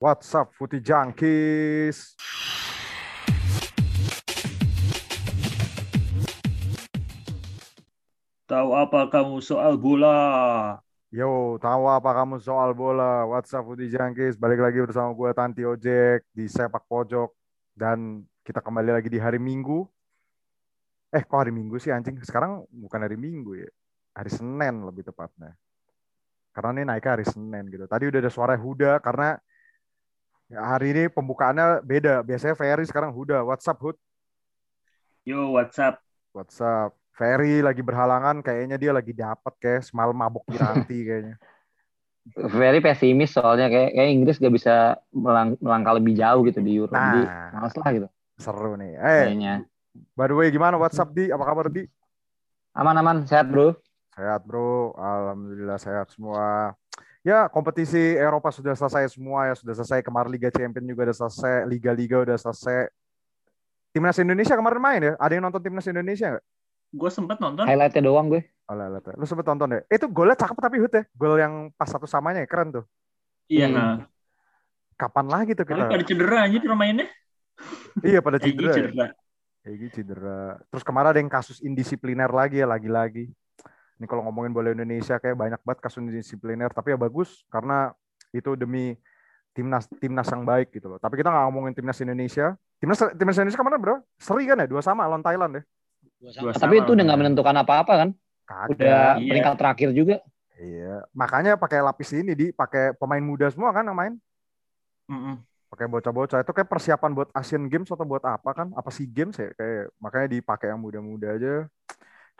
What's 0.00 0.32
up, 0.32 0.56
Footy 0.56 0.80
Junkies? 0.80 2.16
Tahu 8.48 8.68
apa 8.72 9.12
kamu 9.12 9.44
soal 9.44 9.76
bola? 9.76 10.80
Yo, 11.12 11.60
tahu 11.60 11.84
apa 11.84 12.16
kamu 12.16 12.40
soal 12.40 12.72
bola? 12.72 13.28
What's 13.28 13.52
up, 13.52 13.68
Footy 13.68 13.92
Junkies? 13.92 14.40
Balik 14.40 14.64
lagi 14.64 14.80
bersama 14.80 15.12
gue 15.12 15.36
Tanti 15.36 15.68
Ojek 15.68 16.24
di 16.32 16.48
Sepak 16.48 16.88
Pojok. 16.88 17.36
Dan 17.76 18.24
kita 18.40 18.64
kembali 18.64 18.96
lagi 18.96 19.12
di 19.12 19.20
hari 19.20 19.36
Minggu. 19.36 19.84
Eh, 21.12 21.28
kok 21.28 21.44
hari 21.44 21.52
Minggu 21.52 21.76
sih 21.76 21.92
anjing? 21.92 22.16
Sekarang 22.24 22.64
bukan 22.72 23.04
hari 23.04 23.20
Minggu 23.20 23.52
ya. 23.52 23.68
Hari 24.16 24.32
Senin 24.32 24.80
lebih 24.80 25.04
tepatnya. 25.04 25.52
Karena 26.56 26.80
ini 26.80 26.82
naiknya 26.88 27.20
hari 27.20 27.28
Senin 27.28 27.68
gitu. 27.68 27.84
Tadi 27.84 28.08
udah 28.08 28.20
ada 28.24 28.32
suara 28.32 28.56
Huda 28.56 28.96
karena 29.04 29.36
ya, 30.50 30.60
hari 30.66 30.92
ini 30.92 31.02
pembukaannya 31.06 31.80
beda. 31.86 32.26
Biasanya 32.26 32.58
Ferry 32.58 32.84
sekarang 32.84 33.14
Huda. 33.14 33.46
What's 33.46 33.70
up, 33.70 33.78
Hud? 33.78 33.96
Yo, 35.22 35.54
what's 35.54 35.78
up? 35.78 36.02
What's 36.34 36.58
up? 36.58 36.98
Ferry 37.14 37.60
lagi 37.60 37.84
berhalangan, 37.84 38.40
kayaknya 38.40 38.80
dia 38.80 38.92
lagi 38.96 39.12
dapat 39.12 39.52
kayak 39.60 39.84
semalam 39.84 40.16
mabuk 40.16 40.42
di 40.48 40.56
ranti 40.56 40.98
kayaknya. 41.08 41.36
Very 42.36 42.80
pesimis 42.80 43.32
soalnya 43.32 43.68
kayak, 43.68 43.90
kayak 43.96 44.10
Inggris 44.12 44.36
gak 44.40 44.54
bisa 44.54 44.96
melang, 45.12 45.56
melangkah 45.60 45.96
lebih 45.96 46.16
jauh 46.16 46.40
gitu 46.48 46.60
di 46.64 46.80
Euro. 46.80 46.92
Nah. 46.92 47.04
Jadi 47.12 47.22
males 47.54 47.74
lah 47.76 47.90
gitu 47.92 48.08
Seru 48.40 48.72
nih. 48.80 48.92
Eh, 48.96 49.22
kayaknya. 49.28 49.54
by 50.16 50.26
the 50.32 50.36
way 50.36 50.48
gimana 50.48 50.80
WhatsApp 50.80 51.12
di? 51.12 51.28
Apa 51.28 51.44
kabar 51.44 51.68
di? 51.68 51.84
Aman-aman, 52.72 53.28
sehat 53.28 53.52
bro. 53.52 53.76
Sehat 54.16 54.40
bro, 54.48 54.96
alhamdulillah 54.96 55.76
sehat 55.76 56.08
semua. 56.08 56.72
Ya 57.20 57.44
kompetisi 57.52 58.16
Eropa 58.16 58.48
sudah 58.48 58.72
selesai 58.72 59.12
semua 59.12 59.52
ya, 59.52 59.54
sudah 59.56 59.76
selesai 59.76 60.00
kemarin 60.00 60.32
Liga 60.32 60.48
Champions 60.48 60.88
juga 60.88 61.12
udah 61.12 61.16
selesai, 61.20 61.68
Liga-Liga 61.68 62.16
udah 62.24 62.38
selesai. 62.40 62.88
Timnas 63.92 64.16
Indonesia 64.22 64.54
kemarin 64.56 64.80
main 64.80 65.00
ya? 65.02 65.12
Ada 65.20 65.32
yang 65.36 65.44
nonton 65.44 65.60
Timnas 65.60 65.84
Indonesia 65.84 66.26
nggak? 66.32 66.44
Gue 66.90 67.10
sempet 67.12 67.36
nonton. 67.38 67.68
Highlightnya 67.68 68.02
doang 68.02 68.26
gue. 68.32 68.42
Oh, 68.70 68.74
lah, 68.78 68.86
lah, 68.86 69.02
lah. 69.02 69.14
Lu 69.18 69.26
sempet 69.26 69.44
nonton 69.44 69.68
ya? 69.76 69.80
Itu 69.90 70.06
golnya 70.08 70.38
cakep 70.38 70.56
tapi 70.56 70.76
Hut 70.80 70.94
ya? 70.94 71.02
Gol 71.12 71.36
yang 71.36 71.54
pas 71.74 71.90
satu 71.90 72.06
samanya 72.06 72.40
ya, 72.40 72.48
keren 72.48 72.70
tuh. 72.70 72.84
Iya. 73.50 73.66
Hmm. 73.68 73.74
nah. 73.74 73.94
Kapan 74.94 75.26
lagi 75.32 75.52
tuh 75.56 75.64
Tapi 75.64 75.80
kita? 75.80 75.90
pada 75.90 76.04
cedera 76.04 76.38
aja 76.44 76.56
pemainnya. 76.60 77.06
Iya 78.04 78.20
pada 78.20 78.36
Egy 78.40 78.52
cedera. 78.52 78.68
ya? 78.68 78.74
cedera. 78.76 79.06
Egy 79.64 79.88
cedera. 79.92 80.40
Terus 80.72 80.84
kemarin 80.84 81.08
ada 81.12 81.20
yang 81.20 81.32
kasus 81.32 81.58
indisipliner 81.60 82.30
lagi 82.30 82.60
ya, 82.60 82.66
lagi-lagi. 82.68 83.32
Ini 84.00 84.08
kalau 84.08 84.24
ngomongin 84.24 84.56
bola 84.56 84.72
Indonesia 84.72 85.20
kayak 85.20 85.36
banyak 85.36 85.60
banget 85.60 85.80
kasus 85.84 86.00
indisipliner, 86.00 86.72
tapi 86.72 86.96
ya 86.96 86.98
bagus 86.98 87.44
karena 87.52 87.92
itu 88.32 88.56
demi 88.56 88.96
timnas 89.52 89.84
timnas 90.00 90.24
yang 90.32 90.48
baik 90.48 90.72
gitu 90.72 90.88
loh. 90.88 90.96
Tapi 90.96 91.20
kita 91.20 91.28
nggak 91.28 91.44
ngomongin 91.52 91.76
timnas 91.76 92.00
Indonesia. 92.00 92.56
Timnas 92.80 92.96
timnas 93.12 93.36
Indonesia 93.36 93.60
kemarin 93.60 93.76
bro, 93.76 93.96
seri 94.16 94.48
kan 94.48 94.56
ya 94.56 94.64
dua 94.64 94.80
sama 94.80 95.04
lawan 95.04 95.20
Thailand 95.20 95.60
ya. 95.60 95.62
Dua 96.40 96.56
Tapi 96.56 96.80
sama. 96.80 96.80
itu 96.80 96.90
udah 96.96 97.04
nggak 97.04 97.20
menentukan 97.20 97.56
apa-apa 97.60 97.92
kan. 97.92 98.08
Kagak. 98.48 98.72
Udah 98.72 99.00
Iya. 99.20 99.28
peringkat 99.36 99.54
terakhir 99.60 99.88
juga. 99.92 100.16
Iya. 100.56 101.04
Makanya 101.12 101.52
pakai 101.60 101.84
lapis 101.84 102.10
ini 102.16 102.32
di 102.32 102.46
pakai 102.56 102.96
pemain 102.96 103.20
muda 103.20 103.52
semua 103.52 103.68
kan 103.76 103.84
yang 103.84 103.96
main. 103.96 104.14
Mm-mm. 105.12 105.44
Pakai 105.70 105.86
bocah-bocah 105.86 106.42
itu 106.42 106.50
kayak 106.50 106.66
persiapan 106.66 107.10
buat 107.14 107.28
Asian 107.30 107.68
Games 107.70 107.86
atau 107.86 108.02
buat 108.02 108.24
apa 108.26 108.50
kan? 108.50 108.74
Apa 108.74 108.90
SEA 108.90 109.06
Games 109.06 109.38
ya? 109.38 109.54
Kayak 109.54 109.94
makanya 110.02 110.28
dipakai 110.34 110.66
yang 110.72 110.80
muda-muda 110.82 111.36
aja. 111.36 111.70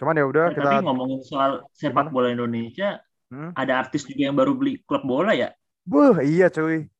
Cuman 0.00 0.16
ya 0.16 0.24
udah 0.24 0.44
Eh, 0.48 0.54
kita 0.56 0.70
Tapi 0.72 0.76
ngomongin 0.88 1.20
soal 1.20 1.50
sepak 1.76 2.08
bola 2.08 2.32
Indonesia, 2.32 2.98
Hmm? 3.30 3.54
ada 3.54 3.78
artis 3.78 4.02
juga 4.08 4.26
yang 4.26 4.34
baru 4.34 4.58
beli 4.58 4.82
klub 4.82 5.06
bola 5.06 5.30
ya? 5.36 5.54
Buh, 5.86 6.18
iya 6.24 6.50
cuy. 6.50 6.90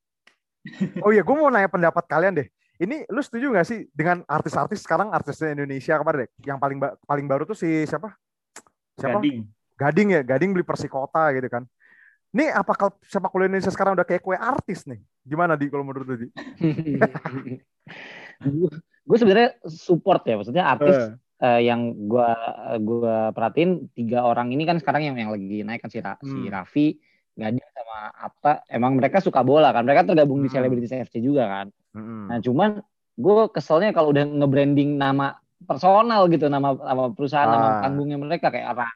Oh 1.01 1.11
iya, 1.11 1.25
gue 1.25 1.35
mau 1.35 1.49
nanya 1.49 1.67
pendapat 1.73 2.05
kalian 2.07 2.37
deh. 2.37 2.47
Ini 2.81 3.05
lu 3.13 3.21
setuju 3.21 3.53
gak 3.53 3.67
sih 3.69 3.89
dengan 3.93 4.25
artis-artis 4.25 4.81
sekarang 4.85 5.13
artisnya 5.13 5.53
Indonesia 5.53 6.01
kemarin 6.01 6.25
deh? 6.25 6.31
Yang 6.49 6.59
paling 6.61 6.79
ba- 6.81 6.97
paling 7.05 7.27
baru 7.29 7.43
tuh 7.45 7.57
si 7.57 7.69
siapa? 7.89 8.15
Siapa? 8.97 9.21
Gading. 9.21 9.39
Gading 9.81 10.09
ya, 10.17 10.21
Gading 10.25 10.51
beli 10.55 10.65
Persikota 10.65 11.33
gitu 11.33 11.49
kan. 11.49 11.65
Nih 12.31 12.49
apa 12.55 12.73
klub 12.79 12.95
sepak 13.03 13.33
bola 13.35 13.51
Indonesia 13.51 13.75
sekarang 13.75 13.99
udah 13.99 14.07
kayak 14.07 14.23
kue 14.23 14.39
artis 14.39 14.87
nih? 14.87 15.03
Gimana 15.27 15.59
di 15.59 15.67
kalau 15.67 15.83
menurut 15.83 16.07
lu 16.07 16.17
di? 16.25 16.29
gue 19.09 19.17
sebenarnya 19.19 19.51
support 19.67 20.23
ya, 20.25 20.39
maksudnya 20.39 20.65
artis 20.65 20.97
Eh, 20.97 21.30
eh, 21.41 21.61
yang 21.65 21.81
gua 22.07 22.37
gua 22.79 23.33
perhatiin 23.33 23.89
tiga 23.93 24.23
orang 24.23 24.53
ini 24.53 24.63
kan 24.63 24.77
sekarang 24.77 25.03
yang 25.03 25.17
yang 25.17 25.33
lagi 25.33 25.65
naik 25.65 25.81
kan 25.81 25.91
si, 25.91 25.99
Ra- 25.99 26.21
si 26.21 26.31
Hmm. 26.31 26.53
Raffi, 26.53 26.87
Gading 27.33 27.65
sama 27.73 27.99
Apta. 28.15 28.53
Emang 28.69 29.01
mereka 29.01 29.19
suka 29.19 29.41
bola 29.41 29.73
kan, 29.73 29.83
mereka 29.83 30.05
tergabung 30.05 30.41
di 30.41 30.49
Hmm. 30.49 30.61
Selebritis 30.61 30.93
FC 30.93 31.19
juga 31.19 31.49
kan. 31.49 31.67
mm-mm. 31.97 32.29
Nah 32.29 32.39
cuman 32.39 32.71
gue 33.17 33.35
keselnya 33.51 33.91
kalau 33.91 34.13
udah 34.13 34.25
nge-branding 34.25 34.95
nama 34.95 35.37
personal 35.61 36.29
gitu, 36.29 36.49
nama 36.49 36.73
nama 36.73 37.13
perusahaan, 37.13 37.49
Ah. 37.49 37.53
nama 37.53 37.69
panggungnya 37.81 38.17
mereka 38.17 38.49
kayak 38.49 38.77
Ra. 38.77 38.89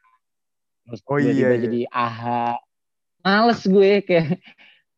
Terus 0.85 1.01
Oh, 1.09 1.17
iya, 1.17 1.33
iya. 1.33 1.57
jadi 1.57 1.81
AHA. 1.89 2.61
Males 3.25 3.61
gue 3.65 4.05
kayak, 4.05 4.37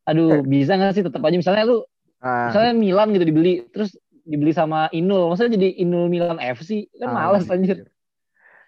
aduh 0.03 0.43
bisa 0.43 0.75
gak 0.75 0.95
sih 0.95 1.07
tetap 1.07 1.23
aja 1.23 1.39
misalnya 1.39 1.63
lu, 1.63 1.79
Ah, 2.19 2.51
misalnya 2.51 2.73
Milan 2.75 3.15
gitu 3.15 3.23
dibeli, 3.23 3.63
terus 3.71 3.95
dibeli 4.27 4.51
sama 4.51 4.91
Inul, 4.91 5.31
maksudnya 5.31 5.55
jadi 5.55 5.69
Inul 5.81 6.11
Milan 6.11 6.37
FC 6.37 6.91
kan 6.99 7.15
males 7.15 7.47
anjir. 7.47 7.87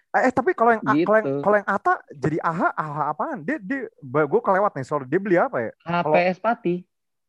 Eh, 0.09 0.21
eh, 0.25 0.33
tapi 0.33 0.57
kalau 0.57 0.73
yang 0.73 0.81
Gitu. 0.89 1.05
kalau 1.05 1.17
yang 1.21 1.27
kalau 1.43 1.55
yang 1.61 1.67
Ata 1.67 1.93
jadi 2.09 2.37
AHA, 2.41 2.69
AHA 2.73 3.03
apaan? 3.13 3.37
Dia 3.43 3.61
dia 3.61 3.85
gue 4.01 4.41
kelewat 4.41 4.71
nih, 4.73 4.85
sorry. 4.87 5.05
Dia 5.05 5.19
beli 5.19 5.37
apa 5.37 5.61
ya? 5.61 5.71
Ah, 5.83 6.01
Kalau- 6.01 6.15
PS 6.17 6.39
Pati, 6.39 6.75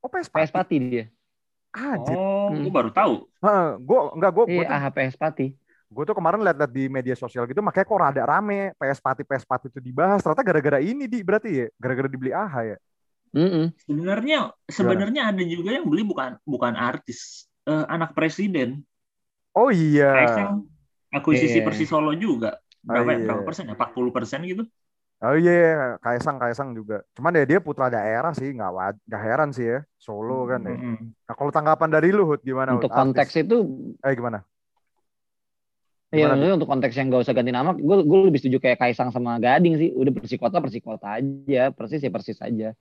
Oh, 0.00 0.08
PS 0.08 0.32
PS 0.32 0.48
Pati 0.48 0.76
dia. 0.80 1.04
Anjir. 1.70 2.16
Oh, 2.16 2.48
Hmm. 2.48 2.64
gue 2.64 2.72
baru 2.72 2.88
tahu. 2.88 3.28
gue 3.78 4.00
enggak 4.16 4.32
gue 4.32 4.44
Iya, 4.48 4.64
AHA 4.70 4.90
PS 4.90 5.16
Pati. 5.19 5.46
gue 5.90 6.04
tuh 6.06 6.14
kemarin 6.14 6.38
lihat-lihat 6.40 6.70
di 6.70 6.86
media 6.86 7.19
sosial 7.19 7.50
gitu 7.50 7.58
makanya 7.60 7.82
kok 7.82 7.98
rada 7.98 8.22
rame 8.22 8.70
PS 8.78 9.02
Pati 9.02 9.26
PS 9.26 9.42
Pati 9.42 9.66
itu 9.66 9.82
dibahas 9.82 10.22
ternyata 10.22 10.46
gara-gara 10.46 10.78
ini 10.78 11.10
di 11.10 11.19
berarti 11.19 11.50
ya 11.50 11.66
gara-gara 11.76 12.06
dibeli 12.06 12.30
AHA 12.30 12.62
ya 12.62 12.78
Mm-mm. 13.34 13.74
Sebenarnya 13.82 14.38
sebenarnya 14.70 15.34
ada 15.34 15.42
juga 15.42 15.74
yang 15.74 15.90
beli 15.90 16.06
bukan 16.06 16.38
bukan 16.46 16.78
artis, 16.78 17.50
eh, 17.70 17.84
anak 17.94 18.10
presiden. 18.19 18.69
oh 19.54 19.70
iya 19.72 20.04
Kaisang 20.16 20.50
akuisisi 21.16 21.58
Iya. 21.60 21.66
Persis 21.66 21.88
Solo 21.91 22.12
juga. 22.25 22.50
Berapa, 22.81 23.10
Oh, 23.12 23.12
iya. 23.12 23.25
berapa 23.26 23.42
persen 23.48 23.64
ya? 23.69 23.75
40 23.76 24.10
persen 24.16 24.41
gitu. 24.50 24.62
oh 25.25 25.34
iya 25.36 25.53
Kaisang 26.04 26.36
Kaisang 26.42 26.70
juga 26.78 26.94
cuman 27.16 27.32
ya 27.38 27.44
dia 27.50 27.58
putra 27.66 27.86
daerah 27.92 28.32
sih 28.38 28.48
nggak 28.56 28.70
nggak 29.08 29.22
heran 29.26 29.50
sih 29.56 29.66
ya 29.72 29.78
Solo 30.04 30.48
kan 30.50 30.60
ya 30.64 30.76
Mm-mm. 30.81 30.97
nah 31.28 31.34
kalau 31.38 31.53
tanggapan 31.56 31.91
dari 31.94 32.08
lu 32.16 32.22
Hud 32.28 32.41
gimana 32.48 32.70
Untuk 32.76 32.88
Hud? 32.91 32.97
Artis. 32.97 33.00
konteks 33.00 33.32
itu 33.44 33.56
eh 34.06 34.12
gimana 34.19 34.38
Iya, 36.10 36.26
untuk 36.58 36.66
konteks 36.66 36.94
yang 36.98 37.06
gak 37.06 37.22
usah 37.22 37.34
ganti 37.38 37.54
nama, 37.54 37.70
gue 37.70 37.97
gue 38.02 38.19
lebih 38.26 38.41
setuju 38.42 38.58
kayak 38.58 38.78
Kaisang 38.82 39.14
sama 39.14 39.38
Gading 39.38 39.75
sih. 39.78 39.88
Udah 39.94 40.10
persikota 40.10 40.58
persikota 40.58 41.06
aja, 41.22 41.70
persis 41.70 42.02
ya 42.02 42.10
persis 42.10 42.38
aja. 42.42 42.75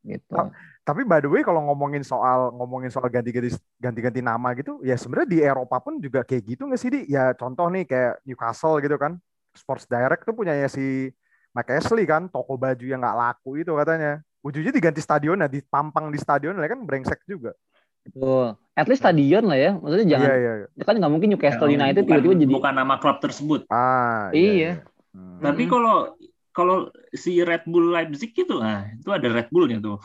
Gitu. 0.00 0.32
Tapi 0.80 1.04
by 1.04 1.20
the 1.20 1.28
way 1.28 1.44
kalau 1.44 1.60
ngomongin 1.68 2.00
soal 2.00 2.50
ngomongin 2.56 2.88
soal 2.88 3.06
ganti-ganti 3.12 3.52
ganti-ganti 3.76 4.20
nama 4.24 4.56
gitu 4.56 4.80
ya 4.80 4.96
sebenarnya 4.96 5.28
di 5.28 5.38
Eropa 5.44 5.76
pun 5.78 6.00
juga 6.00 6.24
kayak 6.24 6.42
gitu 6.56 6.62
nggak 6.66 6.80
sih 6.80 6.90
di 6.90 7.00
ya 7.12 7.36
contoh 7.36 7.68
nih 7.68 7.84
kayak 7.84 8.24
Newcastle 8.24 8.80
gitu 8.80 8.96
kan 8.96 9.20
Sports 9.52 9.84
Direct 9.84 10.24
tuh 10.24 10.32
punyanya 10.32 10.72
si 10.72 11.12
Mike 11.52 11.70
Ashley 11.78 12.08
kan 12.08 12.32
toko 12.32 12.56
baju 12.56 12.80
yang 12.80 13.04
nggak 13.04 13.18
laku 13.18 13.60
itu 13.60 13.70
katanya 13.76 14.24
ujungnya 14.40 14.72
diganti 14.72 15.04
stadionnya 15.04 15.52
dipampang 15.52 16.08
di 16.08 16.18
stadion 16.18 16.56
lah 16.56 16.66
kan 16.66 16.80
brengsek 16.82 17.22
juga 17.28 17.52
Betul. 18.00 18.56
At 18.72 18.88
least 18.88 19.04
stadion 19.04 19.44
lah 19.44 19.58
ya. 19.60 19.70
Maksudnya 19.76 20.06
jangan 20.16 20.28
iya 20.32 20.36
iya 20.40 20.52
iya. 20.64 20.84
kan 20.88 20.94
nggak 20.96 21.12
mungkin 21.12 21.28
Newcastle 21.36 21.68
Ya, 21.68 21.76
United 21.76 22.02
tiba-tiba 22.08 22.34
jadi 22.40 22.54
bukan 22.56 22.74
nama 22.74 22.94
klub 22.96 23.20
tersebut. 23.20 23.68
ah 23.68 24.32
Iya. 24.32 24.80
Hmm. 25.12 25.42
Tapi 25.42 25.68
kalau 25.68 26.16
kalau 26.60 26.92
si 27.16 27.40
Red 27.40 27.64
Bull 27.64 27.88
Leipzig 27.88 28.36
itu, 28.36 28.60
nah 28.60 28.84
itu 28.92 29.08
ada 29.08 29.24
Red 29.32 29.48
Bullnya 29.48 29.80
tuh. 29.80 29.96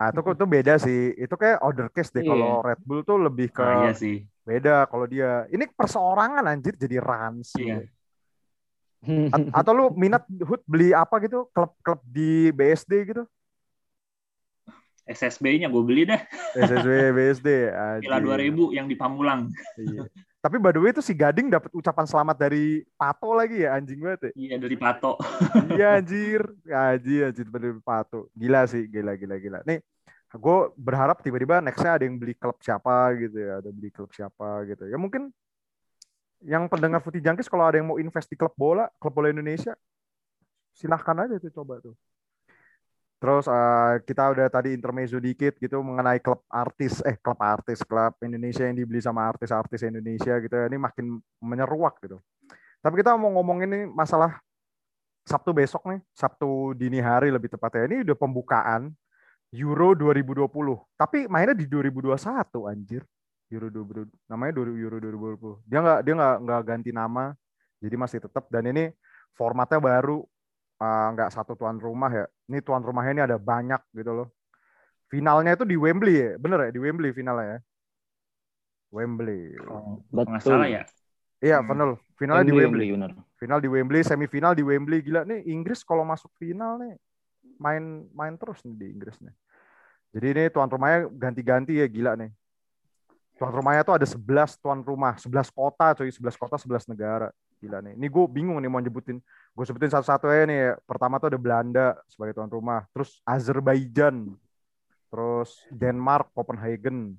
Ah, 0.00 0.08
itu 0.08 0.24
tuh 0.24 0.48
beda 0.48 0.80
sih. 0.80 1.12
Itu 1.12 1.36
kayak 1.36 1.60
order 1.60 1.92
case 1.92 2.08
deh. 2.08 2.24
Iya. 2.24 2.32
Kalau 2.32 2.50
Red 2.64 2.80
Bull 2.88 3.04
tuh 3.04 3.20
lebih 3.20 3.52
ke 3.52 3.60
Nah, 3.60 3.84
iya 3.84 3.92
sih. 3.92 4.24
beda. 4.48 4.88
Kalau 4.88 5.04
dia 5.04 5.44
ini 5.52 5.68
perseorangan 5.68 6.40
anjir 6.48 6.72
jadi 6.72 7.04
Rans. 7.04 7.52
Iya. 7.60 7.84
A- 9.28 9.48
atau 9.60 9.72
lu 9.76 9.84
minat 9.92 10.24
Hud 10.40 10.64
beli 10.64 10.96
apa 10.96 11.20
gitu? 11.20 11.52
Klub-klub 11.52 12.00
di 12.08 12.48
BSD 12.48 13.12
gitu? 13.12 13.28
SSB-nya 15.04 15.68
gue 15.68 15.82
beli 15.84 16.08
dah. 16.08 16.22
SSW 16.54 17.12
BSD. 17.12 17.48
Anjir. 17.68 18.08
2000 18.08 18.72
yang 18.72 18.86
di 18.88 18.96
Pamulang. 18.96 19.52
Iya. 19.76 20.08
Tapi 20.40 20.56
by 20.56 20.72
the 20.72 20.80
way 20.80 20.88
itu 20.96 21.04
si 21.04 21.12
Gading 21.12 21.52
dapat 21.52 21.68
ucapan 21.76 22.08
selamat 22.08 22.36
dari 22.40 22.80
Pato 22.96 23.36
lagi 23.36 23.60
ya 23.60 23.76
anjing 23.76 24.00
banget 24.00 24.32
ya. 24.32 24.32
Iya 24.32 24.56
dari 24.56 24.76
Pato. 24.80 25.20
Iya 25.68 26.00
anjir. 26.00 26.40
Anjir 26.64 27.20
anjir 27.28 27.46
dari 27.52 27.70
Pato. 27.84 28.32
Gila 28.32 28.64
sih, 28.64 28.88
gila 28.88 29.20
gila 29.20 29.36
gila. 29.36 29.60
Nih 29.68 29.84
gue 30.30 30.58
berharap 30.78 31.20
tiba-tiba 31.20 31.58
nextnya 31.58 31.98
ada 31.98 32.04
yang 32.06 32.14
beli 32.14 32.38
klub 32.38 32.54
siapa 32.62 33.12
gitu 33.18 33.36
ya, 33.36 33.60
ada 33.60 33.68
beli 33.68 33.90
klub 33.92 34.08
siapa 34.16 34.64
gitu. 34.64 34.88
Ya 34.88 34.96
mungkin 34.96 35.28
yang 36.40 36.72
pendengar 36.72 37.04
Footy 37.04 37.20
Junkies 37.20 37.50
kalau 37.50 37.68
ada 37.68 37.76
yang 37.76 37.92
mau 37.92 38.00
invest 38.00 38.30
di 38.30 38.38
klub 38.38 38.56
bola, 38.56 38.88
klub 38.96 39.12
bola 39.12 39.28
Indonesia, 39.28 39.76
silahkan 40.72 41.26
aja 41.26 41.36
tuh 41.36 41.52
coba 41.52 41.84
tuh. 41.84 41.92
Terus 43.20 43.44
uh, 43.52 44.00
kita 44.00 44.32
udah 44.32 44.48
tadi 44.48 44.72
intermezzo 44.72 45.20
dikit 45.20 45.60
gitu 45.60 45.84
mengenai 45.84 46.24
klub 46.24 46.40
artis, 46.48 47.04
eh 47.04 47.20
klub 47.20 47.36
artis, 47.36 47.84
klub 47.84 48.16
Indonesia 48.24 48.64
yang 48.64 48.80
dibeli 48.80 48.96
sama 49.04 49.28
artis-artis 49.28 49.84
Indonesia 49.84 50.40
gitu. 50.40 50.56
Ini 50.56 50.80
makin 50.80 51.20
menyeruak 51.44 52.00
gitu. 52.00 52.16
Tapi 52.80 52.94
kita 52.96 53.12
mau 53.20 53.28
ngomongin 53.36 53.68
ini 53.68 53.84
masalah 53.84 54.40
Sabtu 55.28 55.52
besok 55.52 55.84
nih, 55.92 56.00
Sabtu 56.16 56.72
dini 56.72 56.96
hari 56.96 57.28
lebih 57.28 57.52
tepatnya. 57.52 57.92
Ini 57.92 58.08
udah 58.08 58.16
pembukaan 58.16 58.88
Euro 59.52 59.92
2020. 59.92 60.48
Tapi 60.96 61.28
mainnya 61.28 61.52
di 61.52 61.68
2021 61.68 62.16
anjir. 62.72 63.04
Euro 63.52 63.68
2020. 63.68 64.16
Namanya 64.32 64.52
Euro 64.56 64.96
2020. 64.96 65.68
Dia 65.68 65.78
nggak 65.84 66.00
dia 66.08 66.14
nggak 66.16 66.36
nggak 66.40 66.60
ganti 66.64 66.90
nama. 66.90 67.36
Jadi 67.84 67.94
masih 68.00 68.18
tetap 68.24 68.48
dan 68.48 68.64
ini 68.64 68.96
formatnya 69.36 69.76
baru 69.76 70.24
uh, 70.80 71.06
nggak 71.14 71.30
satu 71.30 71.52
tuan 71.54 71.76
rumah 71.76 72.10
ya. 72.10 72.26
Ini 72.48 72.58
tuan 72.64 72.80
rumahnya 72.82 73.12
ini 73.12 73.22
ada 73.22 73.38
banyak 73.38 73.80
gitu 73.94 74.12
loh. 74.12 74.28
Finalnya 75.06 75.54
itu 75.54 75.66
di 75.66 75.74
Wembley 75.76 76.14
ya, 76.16 76.30
bener 76.38 76.58
ya 76.66 76.70
di 76.72 76.80
Wembley 76.80 77.10
finalnya 77.12 77.46
ya. 77.46 77.60
Wembley. 78.90 79.54
Oh, 79.70 80.02
nggak 80.10 80.42
salah 80.42 80.66
ya. 80.66 80.82
Iya, 81.40 81.62
Hmm. 81.62 81.68
final. 81.72 81.90
Finalnya 82.20 82.44
di 82.44 82.54
Wembley. 82.54 82.86
bener. 82.92 83.10
Final 83.40 83.58
di 83.64 83.68
Wembley, 83.72 84.02
semifinal 84.04 84.52
di 84.52 84.60
Wembley. 84.60 85.00
Gila 85.00 85.24
nih 85.24 85.46
Inggris 85.48 85.80
kalau 85.86 86.04
masuk 86.04 86.28
final 86.36 86.76
nih 86.76 86.94
main 87.56 88.08
main 88.12 88.34
terus 88.36 88.60
nih 88.64 88.76
di 88.76 88.86
Inggris 88.92 89.16
nih. 89.24 89.32
Jadi 90.10 90.26
ini 90.26 90.42
tuan 90.50 90.68
rumahnya 90.68 91.06
ganti-ganti 91.08 91.78
ya 91.80 91.86
gila 91.86 92.18
nih. 92.18 92.28
Tuan 93.38 93.52
rumahnya 93.56 93.86
tuh 93.86 93.96
ada 93.96 94.04
11 94.04 94.60
tuan 94.60 94.84
rumah, 94.84 95.16
11 95.16 95.48
kota 95.48 95.96
coy, 95.96 96.12
11 96.12 96.36
kota, 96.36 96.60
11 96.60 96.84
negara. 96.92 97.32
Gila 97.62 97.80
nih. 97.80 97.96
Ini 97.96 98.06
gue 98.10 98.24
bingung 98.28 98.60
nih 98.60 98.68
mau 98.68 98.82
nyebutin. 98.82 99.16
Gue 99.52 99.64
sebutin 99.66 99.92
satu-satu 99.92 100.30
aja 100.30 100.44
nih. 100.46 100.78
Pertama 100.86 101.20
tuh 101.20 101.34
ada 101.34 101.40
Belanda 101.40 101.86
sebagai 102.06 102.36
tuan 102.36 102.48
rumah, 102.50 102.86
terus 102.94 103.20
Azerbaijan, 103.26 104.32
terus 105.10 105.66
Denmark, 105.68 106.30
Copenhagen, 106.32 107.18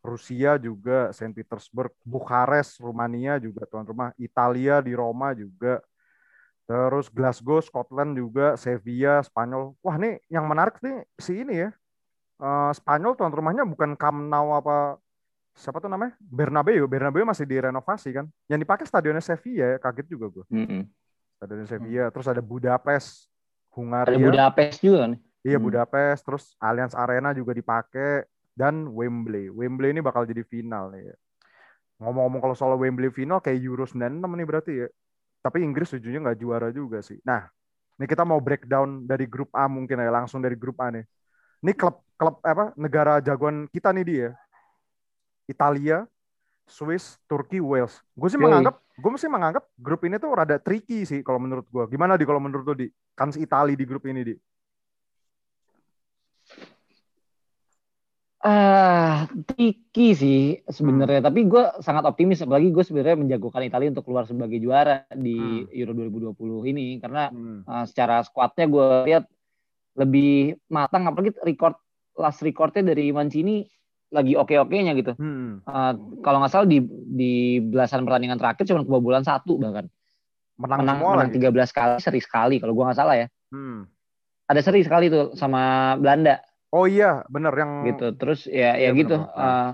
Rusia 0.00 0.56
juga, 0.56 1.12
Saint 1.12 1.34
Petersburg, 1.34 1.92
Bukares, 2.02 2.80
Rumania 2.80 3.36
juga 3.36 3.68
tuan 3.68 3.84
rumah, 3.84 4.14
Italia 4.16 4.80
di 4.80 4.96
Roma 4.96 5.36
juga, 5.36 5.84
terus 6.64 7.12
Glasgow, 7.12 7.60
Scotland 7.60 8.16
juga, 8.16 8.56
Sevilla, 8.56 9.20
Spanyol. 9.20 9.76
Wah 9.84 9.96
nih 10.00 10.22
yang 10.32 10.48
menarik 10.48 10.80
nih 10.80 11.04
si 11.20 11.44
ini 11.44 11.68
ya, 11.68 11.70
Eh, 12.38 12.72
Spanyol 12.78 13.18
tuan 13.18 13.34
rumahnya 13.34 13.66
bukan 13.66 13.98
Camp 13.98 14.30
Nou 14.30 14.54
apa 14.54 14.94
siapa 15.58 15.82
tuh 15.82 15.90
namanya? 15.90 16.14
Bernabeu, 16.22 16.86
Bernabeu 16.86 17.26
masih 17.26 17.42
direnovasi 17.50 18.14
kan, 18.14 18.30
yang 18.46 18.62
dipakai 18.62 18.86
stadionnya 18.86 19.18
Sevilla, 19.18 19.74
ya. 19.74 19.78
kaget 19.82 20.06
juga 20.06 20.30
gue, 20.30 20.44
Mm-mm. 21.38 21.46
stadionnya 21.46 21.66
Sevilla, 21.70 22.06
terus 22.10 22.26
ada 22.26 22.42
Budapest, 22.42 23.30
Ada 23.70 23.74
Hungaria, 23.78 24.26
Budapest 24.26 24.76
juga 24.82 24.98
kan. 25.06 25.12
Iya 25.46 25.58
Hmm. 25.62 25.66
Budapest, 25.70 26.20
terus 26.26 26.44
Allianz 26.58 26.98
Arena 26.98 27.30
juga 27.30 27.54
dipakai 27.54 28.26
dan 28.58 28.90
Wembley. 28.90 29.46
Wembley 29.54 29.94
ini 29.94 30.02
bakal 30.02 30.26
jadi 30.26 30.42
final 30.42 30.90
nih. 30.90 31.14
ya. 31.14 31.16
Ngomong-ngomong 32.02 32.42
kalau 32.42 32.54
soal 32.58 32.74
Wembley 32.74 33.14
final 33.14 33.38
kayak 33.38 33.62
Euro 33.62 33.86
96 33.86 34.34
nih 34.34 34.46
berarti 34.46 34.72
ya. 34.82 34.88
Tapi 35.38 35.62
Inggris 35.62 35.94
ujungnya 35.94 36.30
nggak 36.30 36.38
juara 36.42 36.68
juga 36.74 36.98
sih. 36.98 37.22
Nah, 37.22 37.46
ini 37.98 38.06
kita 38.10 38.26
mau 38.26 38.42
breakdown 38.42 39.06
dari 39.06 39.30
grup 39.30 39.54
A 39.54 39.70
mungkin 39.70 40.02
ya, 40.02 40.10
langsung 40.10 40.42
dari 40.42 40.58
grup 40.58 40.78
A 40.82 40.90
nih. 40.90 41.06
Ini 41.62 41.72
klub 41.78 42.02
klub 42.18 42.42
apa 42.42 42.74
negara 42.74 43.22
jagoan 43.22 43.70
kita 43.70 43.94
nih 43.94 44.04
dia. 44.06 44.28
Italia, 45.46 46.02
Swiss, 46.68 47.16
Turki, 47.24 47.58
Wales. 47.58 47.98
Gue 48.12 48.28
sih 48.28 48.36
Yoi. 48.36 48.44
menganggap, 48.44 48.78
gue 48.94 49.10
mesti 49.10 49.26
menganggap 49.26 49.64
grup 49.74 50.00
ini 50.04 50.16
tuh 50.16 50.30
rada 50.30 50.60
tricky 50.60 51.02
sih 51.02 51.24
kalau 51.24 51.40
menurut 51.40 51.66
gue. 51.66 51.84
Gimana 51.88 52.14
di 52.14 52.22
kalau 52.22 52.38
menurut 52.38 52.64
lo 52.64 52.74
di 52.76 52.86
kans 53.12 53.34
Itali 53.34 53.74
di 53.74 53.82
grup 53.82 54.04
ini 54.04 54.22
di? 54.22 54.34
Ah, 58.38 59.26
tricky 59.50 60.14
sih 60.14 60.40
Hmm. 60.62 60.70
sebenarnya. 60.70 61.26
Tapi 61.26 61.42
gue 61.44 61.62
sangat 61.82 62.06
optimis. 62.06 62.38
Apalagi 62.38 62.70
gue 62.70 62.84
sebenarnya 62.86 63.18
menjagokan 63.18 63.66
Italia 63.66 63.90
untuk 63.90 64.06
keluar 64.06 64.30
sebagai 64.30 64.62
juara 64.62 65.02
di 65.10 65.66
Hmm. 65.66 65.74
Euro 65.74 65.92
2020 65.92 66.62
ini. 66.70 67.02
Karena 67.02 67.34
Hmm. 67.34 67.66
uh, 67.66 67.82
secara 67.82 68.22
squadnya 68.22 68.70
gue 68.70 68.86
lihat 69.10 69.24
lebih 69.98 70.54
matang. 70.70 71.10
Apalagi 71.10 71.34
record 71.42 71.74
last 72.14 72.38
recordnya 72.46 72.94
dari 72.94 73.10
Mancini 73.10 73.66
lagi 74.08 74.32
oke-okenya 74.34 74.92
gitu. 74.96 75.12
Hmm. 75.16 75.60
Uh, 75.68 75.92
kalau 76.24 76.40
nggak 76.40 76.52
salah 76.52 76.68
di 76.68 76.80
di 77.08 77.60
belasan 77.60 78.04
pertandingan 78.08 78.40
terakhir 78.40 78.64
cuma 78.68 78.84
kebobolan 78.84 79.24
satu 79.24 79.56
bahkan. 79.60 79.86
menang, 80.58 80.82
Menang, 80.82 80.98
semua 80.98 81.10
menang 81.14 81.30
lagi. 81.30 81.70
13 81.70 81.70
kali, 81.70 81.94
seri 82.02 82.18
sekali 82.18 82.56
kalau 82.58 82.74
gue 82.74 82.84
nggak 82.90 82.98
salah 82.98 83.14
ya. 83.14 83.26
Hmm. 83.54 83.86
Ada 84.50 84.60
seri 84.66 84.82
sekali 84.82 85.06
tuh 85.06 85.38
sama 85.38 85.94
Belanda 86.02 86.42
Oh 86.68 86.84
iya, 86.84 87.24
bener 87.32 87.52
yang 87.56 87.72
gitu. 87.88 88.12
Terus 88.16 88.44
ya 88.44 88.76
Iya, 88.76 88.92
ya 88.92 88.98
gitu. 88.98 89.16
Uh. 89.16 89.72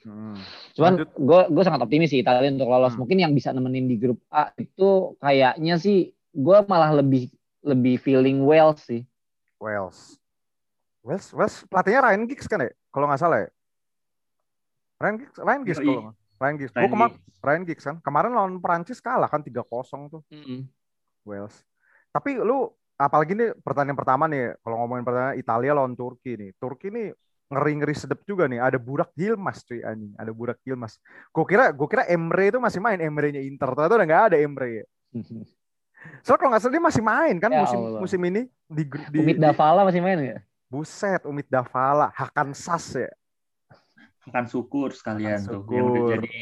Hmm. 0.00 0.36
Cuman 0.74 0.92
gue 1.06 1.40
gue 1.48 1.62
sangat 1.64 1.80
optimis 1.86 2.10
sih 2.12 2.20
Italia 2.20 2.50
untuk 2.50 2.68
lolos. 2.68 2.96
Hmm. 2.96 3.06
Mungkin 3.06 3.18
yang 3.22 3.32
bisa 3.32 3.54
nemenin 3.54 3.86
di 3.86 3.96
grup 3.96 4.18
A 4.34 4.50
itu 4.58 5.14
kayaknya 5.22 5.78
sih 5.78 6.10
gue 6.34 6.58
malah 6.66 6.90
lebih 6.98 7.30
lebih 7.62 7.96
feeling 8.02 8.42
Wales 8.42 8.82
sih. 8.82 9.06
Wales. 9.62 10.19
Wales, 11.00 11.26
Wales 11.32 11.56
pelatihnya 11.64 12.00
Ryan 12.02 12.22
Giggs 12.24 12.44
kan 12.44 12.60
ya? 12.60 12.70
Kalau 12.88 13.06
nggak 13.06 13.18
salah 13.18 13.38
ya. 13.40 13.48
Ryan 14.98 15.16
Giggs, 15.16 15.36
Ryan 15.38 15.62
Giggs 15.62 15.80
kalau 15.80 16.02
Ryan 16.36 16.54
Giggs. 16.56 16.72
Ryan 16.72 16.90
kema- 16.90 17.08
Giggs. 17.10 17.38
Ryan 17.40 17.62
Giggs 17.64 17.84
kan. 17.84 17.96
Kemarin 18.00 18.30
lawan 18.30 18.52
Perancis 18.58 18.98
kalah 18.98 19.26
kan 19.26 19.40
3-0 19.40 19.64
tuh 20.08 20.22
Wales. 21.22 21.56
Tapi 22.10 22.36
lu 22.36 22.68
apalagi 22.94 23.32
nih 23.32 23.56
pertandingan 23.56 23.96
pertama 23.96 24.24
nih 24.26 24.56
kalau 24.58 24.76
ngomongin 24.78 25.02
pertandingan 25.02 25.36
Italia 25.36 25.72
lawan 25.72 25.94
Turki 25.94 26.36
nih. 26.36 26.50
Turki 26.54 26.88
nih 26.88 27.16
ngeri-ngeri 27.48 27.94
sedep 27.94 28.20
juga 28.22 28.44
nih. 28.44 28.56
Ada 28.58 28.76
Burak 28.76 29.12
Yilmaz 29.14 29.64
cuy 29.64 29.80
anjing. 29.80 30.12
Ada 30.14 30.30
Burak 30.30 30.60
Yilmaz. 30.62 31.00
Gue 31.28 31.44
kira 31.46 31.70
gue 31.70 31.86
kira 31.86 32.04
Emre 32.06 32.50
itu 32.50 32.58
masih 32.58 32.78
main 32.78 32.96
Emre-nya 32.96 33.40
Inter. 33.40 33.68
Ternyata 33.70 33.94
udah 33.94 34.06
nggak 34.06 34.24
ada 34.26 34.36
Emre 34.36 34.68
ya. 34.74 34.86
Soalnya 36.24 36.38
kalau 36.38 36.50
nggak 36.52 36.62
salah 36.62 36.72
dia 36.72 36.80
masih 36.82 37.02
main 37.02 37.36
kan 37.36 37.50
Ya 37.50 37.60
musim 37.60 37.78
Allah. 37.78 38.00
musim 38.00 38.20
ini 38.22 38.42
di, 38.66 38.82
di, 38.84 39.18
Umit 39.18 39.36
di- 39.36 39.42
Davala 39.42 39.84
masih 39.84 40.00
main 40.00 40.16
nggak? 40.16 40.40
Buset, 40.70 41.26
Umit 41.26 41.50
Davala, 41.50 42.14
Hakan 42.14 42.54
Sas 42.54 42.94
ya. 42.94 43.10
Akan 44.22 44.46
syukur 44.46 44.94
sekalian 44.94 45.42
Akan 45.42 45.66
tuh 45.66 45.74
yang 45.74 45.90
udah 45.90 46.02
jadi 46.14 46.32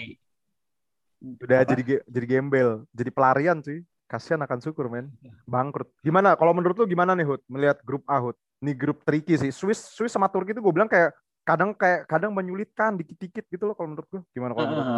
Udah 1.19 1.59
Apa? 1.65 1.69
jadi 1.75 1.83
jadi 2.07 2.27
gembel, 2.29 2.87
jadi 2.95 3.11
pelarian 3.11 3.59
sih. 3.59 3.83
Kasihan 4.07 4.41
akan 4.41 4.61
syukur 4.61 4.87
men. 4.89 5.11
Bangkrut. 5.45 5.89
Gimana 6.01 6.37
kalau 6.37 6.53
menurut 6.53 6.77
lu 6.79 6.87
gimana 6.87 7.13
nih 7.13 7.27
Hud 7.27 7.43
melihat 7.49 7.81
grup 7.83 8.05
A 8.07 8.21
Hud? 8.23 8.37
Ini 8.61 8.73
grup 8.73 9.03
tricky 9.03 9.35
sih. 9.35 9.51
Swiss 9.51 9.89
Swiss 9.91 10.13
sama 10.13 10.29
Turki 10.29 10.53
itu 10.53 10.61
gue 10.61 10.73
bilang 10.73 10.89
kayak 10.89 11.13
kadang 11.43 11.73
kayak 11.73 12.05
kadang 12.07 12.31
menyulitkan 12.33 12.97
dikit-dikit 12.97 13.45
gitu 13.49 13.65
loh 13.65 13.75
kalau 13.75 13.93
menurut 13.93 14.09
gue. 14.09 14.23
Gimana 14.33 14.53
kalau 14.55 14.69
menurut 14.69 14.87
lu? 14.87 14.97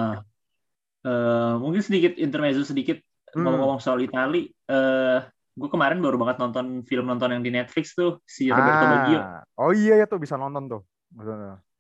Eh, 1.01 1.55
mungkin 1.57 1.81
sedikit 1.81 2.13
intermezzo 2.19 2.67
sedikit 2.67 2.99
Hmm. 3.31 3.47
ngomong-ngomong 3.47 3.79
soal 3.79 4.03
Itali. 4.03 4.51
Eh, 4.51 5.19
gue 5.57 5.69
kemarin 5.69 5.99
baru 5.99 6.17
banget 6.21 6.37
nonton 6.39 6.67
film 6.87 7.07
nonton 7.11 7.35
yang 7.35 7.43
di 7.43 7.51
Netflix 7.53 7.93
tuh 7.99 8.23
si 8.27 8.49
Roberto 8.51 8.85
Baggio. 8.87 9.19
Ah, 9.21 9.43
Oh 9.61 9.73
iya 9.75 9.99
ya 10.01 10.07
tuh 10.09 10.19
bisa 10.23 10.39
nonton 10.39 10.71
tuh. 10.71 10.83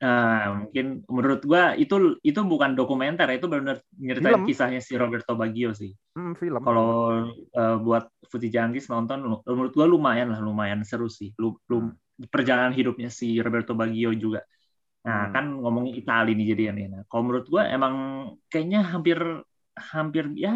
Nah, 0.00 0.64
mungkin 0.64 1.04
menurut 1.06 1.44
gue 1.44 1.62
itu 1.76 1.94
itu 2.24 2.40
bukan 2.40 2.72
dokumenter, 2.72 3.28
itu 3.36 3.46
benar-benar 3.46 3.78
nyeritain 4.00 4.32
Film. 4.32 4.48
kisahnya 4.48 4.80
si 4.80 4.96
Roberto 4.96 5.36
Baggio 5.36 5.70
sih. 5.76 5.92
Hmm, 6.16 6.32
film. 6.34 6.60
Kalau 6.64 6.88
eh, 7.30 7.76
buat 7.84 8.04
Futi 8.26 8.48
Jangkis 8.48 8.88
nonton, 8.88 9.22
menurut 9.44 9.72
gue 9.76 9.86
lumayan 9.86 10.32
lah, 10.32 10.40
lumayan 10.40 10.80
seru 10.82 11.06
sih. 11.12 11.30
Lu, 11.36 11.54
lu- 11.68 11.92
perjalanan 12.28 12.72
hidupnya 12.76 13.08
si 13.08 13.40
Roberto 13.40 13.72
Baggio 13.72 14.12
juga. 14.12 14.44
Nah, 15.04 15.28
Hmm. 15.28 15.32
kan 15.32 15.44
ngomongin 15.64 15.96
Itali 15.96 16.36
nih 16.36 16.46
jadinya 16.52 16.72
nih. 16.76 16.86
Nah, 16.92 17.02
kalau 17.08 17.22
menurut 17.28 17.46
gue 17.48 17.62
emang 17.64 17.94
kayaknya 18.52 18.84
hampir 18.84 19.16
hampir 19.92 20.24
ya 20.36 20.52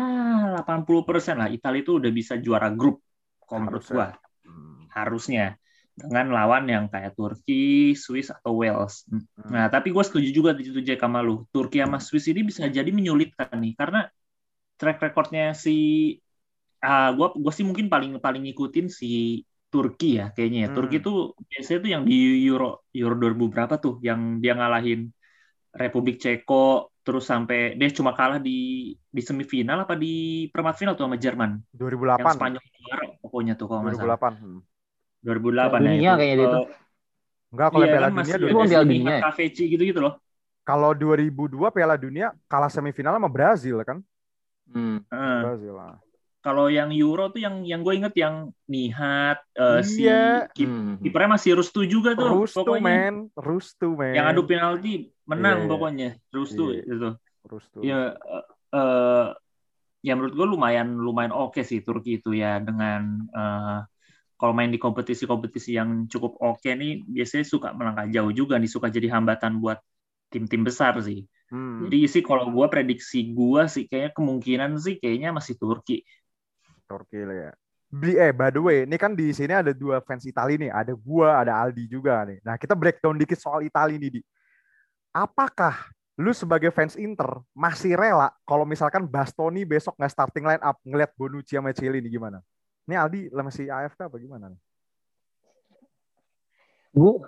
80% 0.62 1.35
lah 1.40 1.49
Itali 1.57 1.83
itu 1.85 1.99
udah 2.00 2.11
bisa 2.14 2.35
juara 2.45 2.69
grup. 2.73 3.00
Kalau 3.45 3.61
menurut 3.64 3.85
gue 3.88 4.07
Hmm. 4.45 4.85
harusnya 4.93 5.57
dengan 5.97 6.26
lawan 6.37 6.69
yang 6.69 6.85
kayak 6.93 7.16
Turki, 7.16 7.97
Swiss 7.97 8.28
atau 8.28 8.61
Wales. 8.61 9.09
Hmm. 9.09 9.25
Nah, 9.49 9.66
tapi 9.73 9.88
gue 9.95 10.04
setuju 10.04 10.28
juga 10.38 10.50
di 10.52 10.62
situ 10.69 10.85
Jack 10.85 11.00
sama 11.00 11.25
lu. 11.25 11.49
Turki 11.49 11.81
sama 11.81 11.97
Swiss 12.02 12.28
ini 12.28 12.45
bisa 12.45 12.69
jadi 12.69 12.90
menyulitkan 12.93 13.49
nih 13.57 13.73
karena 13.81 14.00
track 14.76 14.99
recordnya 15.04 15.54
si 15.54 15.73
ah 16.85 17.07
gue 17.16 17.26
gue 17.43 17.52
sih 17.57 17.64
mungkin 17.69 17.87
paling 17.93 18.11
paling 18.25 18.43
ngikutin 18.45 18.87
si 19.00 19.07
Turki 19.73 20.07
ya 20.21 20.25
kayaknya 20.35 20.59
ya. 20.64 20.69
Hmm. 20.71 20.76
Turki 20.76 20.97
tuh 21.07 21.14
biasanya 21.50 21.78
tuh 21.85 21.90
yang 21.95 22.02
di 22.11 22.14
Euro 22.49 22.66
Euro 23.00 23.14
2000 23.21 23.45
berapa 23.52 23.75
tuh 23.85 23.95
yang 24.09 24.21
dia 24.43 24.52
ngalahin 24.59 25.00
Republik 25.83 26.16
Ceko 26.25 26.54
terus 27.04 27.25
sampai 27.25 27.76
dia 27.76 27.92
cuma 27.92 28.11
kalah 28.11 28.40
di 28.40 28.58
di 28.99 29.20
semifinal 29.20 29.84
apa 29.84 29.92
di 29.92 30.49
perempat 30.49 30.75
final 30.75 30.96
tuh 30.96 31.04
sama 31.04 31.14
Jerman. 31.14 31.61
Yang 31.70 32.00
2008. 32.18 32.34
Spanyol 32.34 32.62
juara 32.64 33.04
pokoknya 33.20 33.52
tuh 33.54 33.66
kalau 33.68 33.80
nggak 33.84 33.94
salah. 33.94 34.18
2008. 34.18 34.40
Hmm. 34.40 34.61
2008 35.20 35.78
Dunia 35.78 35.92
ya 35.94 36.00
itu. 36.00 36.18
kayaknya 36.18 36.37
dia 36.37 36.49
tuh. 36.49 36.64
Eh, 36.64 36.68
Enggak 37.54 37.68
kalau 37.70 37.84
iya 37.87 37.92
Piala 37.92 38.02
kan 38.02 38.14
Dunia 38.16 38.34
Itu 38.34 38.46
bukan 38.50 38.66
Piala 38.66 38.84
Dunia 38.84 39.04
ya? 39.06 39.20
KVC 39.23 39.58
gitu-gitu 39.68 40.00
loh. 40.00 40.14
kalau 40.64 40.90
2002 40.90 41.44
Piala 41.70 41.94
Dunia 41.94 42.26
kalah 42.44 42.68
semifinal 42.68 43.14
sama 43.14 43.28
Brazil 43.28 43.76
kan? 43.84 44.00
Hmm. 44.66 45.04
Heeh. 45.06 45.38
Brazil 45.44 45.75
lah. 45.75 45.94
kalau 46.40 46.68
yang 46.68 46.92
Euro 46.92 47.28
tuh 47.28 47.40
yang 47.40 47.64
yang 47.64 47.80
gue 47.80 47.94
inget 47.94 48.12
yang 48.14 48.52
Nihat 48.64 49.40
uh, 49.54 49.80
si 49.80 50.04
Iya. 50.04 50.44
kip- 50.52 50.68
Hmm. 50.68 51.00
kipernya 51.00 51.30
masih 51.30 51.56
Rustu 51.56 51.84
juga 51.84 52.12
tuh 52.12 52.28
Rustu 52.34 52.61
pokoknya. 52.61 52.84
men, 52.84 53.14
Rustu 53.32 53.88
men. 53.94 54.12
Yang 54.12 54.26
adu 54.28 54.42
penalti 54.44 54.92
menang 55.25 55.57
Iya, 55.59 55.64
iya. 55.64 55.71
pokoknya 55.73 56.09
Rustu 56.33 56.64
Iya. 56.73 56.83
itu. 56.85 57.11
Rustu. 57.45 57.78
Ya 57.85 58.00
eh, 58.16 58.45
eh, 58.76 59.26
ya 60.04 60.12
menurut 60.16 60.35
gue 60.37 60.47
lumayan 60.49 60.88
lumayan 61.00 61.33
oke 61.33 61.61
sih 61.64 61.81
Turki 61.81 62.21
itu 62.21 62.37
ya 62.37 62.61
dengan 62.61 63.25
eh, 63.33 63.78
kalau 64.35 64.52
main 64.52 64.69
di 64.69 64.76
kompetisi-kompetisi 64.76 65.78
yang 65.78 66.04
cukup 66.11 66.37
oke 66.43 66.69
nih 66.69 67.07
biasanya 67.07 67.45
suka 67.49 67.73
melangkah 67.73 68.04
jauh 68.11 68.33
juga 68.35 68.61
nih 68.61 68.69
suka 68.69 68.93
jadi 68.93 69.09
hambatan 69.09 69.62
buat 69.62 69.81
tim-tim 70.28 70.66
besar 70.66 70.99
sih. 71.00 71.25
Hmm, 71.49 71.87
Jadi 71.87 72.11
sih 72.11 72.23
kalau 72.25 72.50
gue 72.50 72.66
prediksi 72.66 73.31
gue 73.31 73.62
sih 73.71 73.87
kayaknya 73.87 74.11
kemungkinan 74.16 74.71
sih 74.81 74.99
kayaknya 74.99 75.31
masih 75.31 75.54
Turki. 75.54 76.02
Turki 76.85 77.23
lah 77.23 77.37
ya. 77.49 77.52
Eh 77.95 78.35
by 78.35 78.50
the 78.50 78.59
way, 78.59 78.83
ini 78.83 78.99
kan 78.99 79.14
di 79.14 79.31
sini 79.31 79.54
ada 79.54 79.71
dua 79.71 80.02
fans 80.02 80.26
Itali 80.26 80.59
nih, 80.59 80.66
ada 80.75 80.99
gua, 80.99 81.47
ada 81.47 81.54
Aldi 81.62 81.87
juga 81.87 82.26
nih. 82.26 82.43
Nah, 82.43 82.59
kita 82.59 82.75
breakdown 82.75 83.14
dikit 83.14 83.38
soal 83.38 83.62
Itali 83.62 84.02
nih, 84.02 84.19
Di. 84.19 84.21
Apakah 85.14 85.94
lu 86.18 86.35
sebagai 86.35 86.75
fans 86.75 86.99
Inter 86.99 87.38
masih 87.54 87.94
rela 87.94 88.35
kalau 88.42 88.66
misalkan 88.66 89.06
Bastoni 89.06 89.62
besok 89.62 89.94
nggak 89.94 90.11
starting 90.11 90.42
line 90.42 90.62
up 90.62 90.78
ngeliat 90.83 91.14
Bonucci 91.14 91.54
sama 91.54 91.71
Cieli 91.71 92.02
ini 92.02 92.11
gimana? 92.11 92.42
Ini 92.85 92.94
Aldi 92.99 93.21
masih 93.30 93.71
AFK 93.71 94.11
apa 94.11 94.16
gimana 94.18 94.50
nih? 94.50 94.61
Gue 96.94 97.23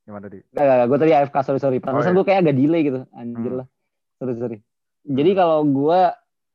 Gimana 0.00 0.26
di? 0.32 0.40
Gak, 0.50 0.64
gak, 0.64 0.86
gue 0.90 0.98
tadi 0.98 1.12
AFK, 1.12 1.36
sorry, 1.44 1.60
sorry. 1.60 1.78
Pantesan 1.78 2.12
iya. 2.12 2.16
gue 2.18 2.24
kayak 2.26 2.40
agak 2.42 2.56
delay 2.56 2.80
gitu. 2.82 3.00
Anjir 3.14 3.52
Hmm. 3.52 3.58
lah. 3.62 3.66
Sorry, 4.18 4.34
sorry. 4.40 4.58
Jadi 5.06 5.30
kalau 5.36 5.60
gue, 5.62 6.00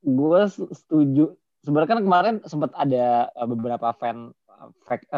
gue 0.03 0.39
setuju. 0.75 1.25
Sebenarnya 1.63 1.89
kan 1.95 2.01
kemarin 2.03 2.35
sempat 2.45 2.75
ada 2.75 3.29
uh, 3.31 3.47
beberapa 3.47 3.89
fan 3.95 4.33
uh, 4.49 4.69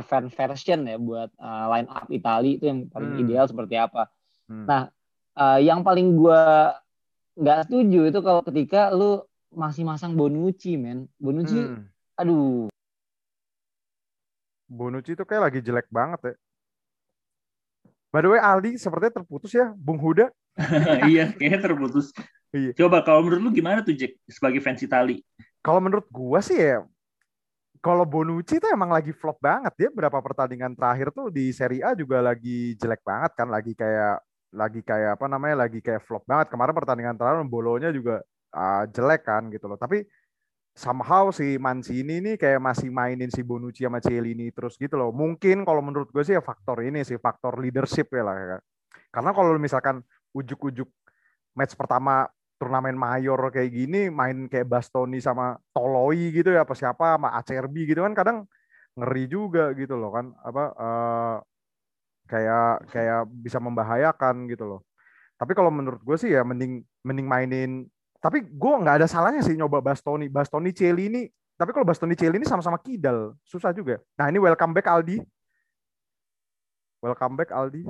fan 0.05 0.29
version 0.29 0.85
ya 0.85 0.95
buat 1.01 1.33
uh, 1.39 1.65
line 1.71 1.89
up 1.89 2.07
Itali 2.07 2.61
itu 2.61 2.67
yang 2.69 2.85
paling 2.93 3.15
Hmm. 3.15 3.21
ideal 3.25 3.45
seperti 3.47 3.75
apa. 3.79 4.11
Hmm. 4.47 4.63
Nah, 4.69 4.81
Uh, 5.37 5.61
yang 5.61 5.85
paling 5.85 6.17
gue 6.17 6.41
nggak 7.37 7.69
setuju 7.69 8.09
itu 8.09 8.19
kalau 8.25 8.41
ketika 8.41 8.89
lu 8.89 9.21
masih 9.53 9.85
masang 9.85 10.17
Bonucci, 10.17 10.73
men. 10.75 11.05
Bonucci, 11.21 11.61
Hmm. 11.61 11.85
aduh. 12.17 12.65
Bonucci 14.67 15.13
itu 15.13 15.23
kayak 15.23 15.53
lagi 15.53 15.59
jelek 15.61 15.87
banget 15.93 16.19
ya. 16.25 16.33
By 18.09 18.25
the 18.25 18.29
way, 18.33 18.41
Aldi 18.41 18.81
sepertinya 18.81 19.21
terputus 19.21 19.53
ya, 19.53 19.71
Bung 19.77 20.01
Huda. 20.01 20.33
iya, 21.11 21.31
kayaknya 21.31 21.69
terputus. 21.69 22.09
Iya. 22.49 22.73
Coba 22.73 23.05
kalau 23.05 23.21
menurut 23.27 23.41
lu 23.45 23.51
gimana 23.53 23.85
tuh 23.85 23.93
Jack 23.93 24.17
sebagai 24.25 24.57
fans 24.57 24.81
Itali? 24.81 25.21
Kalau 25.61 25.77
menurut 25.77 26.07
gua 26.09 26.41
sih 26.41 26.57
ya, 26.57 26.81
kalau 27.79 28.03
Bonucci 28.09 28.57
tuh 28.57 28.73
emang 28.73 28.89
lagi 28.89 29.13
flop 29.13 29.37
banget 29.37 29.87
ya. 29.87 29.89
Berapa 29.93 30.17
pertandingan 30.17 30.73
terakhir 30.73 31.13
tuh 31.13 31.29
di 31.29 31.53
Serie 31.53 31.85
A 31.85 31.93
juga 31.93 32.19
lagi 32.25 32.73
jelek 32.79 33.05
banget 33.05 33.31
kan, 33.37 33.47
lagi 33.47 33.77
kayak 33.77 34.23
lagi 34.53 34.81
kayak 34.83 35.19
apa 35.19 35.25
namanya, 35.27 35.67
lagi 35.67 35.79
kayak 35.83 36.03
flop 36.05 36.23
banget. 36.23 36.47
Kemarin 36.53 36.75
pertandingan 36.75 37.15
terakhir 37.19 37.43
bolonya 37.47 37.89
juga 37.91 38.23
ah, 38.55 38.87
jelek 38.87 39.21
kan 39.27 39.51
gitu 39.51 39.67
loh. 39.67 39.79
Tapi 39.79 40.03
somehow 40.77 41.33
si 41.33 41.57
Mancini 41.57 42.21
ini 42.21 42.31
kayak 42.37 42.61
masih 42.61 42.93
mainin 42.93 43.33
si 43.33 43.41
Bonucci 43.41 43.81
sama 43.81 43.97
Cielini 43.97 44.53
terus 44.53 44.77
gitu 44.77 44.93
loh. 44.93 45.09
Mungkin 45.09 45.65
kalau 45.65 45.81
menurut 45.81 46.13
gue 46.13 46.21
sih 46.21 46.37
ya 46.37 46.43
faktor 46.45 46.85
ini 46.85 47.01
sih 47.01 47.17
faktor 47.17 47.57
leadership 47.57 48.13
ya 48.13 48.23
lah. 48.23 48.35
ya. 48.37 48.57
Karena 49.09 49.33
kalau 49.33 49.57
misalkan 49.57 50.05
ujuk-ujuk 50.37 50.85
match 51.57 51.73
pertama 51.73 52.29
turnamen 52.61 52.97
mayor 52.97 53.37
kayak 53.53 53.69
gini 53.69 54.09
main 54.09 54.49
kayak 54.49 54.69
Bastoni 54.69 55.21
sama 55.21 55.57
Toloi 55.73 56.33
gitu 56.33 56.53
ya 56.53 56.65
apa 56.65 56.73
siapa 56.73 57.17
sama 57.17 57.33
Acerbi 57.37 57.85
gitu 57.85 58.01
kan 58.01 58.13
kadang 58.17 58.37
ngeri 58.97 59.25
juga 59.29 59.73
gitu 59.77 59.93
loh 59.93 60.09
kan 60.09 60.33
apa 60.41 60.63
eh, 60.73 61.35
kayak 62.27 62.85
kayak 62.91 63.25
bisa 63.31 63.57
membahayakan 63.57 64.45
gitu 64.51 64.67
loh. 64.67 64.81
Tapi 65.39 65.55
kalau 65.57 65.71
menurut 65.73 66.01
gue 66.03 66.17
sih 66.19 66.33
ya 66.33 66.43
mending 66.43 66.83
mending 67.01 67.27
mainin 67.29 67.71
tapi 68.17 68.41
gue 68.43 68.73
nggak 68.81 68.97
ada 69.03 69.07
salahnya 69.07 69.45
sih 69.45 69.53
nyoba 69.53 69.79
Bastoni, 69.81 70.27
Bastoni 70.27 70.73
Cielini. 70.73 71.29
Tapi 71.57 71.73
kalau 71.73 71.85
Bastoni 71.85 72.13
Cielini 72.13 72.45
sama-sama 72.45 72.77
kidal, 72.81 73.33
susah 73.45 73.73
juga. 73.73 73.97
Nah 74.17 74.29
ini 74.29 74.37
welcome 74.41 74.73
back 74.73 74.89
Aldi. 74.89 75.21
Welcome 77.01 77.37
back 77.37 77.49
Aldi. 77.53 77.85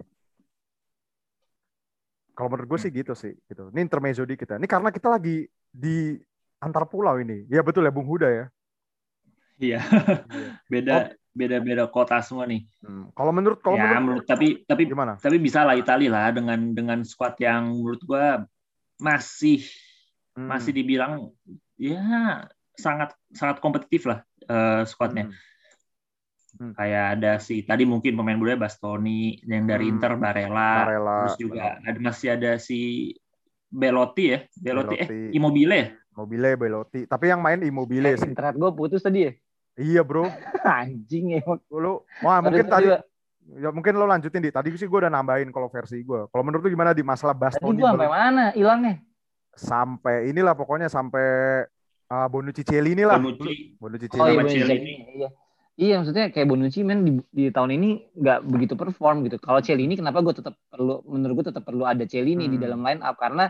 Kalau 2.38 2.53
menurut 2.53 2.70
gue 2.70 2.79
sih 2.79 2.91
gitu 2.94 3.17
sih, 3.17 3.34
gitu. 3.50 3.74
Ini 3.74 3.82
intermezzo 3.82 4.24
di 4.24 4.38
kita. 4.38 4.62
Ini 4.62 4.67
karena 4.70 4.94
kita 4.94 5.10
lagi 5.10 5.50
di 5.74 6.15
antar 6.62 6.86
pulau 6.86 7.17
ini. 7.17 7.50
Ya 7.50 7.65
betul 7.65 7.88
ya 7.88 7.91
Bung 7.91 8.06
Huda 8.06 8.29
ya. 8.29 8.46
Iya. 9.58 9.79
Iya. 9.79 9.79
beda 10.72 10.96
Oh. 10.96 11.26
Beda 11.38 11.62
beda 11.62 11.86
kota 11.86 12.17
semua 12.20 12.50
nih. 12.50 12.65
Hmm. 12.82 13.13
Kalau 13.13 13.29
menurut 13.29 13.62
kalau 13.62 13.77
ya, 13.77 13.86
menurut, 13.86 14.01
menurut 14.01 14.25
tapi 14.25 14.65
tapi 14.65 14.89
gimana? 14.89 15.13
tapi 15.22 15.38
bisa 15.38 15.62
lah 15.62 15.77
Itali 15.77 16.10
lah 16.10 16.34
dengan 16.34 16.74
dengan 16.74 17.06
squad 17.06 17.38
yang 17.38 17.70
menurut 17.70 18.01
gua 18.01 18.41
masih 18.98 19.62
Hmm. 20.34 20.53
masih 20.53 20.70
dibilang 20.70 21.34
ya 21.77 22.46
sangat 22.74 23.10
sangat 23.34 23.58
kompetitif 23.58 24.06
lah 24.06 24.22
eh, 24.44 24.86
squadnya. 24.86 25.29
Hmm. 25.29 25.38
Hmm. 26.58 26.74
Kayak 26.74 27.06
ada 27.17 27.32
si 27.38 27.62
tadi 27.62 27.86
mungkin 27.86 28.13
pemain 28.13 28.38
muda 28.38 28.53
Bastoni 28.53 29.38
yang 29.46 29.65
dari 29.65 29.89
Hmm. 29.89 29.98
Inter 29.98 30.13
Barella, 30.13 30.72
Barella, 30.86 31.17
terus 31.25 31.38
juga 31.38 31.77
ada 31.77 31.98
masih 31.98 32.34
ada 32.34 32.58
si 32.58 33.13
Belotti 33.67 34.25
ya, 34.29 34.39
Belotti, 34.56 34.96
Belotti. 34.98 35.13
eh 35.29 35.34
Immobile 35.34 35.74
ya? 35.74 35.88
Mobile 36.13 36.50
Belotti. 36.53 37.01
Tapi 37.06 37.25
yang 37.29 37.41
main 37.41 37.62
Immobile 37.62 38.10
Eh, 38.10 38.17
sih. 38.17 38.29
internet 38.29 38.58
gue 38.58 38.72
putus 38.74 39.01
tadi 39.01 39.20
ya. 39.25 39.32
Iya 39.77 40.01
bro. 40.01 40.25
Anjing 40.81 41.38
emang. 41.38 41.62
Lu, 41.69 42.01
wah 42.19 42.41
mungkin 42.41 42.65
tadi 42.65 42.89
Pak. 42.89 43.01
ya 43.55 43.69
mungkin 43.69 43.93
lo 43.93 44.05
lanjutin 44.05 44.41
di. 44.41 44.50
Tadi 44.50 44.74
sih 44.74 44.86
gue 44.86 45.00
udah 45.00 45.07
nambahin 45.07 45.50
kalau 45.50 45.69
versi 45.69 46.01
gue. 46.01 46.25
Kalau 46.27 46.43
menurut 46.43 46.65
lu 46.65 46.74
gimana 46.74 46.91
di 46.91 47.01
masalah 47.01 47.31
Tadi 47.31 47.62
Bastoni 47.62 47.77
gue 47.77 47.88
sampai 47.88 48.10
mana 48.10 48.46
hilangnya? 48.51 48.96
sampai 49.53 50.29
inilah 50.29 50.53
pokoknya 50.53 50.86
sampai 50.86 51.25
uh, 52.07 52.27
Bonucci 52.29 52.62
Cielini 52.62 53.01
lah. 53.01 53.17
Bonucci. 53.17 53.74
Bonucci 53.77 54.05
Oh 54.13 54.25
iya, 54.25 54.38
Bonucci. 54.38 54.57
Cielini. 54.60 54.93
Iya. 55.17 55.29
Iya, 55.77 55.93
maksudnya 56.01 56.25
kayak 56.29 56.48
Bonucci 56.50 56.81
men 56.81 57.05
di, 57.05 57.12
di 57.29 57.46
tahun 57.50 57.74
ini 57.74 57.89
nggak 58.17 58.39
begitu 58.46 58.74
perform 58.74 59.25
gitu. 59.25 59.38
Kalau 59.38 59.62
Cielini 59.62 59.93
kenapa 59.93 60.22
gue 60.22 60.34
tetap 60.34 60.57
perlu 60.69 61.05
menurut 61.05 61.41
gue 61.41 61.46
tetap 61.53 61.63
perlu 61.63 61.86
ada 61.86 62.01
Cielini 62.03 62.46
di 62.46 62.57
Hmm. 62.57 62.65
dalam 62.65 62.79
line 62.81 63.01
up 63.01 63.17
karena 63.17 63.50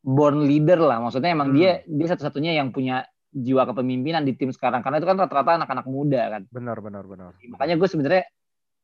born 0.00 0.44
leader 0.44 0.80
lah. 0.80 1.00
Maksudnya 1.00 1.32
emang 1.32 1.52
Hmm. 1.52 1.56
dia 1.56 1.80
dia 1.84 2.06
satu-satunya 2.08 2.56
yang 2.56 2.72
punya 2.72 3.04
jiwa 3.28 3.62
kepemimpinan 3.68 4.24
di 4.24 4.32
tim 4.32 4.48
sekarang 4.48 4.80
karena 4.80 4.98
itu 4.98 5.06
kan 5.06 5.16
rata-rata 5.20 5.60
anak-anak 5.60 5.86
muda 5.86 6.22
kan. 6.32 6.42
Benar 6.48 6.80
benar 6.80 7.04
benar. 7.04 7.32
Makanya 7.44 7.76
gue 7.76 7.88
sebenarnya 7.88 8.24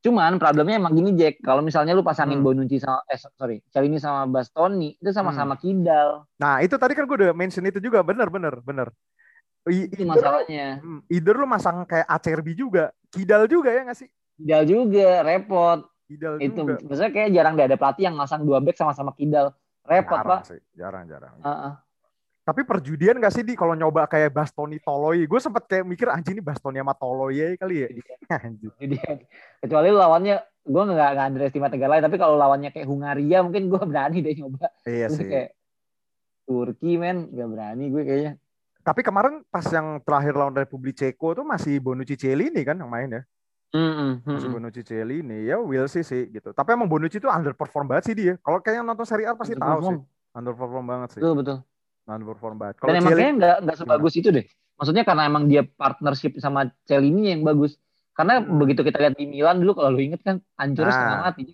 cuman 0.05 0.37
problemnya 0.37 0.77
emang 0.77 0.93
gini 0.93 1.17
Jack, 1.17 1.41
kalau 1.41 1.65
misalnya 1.65 1.97
lu 1.97 2.05
pasangin 2.05 2.45
Hmm. 2.45 2.45
Bonucci 2.45 2.77
sama 2.77 3.01
eh 3.09 3.17
sorry, 3.17 3.65
Cielini 3.73 3.97
sama 3.97 4.29
Bastoni 4.29 5.01
itu 5.01 5.11
sama-sama 5.17 5.57
kidal. 5.57 6.29
Nah 6.37 6.61
itu 6.61 6.77
tadi 6.77 6.93
kan 6.93 7.09
gue 7.09 7.17
udah 7.25 7.33
mention 7.33 7.65
itu 7.65 7.81
juga 7.81 8.05
benar 8.05 8.29
benar 8.29 8.61
benar. 8.61 8.93
Itu 9.65 10.05
masalahnya. 10.05 10.85
Hmm, 10.85 11.01
Either 11.09 11.41
lu 11.41 11.49
masang 11.49 11.89
kayak 11.89 12.05
Acerbi 12.05 12.53
juga, 12.53 12.93
Kidal 13.09 13.49
juga 13.49 13.73
ya 13.73 13.81
nggak 13.89 13.97
sih? 13.97 14.09
Kidal 14.37 14.63
juga 14.69 15.25
repot. 15.25 15.89
Kidal 16.05 16.37
Itu 16.37 16.69
juga. 16.69 16.85
maksudnya 16.85 17.13
kayak 17.17 17.31
jarang 17.33 17.57
deh 17.57 17.65
ada 17.65 17.79
pelatih 17.81 18.05
yang 18.13 18.17
masang 18.21 18.45
dua 18.45 18.61
back 18.61 18.77
sama-sama 18.77 19.17
kidal. 19.17 19.57
Repot, 19.89 20.21
jarang 20.21 20.29
Pak. 20.29 20.41
sih, 20.53 20.61
jarang 20.77 21.05
jarang. 21.09 21.33
Heeh. 21.41 21.73
Tapi 22.45 22.61
perjudian 22.69 23.17
gak 23.17 23.33
sih 23.33 23.41
di 23.41 23.57
kalau 23.57 23.73
nyoba 23.73 24.05
kayak 24.05 24.29
Bastoni 24.29 24.77
Toloi? 24.77 25.25
Gue 25.25 25.41
sempet 25.41 25.65
kayak 25.65 25.89
mikir 25.89 26.13
anjing 26.13 26.37
ini 26.37 26.45
Bastoni 26.45 26.77
sama 26.77 26.93
Toloi 26.93 27.41
aja 27.41 27.57
kali 27.57 27.77
ya. 27.81 27.89
Anjing. 28.45 28.73
Jadi 28.77 28.97
kecuali 29.65 29.89
lawannya 29.89 30.37
gue 30.65 30.83
nggak 30.85 31.11
nggak 31.17 31.27
underestimate 31.29 31.73
negara 31.77 31.91
lain 31.97 32.05
tapi 32.05 32.17
kalau 32.21 32.37
lawannya 32.37 32.73
kayak 32.73 32.89
Hungaria 32.89 33.41
mungkin 33.41 33.73
gue 33.73 33.81
berani 33.81 34.21
deh 34.21 34.37
nyoba. 34.37 34.69
Iya 34.85 35.09
Terus 35.09 35.21
sih. 35.25 35.29
kayak 35.33 35.51
Turki 36.45 36.93
men 37.01 37.33
nggak 37.33 37.49
berani 37.49 37.85
gue 37.89 38.03
kayaknya. 38.05 38.33
Tapi 38.85 39.01
kemarin 39.01 39.41
pas 39.49 39.65
yang 39.73 40.05
terakhir 40.05 40.37
lawan 40.37 40.53
Republik 40.53 41.01
Ceko 41.01 41.33
tuh 41.41 41.45
masih 41.49 41.81
Bonucci 41.81 42.21
Cielini 42.21 42.61
kan 42.61 42.77
yang 42.77 42.93
main 42.93 43.09
ya. 43.09 43.23
Masih 44.29 44.53
Bonucci 44.53 44.85
Cielini. 44.85 45.49
Ya 45.49 45.57
will 45.57 45.89
sih 45.89 46.05
sih 46.05 46.29
gitu. 46.29 46.53
Tapi 46.53 46.77
emang 46.77 46.93
Bonucci 46.93 47.17
tuh 47.17 47.33
underperform 47.33 47.89
banget 47.89 48.13
sih 48.13 48.17
dia. 48.21 48.37
Kalau 48.45 48.61
kayaknya 48.61 48.85
nonton 48.85 49.09
Serie 49.09 49.25
A 49.25 49.33
pasti 49.33 49.57
tahu 49.57 49.81
sih. 49.89 49.99
Underperform 50.37 50.85
banget 50.85 51.09
sih. 51.17 51.21
Betul 51.25 51.41
betul. 51.41 51.59
Underperform 52.05 52.57
banget. 52.61 52.77
Dan 52.77 52.81
Kalau 52.85 52.95
emang 52.95 53.11
kayaknya 53.13 53.33
nggak 53.35 53.57
nggak 53.65 53.77
sebagus 53.81 54.15
itu 54.15 54.29
deh. 54.29 54.45
Maksudnya 54.75 55.05
karena 55.07 55.23
emang 55.25 55.45
dia 55.47 55.63
partnership 55.65 56.37
sama 56.37 56.69
Celini 56.85 57.33
yang 57.33 57.41
bagus. 57.43 57.79
Karena 58.13 58.39
Hmm. 58.39 58.61
begitu 58.61 58.85
kita 58.85 59.01
lihat 59.01 59.15
di 59.17 59.27
Milan 59.27 59.59
dulu 59.59 59.75
kalau 59.75 59.97
lu 59.97 60.01
inget 60.03 60.21
kan 60.23 60.39
hancur 60.55 60.87
Nah. 60.87 60.93
setengah 60.93 61.21
mati. 61.25 61.45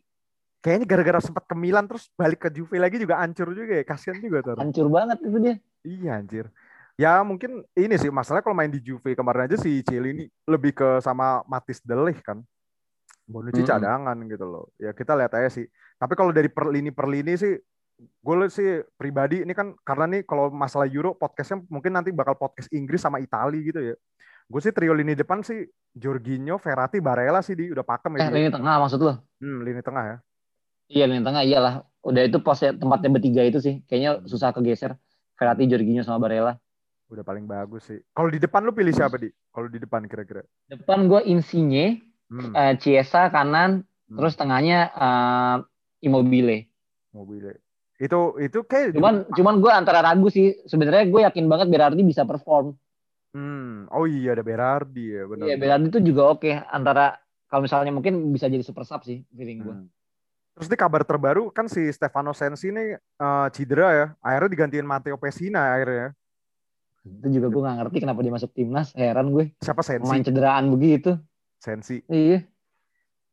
kayaknya 0.61 0.85
gara-gara 0.93 1.25
sempat 1.25 1.49
ke 1.49 1.57
Milan 1.57 1.89
terus 1.89 2.13
balik 2.13 2.45
ke 2.45 2.53
Juve 2.53 2.77
lagi 2.77 3.01
juga 3.01 3.17
hancur 3.17 3.49
juga 3.57 3.81
ya. 3.81 3.85
Kasian 3.87 4.21
juga 4.21 4.45
tuh. 4.45 4.61
Hancur 4.61 4.93
banget 4.93 5.17
itu 5.25 5.39
dia. 5.41 5.55
Iya 5.81 6.11
anjir. 6.21 6.47
Ya 7.01 7.25
mungkin 7.25 7.65
ini 7.73 7.97
sih 7.97 8.13
masalahnya 8.13 8.45
kalau 8.45 8.53
main 8.53 8.69
di 8.69 8.77
Juve 8.77 9.17
kemarin 9.17 9.49
aja 9.49 9.57
si 9.57 9.81
Cielini 9.81 10.29
lebih 10.45 10.77
ke 10.77 11.01
sama 11.01 11.41
Matis 11.49 11.81
Delih 11.81 12.21
kan. 12.21 12.45
Bonucci 13.25 13.65
Mm-mm. 13.65 13.73
cadangan 13.73 14.17
gitu 14.29 14.45
loh. 14.45 14.69
Ya 14.77 14.93
kita 14.93 15.17
lihat 15.17 15.33
aja 15.33 15.49
sih. 15.49 15.65
Tapi 15.97 16.13
kalau 16.13 16.29
dari 16.29 16.53
per 16.53 16.69
lini 16.69 16.93
per 16.93 17.09
lini 17.09 17.41
sih 17.41 17.57
gue 18.01 18.49
sih 18.49 18.69
pribadi 18.95 19.45
ini 19.45 19.53
kan 19.53 19.77
karena 19.81 20.09
nih 20.09 20.23
kalau 20.25 20.49
masalah 20.49 20.89
Euro 20.89 21.13
podcastnya 21.13 21.61
mungkin 21.69 21.93
nanti 21.93 22.09
bakal 22.11 22.33
podcast 22.35 22.69
Inggris 22.71 22.99
sama 22.99 23.21
Itali 23.21 23.61
gitu 23.63 23.81
ya. 23.83 23.97
Gue 24.47 24.59
sih 24.59 24.73
trio 24.73 24.91
lini 24.91 25.13
depan 25.13 25.41
sih 25.41 25.63
Jorginho, 25.93 26.57
Verratti, 26.57 26.99
Barella 26.99 27.39
sih 27.39 27.55
di 27.55 27.69
udah 27.69 27.85
pakem 27.85 28.17
Eh, 28.17 28.19
ya. 28.19 28.27
di- 28.27 28.35
lini 28.37 28.51
tengah 28.51 28.75
maksud 28.79 28.99
lo? 28.99 29.15
Hmm, 29.39 29.63
lini 29.63 29.79
tengah 29.79 30.05
ya. 30.05 30.17
Iya, 30.91 31.05
lini 31.07 31.23
tengah 31.23 31.43
iyalah. 31.45 31.75
Udah 32.01 32.23
itu 32.25 32.41
posnya 32.41 32.73
tempatnya 32.73 33.11
bertiga 33.13 33.43
itu 33.45 33.61
sih. 33.61 33.79
Kayaknya 33.85 34.27
susah 34.27 34.51
kegeser. 34.51 34.97
Verratti, 35.37 35.65
Jorginho 35.65 36.03
sama 36.03 36.19
Barella. 36.19 36.59
Udah 37.07 37.23
paling 37.23 37.45
bagus 37.45 37.85
sih. 37.85 38.01
Kalau 38.11 38.27
di 38.27 38.39
depan 38.39 38.63
lu 38.63 38.73
pilih 38.73 38.91
siapa 38.91 39.15
di? 39.17 39.31
Kalau 39.51 39.67
di 39.67 39.79
depan 39.79 40.03
kira-kira? 40.05 40.43
Depan 40.67 41.07
gue 41.07 41.21
Insigne, 41.27 42.03
Hmm, 42.27 42.55
eh, 42.55 42.75
Chiesa 42.77 43.27
kanan, 43.29 43.83
Hmm. 44.07 44.17
terus 44.17 44.35
tengahnya 44.35 44.91
eh, 44.91 45.57
Immobile. 46.01 46.71
mobilnya. 47.11 47.59
Itu 48.01 48.41
itu 48.41 48.65
kayak 48.65 48.97
Cuman 48.97 49.29
cuman 49.29 49.55
gue 49.61 49.69
antara 49.71 50.01
ragu 50.01 50.33
sih. 50.33 50.57
Sebenarnya 50.65 51.05
gue 51.05 51.21
yakin 51.21 51.45
banget 51.45 51.69
Berardi 51.69 52.01
bisa 52.01 52.25
perform. 52.25 52.73
Hmm, 53.37 53.87
oh 53.93 54.09
iya 54.09 54.33
ada 54.33 54.43
Berardi 54.43 55.21
ya 55.21 55.29
benar. 55.29 55.45
Iya, 55.47 55.57
Berardi 55.61 55.87
itu 55.93 56.01
juga 56.01 56.33
oke. 56.33 56.49
Antara 56.73 57.21
kalau 57.53 57.69
misalnya 57.69 57.93
mungkin 57.93 58.33
bisa 58.33 58.49
jadi 58.49 58.65
super 58.65 58.89
sub 58.89 59.05
sih 59.05 59.21
feeling 59.37 59.61
gue. 59.61 59.77
Hmm. 59.77 59.87
Terus 60.57 60.69
di 60.73 60.77
kabar 60.81 61.05
terbaru 61.05 61.53
kan 61.53 61.69
si 61.69 61.85
Stefano 61.93 62.33
Sensi 62.33 62.73
ini 62.73 62.97
eh, 62.97 63.49
cedera 63.53 63.89
ya. 63.93 64.07
Akhirnya 64.25 64.49
digantiin 64.49 64.89
Matteo 64.89 65.21
Pessina 65.21 65.77
akhirnya. 65.77 66.17
Itu 67.05 67.29
juga 67.37 67.53
gue 67.53 67.63
nggak 67.65 67.77
ngerti 67.85 67.97
kenapa 68.01 68.21
dia 68.25 68.33
masuk 68.33 68.51
timnas. 68.57 68.97
Heran 68.97 69.29
gue. 69.29 69.53
Siapa 69.61 69.85
Sensi? 69.85 70.09
Pemain 70.09 70.25
cederaan 70.25 70.73
begitu. 70.73 71.21
Sensi. 71.61 72.01
Iya. 72.09 72.49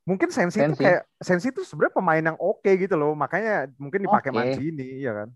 Mungkin 0.07 0.31
Sensi, 0.31 0.63
itu 0.63 0.79
kayak 0.79 1.03
Sensi 1.19 1.51
itu 1.51 1.67
sebenarnya 1.67 1.99
pemain 1.99 2.23
yang 2.23 2.37
oke 2.39 2.71
gitu 2.79 2.95
loh. 2.95 3.11
Makanya 3.11 3.67
mungkin 3.75 4.07
dipakai 4.07 4.31
Oke. 4.31 4.37
Mancini, 4.39 5.03
iya 5.03 5.11
kan? 5.11 5.29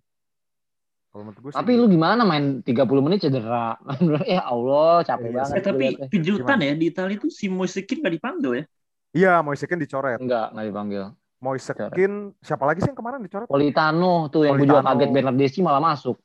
Kalau 1.12 1.28
menurut 1.28 1.40
gue 1.44 1.52
sih. 1.52 1.60
Tapi 1.60 1.72
lu 1.76 1.92
gimana 1.92 2.24
main 2.24 2.64
30 2.64 3.04
menit 3.04 3.20
cedera? 3.20 3.76
ya 4.24 4.48
Allah, 4.48 5.04
capek 5.04 5.28
Iya, 5.28 5.36
banget. 5.44 5.56
Eh, 5.60 5.64
tapi 5.68 5.86
kejutan 6.08 6.58
ya 6.64 6.74
di 6.80 6.86
Italia 6.88 7.20
itu 7.20 7.28
si 7.28 7.52
Moisekin 7.52 8.00
gak 8.00 8.16
dipanggil 8.16 8.52
ya. 8.56 8.64
Iya, 9.12 9.34
Moisekin 9.44 9.76
dicoret. 9.76 10.24
enggak, 10.24 10.56
enggak 10.56 10.66
dipanggil. 10.72 11.04
Moisekin 11.44 12.32
siapa 12.40 12.64
lagi 12.64 12.80
sih 12.80 12.90
yang 12.96 13.00
kemarin 13.04 13.20
dicoret? 13.20 13.52
Politano 13.52 14.32
tuh 14.32 14.48
yang 14.48 14.56
gue 14.56 14.72
juga 14.72 14.88
kaget 14.88 15.10
Bernardeschi 15.12 15.60
malah 15.60 15.84
masuk. 15.84 16.16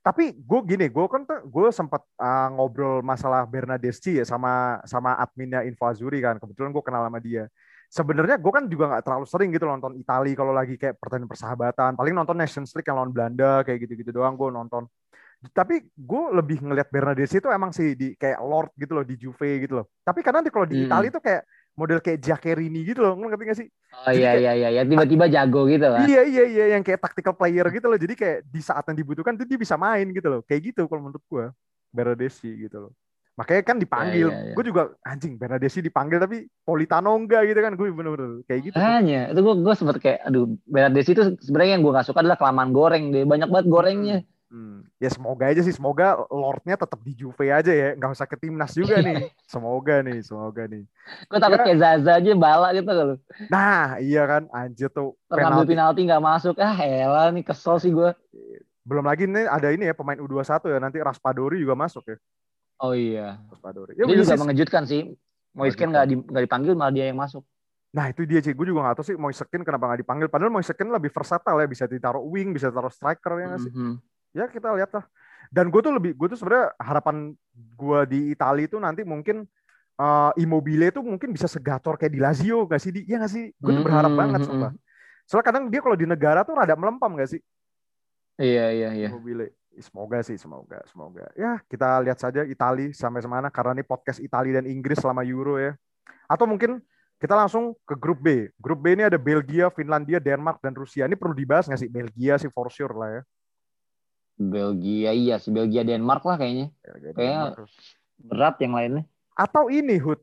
Tapi 0.00 0.32
gue 0.32 0.60
gini, 0.64 0.86
gue 0.88 1.06
kan 1.10 1.26
tuh- 1.26 1.44
gue 1.44 1.68
sempat 1.74 2.06
uh, 2.22 2.48
ngobrol 2.54 3.02
masalah 3.02 3.42
Bernadeschi 3.44 4.16
ya 4.16 4.24
sama 4.24 4.78
sama 4.86 5.18
adminnya 5.18 5.66
Info 5.66 5.90
Azuri 5.90 6.22
kan. 6.22 6.38
Kebetulan 6.38 6.70
gue 6.70 6.82
kenal 6.86 7.02
sama 7.02 7.18
dia. 7.18 7.50
Sebenarnya 7.90 8.38
gue 8.38 8.52
kan 8.54 8.64
juga 8.70 8.86
nggak 8.86 9.02
terlalu 9.02 9.26
sering 9.26 9.50
gitu 9.50 9.66
nonton 9.66 9.98
Itali 9.98 10.38
kalau 10.38 10.54
lagi 10.54 10.78
kayak 10.78 10.94
pertandingan 11.02 11.26
persahabatan. 11.26 11.98
Paling 11.98 12.14
nonton 12.14 12.38
Nations 12.38 12.70
League 12.78 12.86
yang 12.86 13.02
lawan 13.02 13.10
Belanda 13.10 13.66
kayak 13.66 13.82
gitu-gitu 13.82 14.14
doang 14.14 14.38
gue 14.38 14.46
nonton. 14.46 14.86
Tapi 15.50 15.90
gue 15.90 16.24
lebih 16.30 16.62
ngelihat 16.62 16.86
Bernadeschi 16.86 17.42
itu 17.42 17.50
emang 17.50 17.74
sih 17.74 17.98
di 17.98 18.14
kayak 18.14 18.38
Lord 18.38 18.70
gitu 18.78 18.94
loh 18.94 19.02
di 19.02 19.18
Juve 19.18 19.66
gitu 19.66 19.82
loh. 19.82 19.86
Tapi 20.06 20.22
kadang 20.22 20.46
di 20.46 20.54
kalau 20.54 20.70
di 20.70 20.78
Hmm. 20.78 20.86
Itali 20.86 21.10
tuh 21.10 21.18
kayak 21.18 21.42
model 21.74 21.98
kayak 21.98 22.18
Giaccherini 22.20 22.80
gitu 22.84 23.00
loh, 23.02 23.16
ngerti 23.18 23.42
gak 23.42 23.58
sih? 23.58 23.68
Oh 23.90 24.06
Jadi 24.06 24.20
iya 24.20 24.30
kayak- 24.30 24.38
iya 24.38 24.52
iya, 24.54 24.68
ya, 24.70 24.82
tiba-tiba 24.86 25.26
jago 25.26 25.60
gitu 25.66 25.86
kan. 25.90 26.04
Iya 26.06 26.20
iya 26.28 26.44
iya 26.46 26.64
yang 26.78 26.82
kayak 26.84 27.00
tactical 27.02 27.34
player 27.34 27.66
gitu 27.72 27.86
loh. 27.90 27.98
Jadi 27.98 28.14
kayak 28.14 28.38
di 28.46 28.60
saat 28.62 28.84
yang 28.86 29.00
dibutuhkan 29.00 29.34
tuh 29.34 29.48
dia 29.48 29.58
bisa 29.58 29.74
main 29.74 30.06
gitu 30.12 30.28
loh. 30.30 30.40
Kayak 30.46 30.60
gitu 30.70 30.86
kalau 30.86 31.10
menurut 31.10 31.24
gua. 31.26 31.50
Bernadeschi 31.90 32.46
gitu 32.54 32.86
loh. 32.86 32.92
Makanya 33.38 33.62
kan 33.62 33.76
dipanggil. 33.80 34.28
Iya, 34.28 34.36
iya, 34.36 34.46
iya. 34.50 34.54
Gue 34.54 34.64
juga 34.66 34.82
anjing 35.06 35.40
Bernadeschi 35.40 35.80
dipanggil 35.80 36.18
tapi 36.20 36.44
Politano 36.66 37.14
enggak 37.16 37.48
gitu 37.48 37.60
kan. 37.62 37.72
Gue 37.78 37.88
bener-bener 37.94 38.44
kayak 38.44 38.60
gitu. 38.68 38.76
Hanya 38.76 39.32
itu 39.32 39.40
gue 39.40 39.54
gue 39.64 39.74
sempet 39.78 39.96
kayak 40.02 40.18
aduh 40.28 40.44
Bernardeschi 40.68 41.16
itu 41.16 41.24
sebenarnya 41.40 41.78
yang 41.78 41.82
gue 41.86 41.92
gak 41.94 42.08
suka 42.10 42.20
adalah 42.20 42.36
kelamaan 42.36 42.70
goreng 42.74 43.14
deh 43.14 43.24
banyak 43.24 43.48
banget 43.48 43.66
gorengnya. 43.70 44.18
Hmm. 44.50 44.82
Ya 44.98 45.06
semoga 45.06 45.46
aja 45.46 45.62
sih. 45.62 45.70
Semoga 45.70 46.26
Lordnya 46.26 46.74
tetap 46.74 46.98
di 47.06 47.14
Juve 47.14 47.54
aja 47.54 47.70
ya. 47.70 47.94
Nggak 47.94 48.18
usah 48.18 48.26
ke 48.26 48.34
timnas 48.34 48.74
juga 48.74 48.98
nih. 48.98 49.30
Semoga 49.46 50.02
nih. 50.02 50.18
Semoga 50.26 50.66
nih. 50.66 50.82
Gue 51.30 51.38
takut 51.38 51.58
Ya. 51.62 51.64
kayak 51.70 51.78
Zaza 51.78 52.12
aja 52.18 52.30
bala 52.34 52.74
gitu 52.74 52.90
kalau 52.90 53.16
Nah 53.46 54.02
iya 54.02 54.26
kan. 54.26 54.50
Anjir 54.50 54.90
tuh. 54.90 55.14
Penalti. 55.30 55.70
penalti 55.70 56.00
nggak 56.02 56.22
masuk 56.22 56.58
ah 56.58 56.74
elah 56.82 57.30
nih 57.30 57.46
kesel 57.46 57.78
sih 57.78 57.94
gue. 57.94 58.10
Belum 58.82 59.06
lagi 59.06 59.30
nih 59.30 59.46
ada 59.46 59.70
ini 59.70 59.86
ya. 59.86 59.94
Pemain 59.94 60.18
U21 60.18 60.66
ya. 60.66 60.78
Nanti 60.82 60.98
Raspadori 60.98 61.62
juga 61.62 61.78
masuk 61.78 62.10
ya. 62.10 62.18
Oh 62.80 62.96
iya. 62.96 63.36
Raspadori. 63.52 63.92
Ya, 63.94 64.08
Dia 64.08 64.16
juga 64.16 64.32
Wilsis- 64.34 64.40
mengejutkan 64.40 64.82
sih. 64.88 65.00
Moisken 65.50 65.90
nggak 65.90 66.06
di, 66.06 66.14
nggak 66.14 66.42
dipanggil 66.46 66.72
malah 66.78 66.94
dia 66.94 67.10
yang 67.10 67.18
masuk. 67.18 67.42
Nah 67.90 68.06
itu 68.06 68.22
dia 68.22 68.38
sih, 68.38 68.54
gue 68.54 68.62
juga 68.62 68.86
gak 68.86 69.02
tahu 69.02 69.06
sih 69.10 69.16
Moisekin 69.18 69.66
kenapa 69.66 69.90
gak 69.90 70.06
dipanggil. 70.06 70.30
Padahal 70.30 70.54
Moisekin 70.54 70.86
lebih 70.94 71.10
versatile 71.10 71.58
ya, 71.58 71.66
bisa 71.66 71.84
ditaruh 71.90 72.22
wing, 72.22 72.54
bisa 72.54 72.70
taruh 72.70 72.86
striker 72.86 73.34
ya 73.34 73.46
nggak 73.50 73.62
sih. 73.66 73.72
Mhm. 73.74 73.94
Ya 74.30 74.46
kita 74.46 74.70
lihat 74.78 74.94
lah. 74.94 75.04
Dan 75.50 75.74
gue 75.74 75.82
tuh 75.82 75.90
lebih, 75.90 76.14
gue 76.14 76.30
tuh 76.30 76.38
sebenarnya 76.38 76.70
harapan 76.78 77.34
gue 77.50 78.00
di 78.06 78.20
Italia 78.30 78.62
itu 78.70 78.78
nanti 78.78 79.02
mungkin 79.02 79.42
eh, 79.98 80.30
Immobile 80.38 80.94
tuh 80.94 81.02
mungkin 81.02 81.34
bisa 81.34 81.50
segacor 81.50 81.98
kayak 81.98 82.14
di 82.14 82.22
Lazio 82.22 82.62
gak 82.70 82.78
sih? 82.78 82.94
Di, 82.94 83.10
iya 83.10 83.18
gak 83.20 83.32
sih? 83.34 83.50
Gue 83.58 83.74
tuh 83.74 83.82
berharap 83.82 84.14
Mhm, 84.14 84.20
banget 84.22 84.40
mhm. 84.40 84.46
sumpah. 84.46 84.70
Soalnya 85.26 85.46
kadang 85.50 85.64
dia 85.66 85.80
kalau 85.82 85.96
di 85.98 86.06
negara 86.06 86.46
tuh 86.46 86.54
rada 86.54 86.78
melempam 86.78 87.10
gak 87.18 87.26
sih? 87.26 87.42
Iya 88.38 88.70
iya 88.70 88.88
iya. 88.94 89.08
Immobile. 89.10 89.50
Semoga 89.78 90.18
sih, 90.26 90.34
semoga, 90.34 90.82
semoga. 90.90 91.30
Ya 91.38 91.62
kita 91.70 92.02
lihat 92.02 92.18
saja 92.18 92.42
Italia 92.42 92.90
sampai 92.90 93.22
semana 93.22 93.48
karena 93.54 93.78
ini 93.78 93.84
podcast 93.86 94.18
Italia 94.18 94.58
dan 94.58 94.66
Inggris 94.66 94.98
selama 94.98 95.22
Euro 95.22 95.56
ya. 95.56 95.78
Atau 96.26 96.50
mungkin 96.50 96.82
kita 97.22 97.38
langsung 97.38 97.78
ke 97.86 97.94
grup 97.94 98.18
B. 98.18 98.50
Grup 98.58 98.82
B 98.82 98.98
ini 98.98 99.06
ada 99.06 99.20
Belgia, 99.20 99.70
Finlandia, 99.70 100.18
Denmark, 100.18 100.58
dan 100.58 100.74
Rusia. 100.74 101.06
Ini 101.06 101.14
perlu 101.14 101.36
dibahas 101.36 101.70
nggak 101.70 101.80
sih? 101.80 101.90
Belgia 101.92 102.34
sih 102.40 102.50
for 102.50 102.66
sure 102.72 102.96
lah 102.96 103.20
ya. 103.20 103.22
Belgia 104.40 105.12
iya 105.12 105.36
sih 105.36 105.52
Belgia 105.52 105.84
Denmark 105.84 106.24
lah 106.24 106.40
kayaknya. 106.40 106.72
Belgia, 106.80 107.10
Kayaknya- 107.12 107.48
Denmark. 107.54 107.68
Berat 108.20 108.56
yang 108.60 108.72
lainnya. 108.76 109.04
Atau 109.32 109.72
ini 109.72 109.96
Hud, 109.96 110.20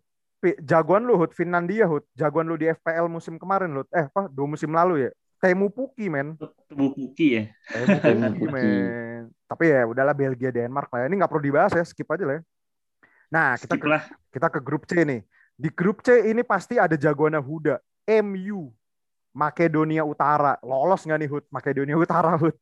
jagoan 0.62 1.10
lu 1.10 1.18
Hud, 1.18 1.34
Finlandia 1.34 1.90
Hud, 1.90 2.06
jagoan 2.14 2.46
lu 2.46 2.54
di 2.54 2.70
FPL 2.70 3.10
musim 3.10 3.42
kemarin 3.42 3.74
Hud. 3.74 3.90
Eh 3.90 4.06
apa? 4.06 4.30
Dua 4.30 4.46
musim 4.46 4.70
lalu 4.70 5.10
ya. 5.10 5.12
Temu 5.38 5.70
Puki 5.70 6.10
men. 6.10 6.34
Tubuh 6.70 6.94
Puki 6.98 7.28
ya. 7.38 7.44
Temu 7.70 7.98
Temu 8.02 8.22
Puki 8.38 8.54
men. 8.54 8.66
Tapi 9.48 9.72
ya 9.72 9.88
udahlah 9.88 10.12
Belgia, 10.12 10.52
Denmark 10.52 10.92
lah 10.92 11.00
ya. 11.04 11.06
Ini 11.08 11.16
nggak 11.24 11.32
perlu 11.32 11.44
dibahas 11.48 11.72
ya, 11.72 11.84
skip 11.88 12.08
aja 12.12 12.24
lah 12.28 12.36
ya. 12.40 12.42
Nah 13.32 13.56
kita 13.60 13.76
Skip 13.76 13.84
ke 13.84 13.88
lah. 13.88 14.04
Kita 14.32 14.48
ke 14.52 14.60
grup 14.60 14.84
C 14.88 15.04
nih. 15.04 15.22
Di 15.58 15.70
grup 15.72 16.04
C 16.04 16.30
ini 16.30 16.44
pasti 16.44 16.76
ada 16.78 16.94
jagoannya 16.94 17.40
Huda. 17.40 17.76
MU. 18.24 18.72
Makedonia 19.36 20.04
Utara. 20.04 20.60
Lolos 20.64 21.04
nggak 21.04 21.20
nih 21.20 21.30
Hud? 21.30 21.44
Makedonia 21.52 21.96
Utara 22.04 22.36
Hud. 22.36 22.56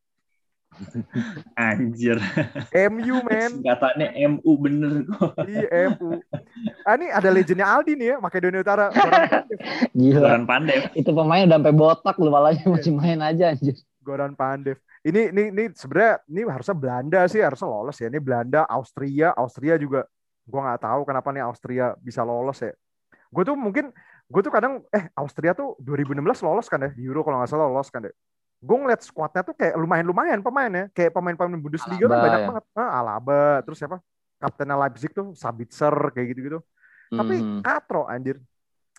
Anjir. 1.56 2.20
MU 2.92 3.16
men. 3.24 3.52
Singkatannya 3.62 4.08
MU 4.28 4.52
bener 4.60 4.94
kok. 5.08 5.34
Iya 5.48 5.96
MU. 5.96 6.20
Ah, 6.84 7.00
ini 7.00 7.08
ada 7.14 7.30
legendnya 7.32 7.68
Aldi 7.70 7.94
nih 7.96 8.08
ya. 8.14 8.18
Makedonia 8.20 8.62
Utara. 8.62 8.92
Goran 8.92 9.24
Pandev. 9.30 9.60
Gila. 9.96 10.20
Goran 10.20 10.44
Pandev. 10.46 10.82
Itu 10.94 11.12
pemain 11.16 11.48
udah 11.48 11.58
sampai 11.62 11.74
botak 11.74 12.16
lu 12.20 12.30
malahnya 12.30 12.66
masih 12.68 12.92
main 12.92 13.20
aja 13.24 13.56
anjir. 13.56 13.76
Goran 14.04 14.36
Pandev. 14.36 14.78
Ini 15.06 15.30
ini 15.30 15.44
ini 15.54 15.64
sebenarnya 15.78 16.18
ini 16.34 16.42
harusnya 16.50 16.74
Belanda 16.74 17.20
sih 17.30 17.38
harusnya 17.38 17.70
lolos 17.70 17.98
ya. 18.02 18.10
Ini 18.10 18.18
Belanda, 18.18 18.66
Austria, 18.66 19.38
Austria 19.38 19.78
juga. 19.78 20.02
Gua 20.50 20.66
nggak 20.66 20.82
tahu 20.82 21.02
kenapa 21.06 21.30
nih 21.30 21.46
Austria 21.46 21.94
bisa 22.02 22.26
lolos 22.26 22.58
ya. 22.66 22.74
Gue 23.30 23.44
tuh 23.46 23.54
mungkin 23.54 23.94
gue 24.26 24.42
tuh 24.42 24.50
kadang 24.50 24.82
eh 24.90 25.06
Austria 25.14 25.54
tuh 25.54 25.78
2016 25.78 26.42
lolos 26.42 26.66
kan 26.66 26.82
ya 26.82 26.90
Euro 26.98 27.22
kalau 27.22 27.38
nggak 27.38 27.52
salah 27.54 27.70
lolos 27.70 27.94
kan 27.94 28.02
deh. 28.02 28.14
Gue 28.66 28.78
ngeliat 28.82 29.06
skuadnya 29.06 29.46
tuh 29.46 29.54
kayak 29.54 29.78
lumayan-lumayan 29.78 30.42
pemainnya, 30.42 30.90
kayak 30.90 31.14
pemain-pemain 31.14 31.62
Bundesliga 31.62 32.10
tuh 32.10 32.18
banyak 32.18 32.42
ya. 32.42 32.48
banget. 32.50 32.66
Ah, 32.74 32.92
Alaba, 33.04 33.62
terus 33.62 33.78
siapa? 33.78 34.02
Kaptennya 34.42 34.74
Leipzig 34.74 35.12
tuh 35.14 35.38
Sabitzer 35.38 35.94
kayak 36.18 36.28
gitu-gitu. 36.34 36.60
Tapi 37.14 37.36
Mhm. 37.46 37.62
katro 37.62 38.10
anjir. 38.10 38.42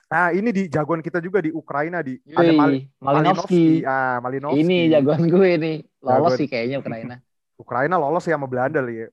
Nah, 0.07 0.31
ini 0.31 0.55
di 0.55 0.63
jagoan 0.71 1.03
kita 1.03 1.19
juga 1.19 1.43
di 1.43 1.51
Ukraina 1.51 1.99
di 1.99 2.15
ada 2.31 2.47
Yoi, 2.47 2.55
Mal- 2.55 2.87
Malinowski. 3.03 3.83
Ah, 3.83 4.23
Malinowski. 4.23 4.63
Ini 4.63 4.79
jagoan 4.95 5.27
gue 5.27 5.51
nih. 5.59 5.77
Lolos 5.99 6.15
Jagoan. 6.31 6.39
sih 6.39 6.47
kayaknya 6.47 6.77
Ukraina. 6.79 7.15
Ukraina 7.65 7.97
lolos 7.99 8.23
ya 8.23 8.39
sama 8.39 8.47
Belanda 8.47 8.79
ya. 8.87 9.11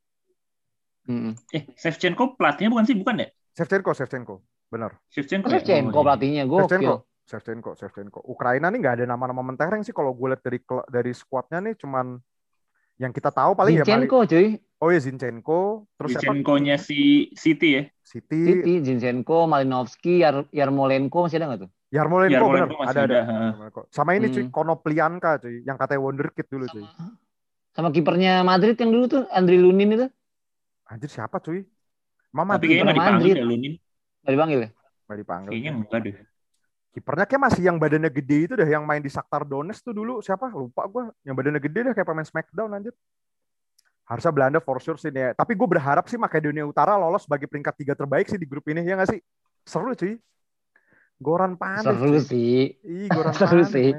Mhm. 1.10 1.34
Eh, 1.52 1.64
Shevchenko 1.76 2.38
pelatihnya 2.38 2.70
bukan 2.72 2.86
sih? 2.86 2.96
Bukan 2.96 3.16
ya? 3.20 3.28
Shevchenko, 3.58 3.92
Shevchenko. 3.92 4.36
Benar. 4.70 4.92
Shevchenko. 5.10 5.50
Oh, 5.50 5.52
ya? 5.52 5.60
Shevchenko 5.60 5.90
Oh, 5.90 6.00
iya. 6.00 6.06
pelatihnya 6.06 6.44
Shevchenko. 6.46 6.94
gokil. 6.94 6.96
Shevchenko, 7.24 7.72
Shevchenko. 7.74 8.20
Ukraina 8.28 8.68
nih 8.70 8.80
nggak 8.80 8.96
ada 9.02 9.06
nama-nama 9.10 9.42
mentereng 9.42 9.82
sih 9.82 9.96
kalau 9.96 10.12
gue 10.14 10.36
lihat 10.36 10.44
dari 10.44 10.60
dari 10.92 11.12
skuadnya 11.16 11.64
nih 11.64 11.76
cuman 11.80 12.20
yang 13.00 13.10
kita 13.10 13.32
tahu 13.32 13.56
paling 13.56 13.80
ya 13.80 13.84
Mali- 13.84 14.06
Zinchenko 14.06 14.18
cuy. 14.30 14.48
Oh 14.84 14.90
ya 14.92 15.00
Zinchenko, 15.00 15.60
terus 15.96 16.10
siapa? 16.14 16.22
Shevchenko-nya 16.36 16.76
si 16.78 17.32
City 17.34 17.70
ya. 17.80 17.84
City, 18.04 18.42
City, 18.44 18.74
Zinchenko, 18.84 19.48
Malinowski, 19.48 20.20
Yar 20.20 20.44
Yarmolenko 20.52 21.24
masih 21.24 21.40
ada 21.40 21.48
nggak 21.50 21.62
tuh? 21.64 21.72
Yarmolenko, 21.90 22.46
benar. 22.52 22.68
Yarmolenko 22.68 22.78
masih 22.84 23.00
Ada 23.00 23.02
ada. 23.02 23.20
Sama 23.90 24.12
ini 24.14 24.28
cuy, 24.28 24.44
Hmm. 24.44 24.52
Konoplianka 24.52 25.32
cuy, 25.40 25.64
yang 25.64 25.78
katanya 25.80 26.02
wonderkid 26.04 26.46
dulu 26.46 26.66
cuy. 26.68 26.84
Sama 27.72 27.90
kipernya 27.90 28.44
Madrid 28.44 28.76
yang 28.76 28.92
dulu 28.92 29.06
tuh 29.08 29.22
Andri 29.32 29.58
Lunin 29.58 29.98
itu 29.98 30.06
Anjir 30.86 31.10
siapa 31.10 31.40
cuy? 31.40 31.64
Mama 32.30 32.60
Tapi 32.60 32.70
kayaknya 32.70 32.94
dipanggil 32.94 33.34
ya 33.34 33.46
Lunin. 33.46 33.74
nggak 34.22 34.34
dipanggil 34.36 34.60
ya? 34.60 34.70
nggak 35.04 35.18
dipanggil. 35.20 35.50
Kayaknya 35.54 35.72
enggak 35.74 36.00
deh. 36.04 36.16
Kipernya 36.94 37.26
kayak 37.26 37.42
masih 37.42 37.62
yang 37.66 37.78
badannya 37.82 38.12
gede 38.14 38.38
itu 38.46 38.54
dah 38.54 38.70
yang 38.70 38.86
main 38.86 39.02
di 39.02 39.10
Shakhtar 39.10 39.42
Donetsk 39.42 39.82
tuh 39.82 39.96
dulu 39.96 40.22
siapa? 40.22 40.46
Lupa 40.52 40.86
gue. 40.86 41.10
Yang 41.26 41.36
badannya 41.40 41.62
gede 41.62 41.80
dah 41.90 41.94
kayak 41.96 42.06
pemain 42.06 42.28
Smackdown 42.28 42.70
anjir. 42.70 42.94
Harusnya 44.04 44.32
Belanda 44.36 44.60
for 44.60 44.78
sure 44.84 45.00
sih 45.00 45.10
nih. 45.10 45.22
ya. 45.22 45.30
Tapi 45.32 45.56
gue 45.56 45.68
berharap 45.68 46.06
sih 46.12 46.20
Makedonia 46.20 46.68
Utara 46.68 47.00
lolos 47.00 47.24
sebagai 47.24 47.48
peringkat 47.48 47.74
tiga 47.80 47.94
terbaik 47.96 48.28
sih 48.28 48.36
di 48.36 48.44
grup 48.44 48.68
ini 48.68 48.84
ya 48.84 49.00
nggak 49.00 49.16
sih? 49.16 49.20
Seru 49.64 49.96
cuy. 49.96 50.20
Goran 51.24 51.56
panas. 51.56 51.88
Seru 51.88 52.20
cuy. 52.20 52.28
sih. 52.28 52.60
Ih, 52.84 53.08
Goran 53.08 53.34
Seru 53.40 53.64
panas. 53.64 53.72
sih. 53.72 53.96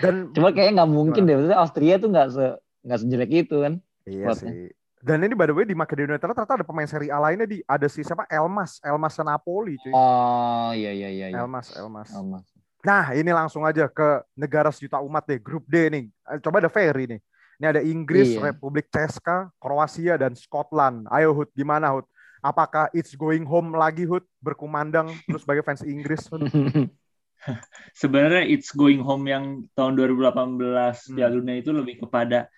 Dan 0.00 0.32
Cuma 0.32 0.50
kayaknya 0.50 0.82
nggak 0.82 0.90
mungkin 0.90 1.22
deh. 1.28 1.34
Maksudnya 1.36 1.58
Austria 1.60 1.94
tuh 2.00 2.08
nggak 2.10 2.28
se 2.32 2.46
nggak 2.86 2.98
sejelek 3.04 3.30
itu 3.46 3.56
kan. 3.60 3.74
Iya 4.08 4.28
sih. 4.34 4.72
Dan 5.06 5.22
ini 5.22 5.38
by 5.38 5.46
the 5.46 5.54
way 5.54 5.62
di 5.68 5.76
Makedonia 5.76 6.16
Utara 6.18 6.34
ternyata 6.34 6.64
ada 6.64 6.66
pemain 6.66 6.88
seri 6.88 7.12
A 7.12 7.20
lainnya 7.22 7.46
di 7.46 7.62
ada 7.62 7.86
si 7.86 8.02
siapa 8.02 8.26
Elmas, 8.26 8.80
Elmas 8.82 9.14
Napoli 9.20 9.76
cuy. 9.78 9.92
Oh 9.94 10.72
iya 10.72 10.90
iya 10.90 11.08
iya. 11.12 11.26
iya. 11.30 11.36
Elmas, 11.44 11.70
Elmas. 11.76 12.10
Elmas. 12.10 12.46
Nah, 12.82 13.14
ini 13.18 13.30
langsung 13.34 13.66
aja 13.66 13.90
ke 13.90 14.22
negara 14.38 14.70
sejuta 14.70 15.02
umat 15.02 15.26
deh, 15.26 15.42
grup 15.42 15.66
D 15.66 15.90
nih. 15.90 16.04
Eh, 16.06 16.38
Coba 16.38 16.62
ada 16.62 16.70
Ferry 16.70 17.10
nih. 17.10 17.20
Ini 17.56 17.66
ada 17.66 17.80
Inggris, 17.80 18.28
Iya. 18.30 18.52
Republik 18.52 18.86
Ceska, 18.88 19.48
Kroasia 19.56 20.14
dan 20.14 20.32
Scotland. 20.32 21.08
Ayo 21.08 21.32
Hud, 21.32 21.48
gimana 21.52 21.88
Hud? 21.90 22.04
Apakah 22.38 22.92
it's 22.92 23.12
going 23.12 23.42
home 23.42 23.72
lagi 23.72 24.04
Hud 24.04 24.22
berkumandang 24.38 25.08
terus 25.24 25.42
sebagai 25.42 25.62
fans 25.62 25.80
Inggris? 25.82 26.28
Sebenarnya 27.94 28.42
it's 28.44 28.70
going 28.70 28.98
home 28.98 29.24
yang 29.24 29.44
tahun 29.72 29.94
2018 29.94 30.58
Hmm. 30.58 31.14
Piala 31.14 31.32
Dunia 31.32 31.56
itu 31.56 31.70
lebih 31.70 31.96
kepada 31.98 32.50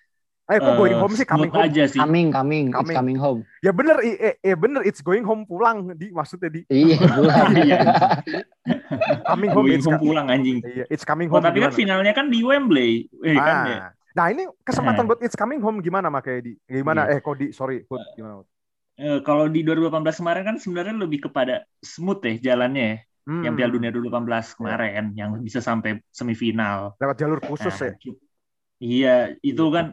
Eh 0.45 0.57
kok 0.57 0.81
going 0.81 0.91
eh, 0.91 0.97
home 0.97 1.13
sih 1.13 1.29
coming 1.29 1.53
home? 1.53 1.61
aja 1.61 1.85
sih. 1.85 2.01
coming 2.01 2.33
coming 2.33 2.65
it's 2.65 2.75
Coming. 2.75 2.97
coming 2.97 3.17
home. 3.17 3.39
Ya 3.61 3.69
bener, 3.69 4.01
eh, 4.01 4.17
eh, 4.17 4.35
eh, 4.43 4.57
bener 4.57 4.81
it's 4.81 4.97
going 4.97 5.21
home 5.21 5.45
pulang 5.45 5.93
di 5.93 6.09
maksudnya 6.09 6.49
di 6.49 6.65
Iya. 6.65 6.97
gua. 7.13 7.33
Iya. 7.53 7.79
coming 9.29 9.53
home 9.53 9.65
Going 9.65 9.77
it's, 9.77 9.85
home 9.85 10.01
pulang 10.01 10.25
anjing. 10.27 10.57
iya, 10.65 10.89
it's 10.89 11.05
coming 11.05 11.29
Oh, 11.29 11.37
home. 11.37 11.45
tapi 11.45 11.61
kan 11.61 11.69
gimana? 11.69 11.77
finalnya 11.77 12.13
kan 12.13 12.33
di 12.33 12.41
Wembley. 12.41 13.05
Eh, 13.21 13.37
kan 13.37 13.57
ya. 13.63 13.77
Ah. 14.09 14.15
Nah 14.17 14.25
ini 14.33 14.43
kesempatan 14.65 15.03
Eh. 15.05 15.07
buat 15.07 15.19
it's 15.21 15.37
coming 15.37 15.61
home 15.61 15.79
gimana 15.85 16.09
makanya 16.09 16.41
di 16.49 16.53
gimana 16.65 17.05
Iya. 17.05 17.17
eh 17.17 17.19
kok 17.21 17.35
di 17.37 17.47
sorry 17.53 17.85
Hud 17.85 18.01
gimana? 18.17 18.41
Eh, 18.99 19.19
kalau 19.23 19.47
di 19.47 19.63
2018 19.63 20.19
kemarin 20.19 20.43
kan 20.43 20.55
sebenarnya 20.59 20.95
lebih 20.99 21.31
kepada 21.31 21.63
smooth 21.79 22.19
ya 22.25 22.33
jalannya 22.51 22.83
ya. 22.83 22.95
Hmm, 23.29 23.43
Yang 23.45 23.53
Piala 23.55 23.71
Dunia 23.71 23.89
2018 23.93 24.45
kemarin 24.57 25.05
yang 25.15 25.29
bisa 25.39 25.59
sampai 25.61 26.01
semifinal. 26.09 26.97
lewat 26.99 27.15
jalur 27.21 27.39
khusus 27.39 27.71
Nah, 27.71 27.87
ya. 27.87 27.93
Iya, 28.79 29.15
itu 29.39 29.63
kan 29.75 29.85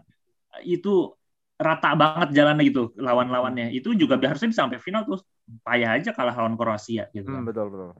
itu 0.66 1.14
rata 1.56 1.88
banget 1.94 2.28
jalannya 2.34 2.64
gitu 2.66 2.92
lawan-lawannya. 2.98 3.70
Itu 3.76 3.94
juga 3.94 4.18
harusnya 4.18 4.48
bisa 4.50 4.62
sampai 4.66 4.80
final 4.82 5.02
terus 5.06 5.22
payah 5.62 5.96
aja 6.00 6.10
kalah 6.16 6.34
lawan 6.34 6.58
Kroasia 6.58 7.06
gitu. 7.14 7.28
Hmm, 7.30 7.44
betul 7.46 7.66
betul. 7.70 7.90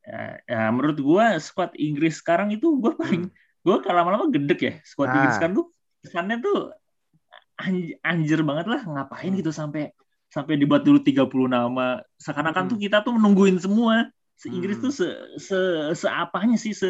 Ya, 0.00 0.40
ya, 0.48 0.60
menurut 0.74 0.98
gua 0.98 1.36
squad 1.38 1.76
Inggris 1.76 2.18
sekarang 2.18 2.50
itu 2.56 2.66
gua 2.80 2.96
paling 2.98 3.28
gua 3.28 3.34
kalau 3.62 3.96
lama-lama 3.96 4.26
gedek 4.32 4.60
ya. 4.60 4.72
Squad 4.82 5.08
Hmm. 5.08 5.12
Ah. 5.12 5.18
Inggris 5.20 5.38
kan 5.38 5.50
tuh 5.52 5.66
kesannya 6.00 6.36
tuh 6.40 6.58
anj- 7.56 7.96
anjir 8.00 8.40
banget 8.40 8.66
lah 8.66 8.80
ngapain 8.82 9.30
Hmm. 9.30 9.38
gitu 9.38 9.52
sampai 9.52 9.92
sampai 10.30 10.54
dibuat 10.56 10.86
dulu 10.86 11.02
30 11.02 11.46
nama. 11.46 12.00
Seakan-akan 12.16 12.64
Hmm. 12.66 12.70
tuh 12.72 12.78
kita 12.78 13.02
tuh 13.02 13.12
menungguin 13.18 13.58
semua. 13.58 14.08
Se 14.34 14.48
Inggris 14.48 14.80
Hmm. 14.80 14.84
tuh 14.88 14.92
se 14.94 15.06
se 15.36 15.58
seapanya 15.92 16.56
sih 16.56 16.72
se 16.72 16.88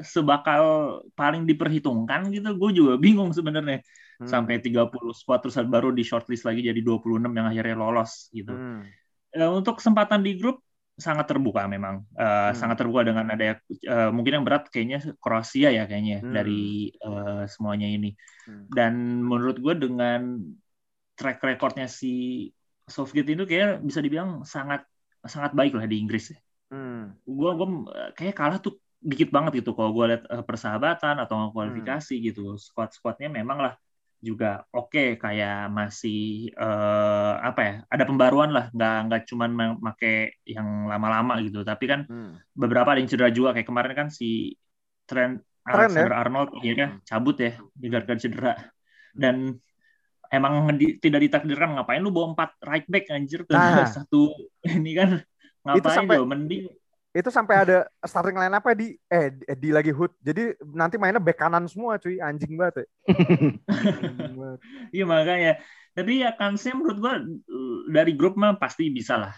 sebakal 0.00 0.62
paling 1.12 1.42
diperhitungkan 1.42 2.30
gitu. 2.30 2.54
Gue 2.54 2.70
juga 2.70 2.94
bingung 2.96 3.34
sebenarnya 3.34 3.82
Hmm. 4.22 4.28
sampai 4.30 4.62
30 4.62 5.10
squad 5.10 5.42
terus 5.42 5.58
baru 5.66 5.90
di 5.90 6.06
shortlist 6.06 6.46
lagi 6.46 6.62
jadi 6.62 6.78
26 6.78 7.34
yang 7.34 7.50
akhirnya 7.50 7.74
lolos 7.74 8.30
gitu. 8.30 8.54
Hmm. 8.54 8.86
Eh, 9.32 9.48
untuk 9.48 9.80
kesempatan 9.82 10.22
di 10.22 10.38
grup 10.38 10.62
sangat 10.96 11.26
terbuka 11.30 11.64
memang 11.66 12.04
Eh, 12.12 12.50
Hmm. 12.52 12.58
sangat 12.58 12.76
terbuka 12.84 13.02
dengan 13.08 13.26
ada 13.32 13.56
eh, 13.56 14.10
mungkin 14.12 14.40
yang 14.40 14.44
berat 14.44 14.68
kayaknya 14.68 15.02
Kroasia 15.18 15.72
ya 15.72 15.88
kayaknya 15.88 16.20
Hmm. 16.22 16.32
dari 16.32 16.92
eh, 16.92 17.44
semuanya 17.48 17.88
ini 17.88 18.12
Hmm. 18.46 18.66
dan 18.68 18.94
menurut 19.22 19.56
gue 19.62 19.74
dengan 19.78 20.42
track 21.16 21.38
recordnya 21.44 21.86
si 21.86 22.48
Southgate 22.88 23.32
itu 23.38 23.44
kayak 23.46 23.80
bisa 23.86 24.02
dibilang 24.02 24.42
sangat 24.42 24.82
sangat 25.22 25.54
baik 25.54 25.78
lah 25.78 25.86
di 25.86 26.02
Inggris 26.02 26.34
ya. 26.34 26.38
Hmm. 26.72 27.14
gue 27.22 27.50
gue 27.54 27.68
kayak 28.18 28.34
kalah 28.34 28.58
tuh 28.58 28.80
dikit 29.02 29.30
banget 29.30 29.62
gitu 29.62 29.74
kalau 29.76 29.90
gue 29.94 30.04
lihat 30.14 30.24
persahabatan 30.46 31.18
atau 31.22 31.50
kualifikasi 31.54 32.14
gitu 32.22 32.54
squad 32.58 32.90
squadnya 32.94 33.28
memang 33.30 33.58
lah 33.60 33.74
juga 34.22 34.62
oke 34.70 35.18
kayak 35.18 35.66
masih 35.68 36.46
eh, 36.48 37.32
apa 37.42 37.60
ya 37.60 37.74
ada 37.90 38.06
pembaruan 38.06 38.54
lah 38.54 38.70
nggak 38.70 38.96
nggak 39.10 39.22
cuman 39.26 39.50
ma- 39.50 39.78
make 39.82 40.38
yang 40.46 40.86
lama-lama 40.86 41.42
gitu 41.42 41.60
tapi 41.62 41.90
kan 41.90 42.06
Hmm. 42.06 42.38
beberapa 42.54 42.94
ada 42.94 43.02
yang 43.02 43.10
cedera 43.10 43.28
juga 43.28 43.50
kayak 43.50 43.66
kemarin 43.66 43.92
kan 43.92 44.08
si 44.08 44.54
Trent 45.02 45.42
Trent, 45.62 45.90
Alexander 45.90 46.14
Arnold 46.14 46.50
akhirnya 46.54 46.86
Hmm. 46.94 47.02
cabut 47.02 47.36
ya 47.36 47.52
gara-gara 47.76 48.14
cedera 48.16 48.54
dan 49.12 49.58
emang 50.30 50.70
di- 50.72 50.96
tidak 50.96 51.20
ditakdirkan 51.20 51.74
ngapain 51.74 51.98
lu 51.98 52.08
bawa 52.08 52.32
empat 52.32 52.50
right 52.62 52.86
back 52.86 53.10
anjir 53.10 53.42
ke 53.42 53.52
Nah. 53.52 53.84
satu 53.98 54.30
ini 54.62 54.94
kan 54.94 55.18
ngapain 55.62 55.98
sampai- 55.98 56.16
lo 56.16 56.24
mending 56.24 56.70
Itu 57.12 57.28
sampai 57.28 57.56
ada 57.68 57.76
starting 58.00 58.36
line 58.40 58.54
apa 58.56 58.72
di 58.72 58.96
eh 59.12 59.28
di- 59.60 59.74
lagi 59.74 59.92
hood. 59.92 60.12
Jadi 60.24 60.56
nanti 60.72 60.96
mainnya 60.96 61.20
back 61.20 61.38
kanan 61.44 61.68
semua 61.68 62.00
cuy, 62.00 62.16
anjing 62.20 62.56
banget. 62.56 62.84
Ya. 62.84 62.86
Iya 64.94 65.04
makanya. 65.14 65.50
Tapi 65.96 66.12
ya 66.24 66.28
kansnya 66.38 66.72
menurut 66.78 66.98
gua 67.04 67.14
eh, 67.20 67.76
dari 67.92 68.12
grup 68.18 68.34
mah 68.40 68.56
pasti 68.62 68.88
bisa 68.92 69.16
lah. 69.20 69.34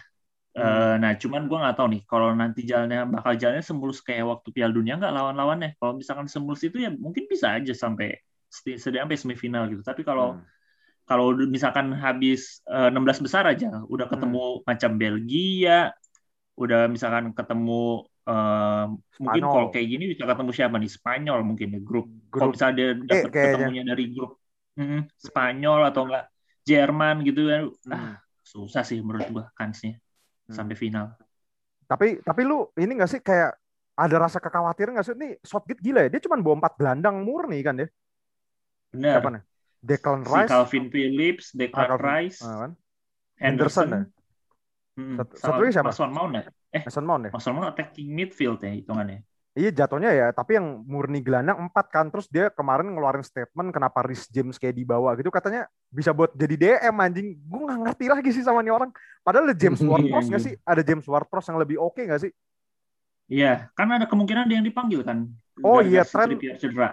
Hmm. 0.55 1.03
nah 1.03 1.13
cuman 1.19 1.51
gua 1.51 1.57
nggak 1.67 1.75
tahu 1.79 1.87
nih 1.93 2.01
kalau 2.11 2.27
nanti 2.31 2.63
jalannya 2.63 2.99
bakal 3.11 3.33
jalannya 3.41 3.65
semulus 3.65 3.99
kayak 4.07 4.23
waktu 4.31 4.49
Piala 4.55 4.71
Dunia 4.77 4.93
nggak 4.99 5.13
lawan-lawannya. 5.17 5.69
Kalau 5.79 5.93
misalkan 5.99 6.27
semulus 6.31 6.61
itu 6.67 6.77
ya 6.85 6.89
mungkin 6.95 7.27
bisa 7.31 7.47
aja 7.59 7.73
sampai 7.75 8.07
sampai 8.79 9.17
semifinal 9.19 9.67
gitu. 9.71 9.83
Tapi 9.83 10.01
kalau 10.07 10.39
Hmm. 10.39 10.43
kalau 11.09 11.37
misalkan 11.55 11.93
habis 11.93 12.61
eh, 12.65 12.89
16 12.91 13.19
besar 13.21 13.43
aja 13.51 13.67
udah 13.93 14.07
ketemu 14.09 14.65
macam 14.65 14.91
Belgia, 15.01 15.93
udah 16.61 16.79
misalkan 16.95 17.25
ketemu 17.37 17.71
eh, 18.29 18.83
mungkin 19.21 19.43
kalau 19.51 19.67
kayak 19.73 19.87
gini 19.91 20.03
bisa 20.11 20.23
ketemu 20.29 20.51
siapa 20.57 20.75
nih 20.81 20.91
Spanyol 20.97 21.39
mungkin 21.49 21.67
ya 21.75 21.79
grup 21.87 22.05
kalau 22.35 22.49
Grup 22.49 22.53
misalnya 22.53 22.75
dia 22.79 22.89
dapat 23.11 23.31
kayaknya. 23.35 23.67
ketemunya 23.67 23.83
dari 23.89 24.03
grup 24.15 24.31
mm, 24.79 24.99
Spanyol 25.27 25.79
atau 25.89 26.01
enggak 26.07 26.23
Jerman 26.69 27.15
gitu 27.27 27.41
kan 27.51 27.61
Hmm. 27.85 27.93
ah 27.95 28.11
susah 28.51 28.83
sih 28.89 28.99
menurut 29.05 29.27
gua 29.35 29.45
kansnya 29.59 29.91
Hmm. 30.47 30.55
sampai 30.57 30.75
final 30.77 31.05
Tapi 31.85 32.07
tapi 32.25 32.41
lu 32.49 32.65
ini 32.81 32.97
gak 32.97 33.11
sih 33.13 33.21
kayak 33.21 33.53
ada 33.95 34.15
rasa 34.19 34.41
kekhawatiran 34.41 34.97
gak 34.97 35.05
sih? 35.07 35.15
Nih 35.15 35.31
Southgate 35.45 35.81
gila 35.85 35.99
ya. 36.05 36.09
Dia 36.17 36.21
cuma 36.25 36.35
bawa 36.41 36.55
empat 36.59 36.73
gelandang 36.81 37.21
murni 37.23 37.61
kan 37.61 37.77
ya. 37.79 37.87
benar 38.93 39.21
Siapa 39.21 39.27
nih? 39.33 39.43
Declan 39.85 40.21
si 40.23 40.31
Rice, 40.33 40.49
Calvin 40.49 40.85
Phillips, 40.93 41.45
Declan 41.59 41.87
Ah, 41.87 41.87
Calvin- 41.89 42.01
Rice, 42.01 42.41
ah, 42.41 42.55
kan? 42.61 42.71
Henderson, 43.43 43.89
Henderson 43.89 44.13
Mm, 44.95 45.19
Satu- 45.19 45.35
sama 45.35 45.51
satu 45.51 45.59
lagi 45.59 45.73
siapa? 45.75 45.89
Mason 45.91 46.11
Mount 46.15 46.31
ya 46.39 46.43
eh 46.71 46.83
Mason 46.87 47.03
Mount 47.03 47.23
ya. 47.27 47.31
Mason 47.35 47.51
Mount 47.55 47.67
attacking 47.75 48.07
midfield 48.15 48.59
ya 48.63 48.71
hitungannya 48.71 49.19
Iya 49.55 49.71
jatuhnya 49.71 50.11
ya, 50.11 50.27
tapi 50.35 50.59
yang 50.59 50.83
murni 50.83 51.23
gelandang 51.23 51.55
empat 51.55 51.87
kan. 51.87 52.11
Terus 52.11 52.27
dia 52.27 52.51
kemarin 52.51 52.91
ngeluarin 52.91 53.23
statement 53.23 53.71
kenapa 53.71 54.03
Rhys 54.03 54.27
James 54.27 54.59
kayak 54.59 54.75
dibawa 54.75 55.15
gitu. 55.15 55.31
Katanya 55.31 55.63
bisa 55.87 56.11
buat 56.11 56.35
jadi 56.35 56.59
DM 56.59 56.91
anjing. 56.99 57.39
Gue 57.39 57.63
nggak 57.63 57.79
ngerti 57.87 58.05
lagi 58.11 58.29
sih 58.35 58.43
sama 58.43 58.59
nih 58.59 58.75
orang. 58.75 58.91
Padahal 59.23 59.47
ada 59.47 59.55
James 59.55 59.79
Ward-Prowse 59.87 60.27
nggak 60.27 60.43
sih? 60.43 60.53
Ada 60.59 60.83
James 60.83 61.07
Ward-Prowse 61.07 61.47
yang 61.55 61.59
lebih 61.63 61.79
oke 61.79 62.03
nggak 62.03 62.21
sih? 62.27 62.31
Iya, 63.31 63.71
kan 63.79 63.87
ada 63.95 64.03
kemungkinan 64.11 64.43
dia 64.51 64.59
yang 64.59 64.67
dipanggil 64.67 65.07
kan. 65.07 65.31
Oh 65.63 65.79
Gara-gara 65.79 65.87
iya, 65.87 66.03
si 66.03 66.11
Trent. 66.19 66.29
Trippier 66.35 66.55
cedera. 66.59 66.89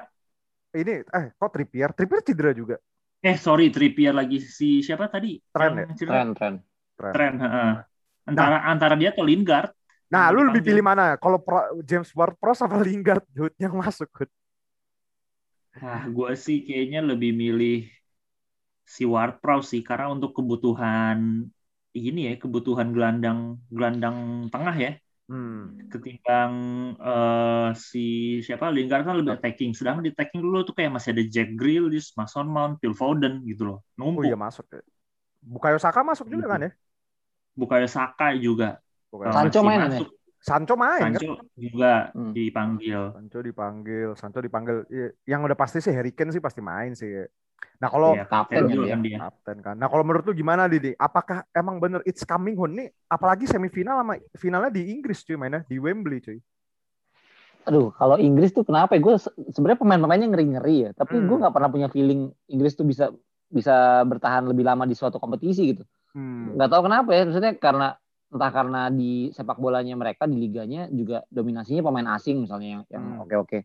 Ini 0.70 0.94
eh 1.02 1.24
kok 1.34 1.50
Trippier? 1.50 1.90
Trippier 1.98 2.22
cedera 2.22 2.52
juga. 2.54 2.76
Eh 3.26 3.36
sorry, 3.42 3.74
Trippier 3.74 4.14
lagi 4.14 4.38
si 4.38 4.86
siapa 4.86 5.10
tadi? 5.10 5.34
Trent 5.50 5.82
ya? 5.82 5.86
cedera? 5.98 6.14
Tren 6.14 6.28
tren. 6.38 6.54
Trent. 6.94 7.14
Trent, 7.18 7.36
heeh. 8.36 8.52
Antara 8.52 8.56
antara 8.72 8.94
dia 9.00 9.10
atau 9.14 9.24
Lingard. 9.26 9.70
Nah, 10.12 10.28
lu 10.34 10.40
lebih 10.48 10.62
pilih 10.68 10.84
mana? 10.84 11.16
Kalau 11.22 11.38
James 11.88 12.10
Ward-Prowse 12.12 12.62
apa 12.68 12.76
Lingard? 12.84 13.24
Hood 13.36 13.54
yang 13.56 13.74
masuk 13.80 14.08
Hood. 14.18 14.30
Nah, 15.82 16.00
gue 16.16 16.30
sih 16.44 16.56
kayaknya 16.66 17.00
lebih 17.10 17.30
milih 17.42 17.74
si 18.94 19.02
Ward-Prowse 19.12 19.66
sih 19.72 19.82
karena 19.88 20.06
untuk 20.14 20.30
kebutuhan 20.36 21.18
ini 21.98 22.20
ya, 22.28 22.32
kebutuhan 22.42 22.88
gelandang 22.94 23.38
gelandang 23.74 24.16
tengah 24.52 24.74
ya, 24.84 24.90
Hmm. 25.28 25.92
ketimbang 25.92 26.54
eh, 27.08 27.68
si 27.90 28.00
siapa 28.46 28.66
Lingard 28.76 29.04
kan 29.08 29.16
lebih 29.20 29.32
attacking. 29.38 29.70
Sedangkan 29.78 30.04
di 30.06 30.12
attacking 30.14 30.42
dulu 30.46 30.58
tuh 30.68 30.74
kayak 30.78 30.92
masih 30.96 31.10
ada 31.14 31.24
Jack 31.34 31.48
Grealish, 31.60 32.08
Mason 32.18 32.46
Mount, 32.54 32.74
Phil 32.82 32.94
Foden 33.00 33.34
gitu 33.50 33.62
loh. 33.68 33.78
Oh 34.16 34.22
Numpuk. 34.22 34.26
iya 34.26 34.36
masuk 34.44 34.66
ya. 34.74 34.80
Bukayo 35.42 35.78
Saka 35.82 36.00
masuk 36.06 36.26
juga 36.32 36.46
kan 36.52 36.60
ya? 36.66 36.70
Bukayo 37.52 37.86
Saka 37.88 38.32
juga. 38.36 38.80
Bukayo 39.12 39.32
Sancho 39.32 39.60
main 39.60 39.80
kan 39.80 39.90
masuk. 39.92 40.08
Sancho 40.42 40.74
main 40.74 41.02
kan? 41.14 41.20
Sancho 41.20 41.30
juga 41.54 42.10
Hmm. 42.16 42.32
dipanggil. 42.34 43.02
Sancho 43.14 43.38
dipanggil, 43.44 44.08
Sancho 44.18 44.40
dipanggil. 44.42 44.76
Iya, 44.90 45.08
Yang 45.36 45.40
udah 45.52 45.58
pasti 45.58 45.78
sih 45.78 45.92
Harry 45.94 46.10
Kane 46.10 46.32
sih 46.34 46.42
pasti 46.42 46.58
main 46.64 46.96
sih. 46.96 47.28
Nah 47.78 47.86
kalau 47.86 48.18
Iya, 48.18 48.26
kapten 48.26 48.66
juga 48.66 48.90
kan 48.90 48.98
kan 48.98 49.00
dia. 49.06 49.18
kapten 49.22 49.56
kan. 49.62 49.74
Nah 49.78 49.86
kalau 49.86 50.02
menurut 50.02 50.26
lu 50.26 50.34
gimana 50.34 50.66
Didi? 50.66 50.96
Apakah 50.98 51.46
emang 51.54 51.78
bener 51.78 52.02
it's 52.02 52.26
coming 52.26 52.58
home 52.58 52.74
nih? 52.74 52.88
Apalagi 53.06 53.46
semifinal 53.46 54.02
sama 54.02 54.18
finalnya 54.34 54.70
di 54.74 54.90
Inggris 54.90 55.22
cuy 55.22 55.38
mainnya 55.38 55.62
di 55.68 55.78
Wembley 55.78 56.18
cuy. 56.18 56.38
Aduh, 57.62 57.94
kalau 57.94 58.18
Inggris 58.18 58.50
tuh 58.50 58.66
kenapa 58.66 58.98
ya? 58.98 59.00
Gue 59.04 59.14
sebenarnya 59.54 59.78
pemain-pemainnya 59.78 60.28
ngeri-ngeri 60.34 60.76
ya. 60.82 60.90
Tapi 60.98 61.22
Hmm. 61.22 61.30
gue 61.30 61.36
nggak 61.38 61.54
pernah 61.54 61.70
punya 61.70 61.86
feeling 61.86 62.34
Inggris 62.50 62.74
tuh 62.74 62.82
bisa 62.82 63.14
bisa 63.46 64.02
bertahan 64.02 64.48
lebih 64.50 64.66
lama 64.66 64.82
di 64.82 64.98
suatu 64.98 65.22
kompetisi 65.22 65.70
gitu. 65.70 65.86
Hmm. 66.12 66.52
Nggak 66.56 66.68
tahu 66.68 66.82
kenapa 66.86 67.10
ya, 67.16 67.22
maksudnya 67.24 67.52
karena 67.56 67.88
entah 68.32 68.48
karena 68.48 68.88
di 68.88 69.28
sepak 69.32 69.60
bolanya 69.60 69.92
mereka 69.92 70.24
di 70.24 70.40
liganya 70.40 70.88
juga 70.88 71.20
dominasinya 71.28 71.84
pemain 71.84 72.16
asing 72.16 72.48
misalnya 72.48 72.80
yang 72.80 72.82
yang 72.88 73.04
Hmm. 73.16 73.22
oke-oke. 73.24 73.64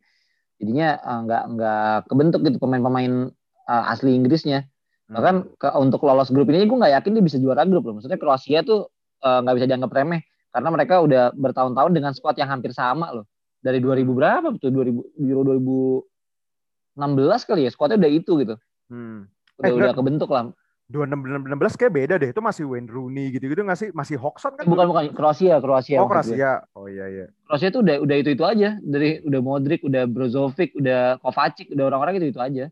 Jadinya 0.60 0.88
eh, 0.99 1.19
nggak 1.27 1.43
nggak 1.55 1.95
kebentuk 2.12 2.39
gitu 2.43 2.57
pemain-pemain 2.60 3.31
eh, 3.67 3.91
asli 3.91 4.15
Inggrisnya. 4.15 4.67
Bahkan 5.07 5.36
Hmm. 5.39 5.55
ke, 5.55 5.67
untuk 5.79 6.03
lolos 6.03 6.27
grup 6.36 6.51
ini 6.51 6.67
gue 6.67 6.75
nggak 6.75 6.99
yakin 6.99 7.12
dia 7.15 7.23
bisa 7.23 7.39
juara 7.39 7.63
grup 7.63 7.88
loh. 7.88 7.95
Maksudnya 7.99 8.19
Kroasia 8.19 8.60
tuh 8.63 8.91
eh, 9.23 9.39
nggak 9.43 9.55
bisa 9.55 9.67
dianggap 9.71 9.91
remeh 9.95 10.21
karena 10.51 10.69
mereka 10.71 10.99
udah 11.03 11.23
bertahun-tahun 11.36 11.91
dengan 11.95 12.12
skuad 12.12 12.36
yang 12.36 12.51
hampir 12.51 12.75
sama 12.75 13.12
loh. 13.15 13.23
Dari 13.63 13.79
2000 13.79 14.12
berapa 14.12 14.47
betul 14.51 14.71
2000 14.71 15.03
Euro 15.19 15.41
2016 15.47 17.47
kali 17.47 17.67
ya 17.67 17.71
skuadnya 17.71 17.97
udah 17.99 18.12
itu 18.12 18.31
gitu. 18.41 18.55
Hmm. 18.91 19.27
Udah 19.57 19.69
Eh, 19.69 19.73
udah 19.73 19.91
kebentuk 19.95 20.29
lah. 20.29 20.51
2016 20.88 21.76
kayak 21.76 21.93
beda 21.93 22.15
deh. 22.15 22.32
Itu 22.32 22.39
masih 22.39 22.63
Wayne 22.63 22.88
Rooney 22.88 23.36
gitu-gitu 23.36 23.60
nggak 23.60 23.80
sih? 23.80 23.89
Masih 23.91 24.15
Hodgson 24.15 24.56
kan? 24.56 24.63
Bukan 24.63 24.88
bukan 24.88 25.04
Kroasia, 25.12 25.60
Kroasia. 25.60 26.00
Oh, 26.00 26.08
gue. 26.08 26.15
Kroasia. 26.15 26.63
Oh 26.71 26.88
iya 26.88 27.06
iya. 27.12 27.26
Kroasia 27.43 27.69
tuh 27.76 27.84
udah 27.84 28.00
udah 28.00 28.15
itu 28.15 28.30
itu 28.32 28.43
aja 28.47 28.80
dari 28.80 29.19
udah 29.28 29.41
Modric, 29.43 29.84
udah 29.84 30.08
Brozovic, 30.08 30.71
udah 30.80 31.19
Kovacic, 31.19 31.76
udah 31.76 31.84
orang-orang 31.91 32.23
itu 32.23 32.32
itu 32.32 32.39
aja. 32.39 32.65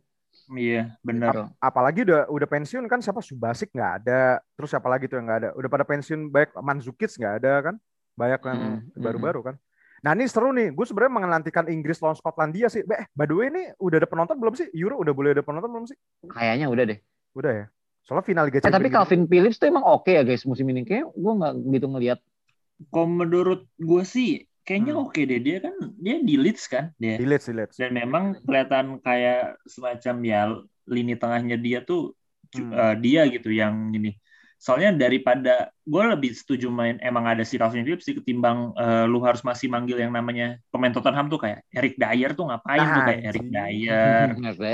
Iya, 0.53 0.93
benar. 1.01 1.33
Gitu. 1.33 1.43
Apalagi 1.59 1.99
udah 2.07 2.21
udah 2.31 2.47
pensiun 2.47 2.85
kan 2.87 3.03
siapa 3.03 3.19
Subasic 3.19 3.73
nggak 3.75 3.91
ada. 4.03 4.39
Terus 4.55 4.69
siapa 4.71 4.87
lagi 4.87 5.11
tuh 5.11 5.19
yang 5.19 5.27
nggak 5.27 5.39
ada? 5.43 5.49
Udah 5.59 5.69
pada 5.71 5.83
pensiun 5.83 6.31
banyak 6.31 6.51
Mandzukic 6.55 7.11
nggak 7.19 7.35
ada 7.43 7.53
kan? 7.71 7.75
Banyak 8.15 8.39
yang 8.47 8.61
baru-baru 8.95 9.51
kan. 9.51 9.55
Nah 10.05 10.13
ini 10.13 10.29
seru 10.29 10.53
nih. 10.53 10.71
Gue 10.71 10.85
sebenarnya 10.85 11.17
menantikan 11.17 11.65
Inggris 11.67 11.97
lawan 11.99 12.15
Skotlandia 12.15 12.69
sih. 12.69 12.85
Eh, 12.85 13.07
by 13.11 13.25
the 13.25 13.35
way 13.35 13.49
ini 13.49 13.73
udah 13.81 13.97
ada 13.99 14.07
penonton 14.07 14.37
belum 14.37 14.53
sih? 14.53 14.69
Euro 14.77 15.01
udah 15.01 15.13
boleh 15.17 15.33
ada 15.33 15.43
penonton 15.43 15.67
belum 15.67 15.85
sih? 15.89 15.97
Kayaknya 16.29 16.69
udah 16.69 16.83
deh. 16.93 16.99
Udah 17.35 17.51
ya. 17.51 17.65
Soalnya 18.05 18.23
final 18.23 18.43
Liga 18.45 18.57
Eh, 18.57 18.63
tapi 18.63 18.69
Champions. 18.87 18.93
Calvin 18.95 19.23
Phillips 19.25 19.57
tuh 19.57 19.67
emang 19.67 19.83
oke 19.83 20.07
ya 20.07 20.21
guys 20.21 20.45
musim 20.45 20.69
ini. 20.69 20.85
Kayak 20.85 21.09
gue 21.11 21.33
nggak 21.35 21.53
gitu 21.73 21.87
ngelihat. 21.89 22.19
Kalau 22.87 23.07
menurut 23.07 23.65
gue 23.75 24.03
sih 24.03 24.29
kayaknya 24.61 24.93
Hmm. 24.93 25.03
oke 25.03 25.21
deh 25.21 25.39
dia 25.39 25.57
kan 25.59 25.73
dia 25.95 26.15
di 26.19 26.35
Leeds 26.35 26.65
kan 26.65 26.93
dia. 26.95 27.17
di 27.17 27.25
Leeds, 27.25 27.45
di 27.45 27.53
Leeds. 27.53 27.75
Dan 27.75 27.93
memang 27.93 28.37
kelihatan 28.41 28.97
kayak 28.99 29.57
semacam 29.63 30.15
ya 30.21 30.39
lini 30.85 31.13
tengahnya 31.13 31.57
dia 31.57 31.81
tuh 31.81 32.13
Hmm. 32.53 32.71
eh, 32.71 32.95
dia 32.97 33.25
gitu 33.27 33.49
yang 33.49 33.89
ini. 33.91 34.13
Soalnya 34.55 34.95
daripada 34.95 35.67
gue 35.83 36.03
lebih 36.07 36.31
setuju 36.31 36.69
main 36.69 36.95
emang 36.99 37.27
ada 37.27 37.43
si 37.43 37.55
Calvin 37.55 37.83
Phillips 37.83 38.05
sih 38.05 38.15
ketimbang 38.15 38.71
eh, 38.73 39.05
lu 39.05 39.19
harus 39.19 39.41
masih 39.41 39.67
manggil 39.67 39.97
yang 39.97 40.09
namanya 40.09 40.57
pemain 40.69 40.89
Tottenham 40.89 41.27
tuh 41.27 41.37
kayak 41.37 41.65
Eric 41.69 41.97
Dyer 41.97 42.31
tuh 42.31 42.47
ngapain 42.47 42.85
tuh 42.85 43.01
kayak 43.03 43.21
Eric. 43.29 43.45
Dyer. 43.45 44.27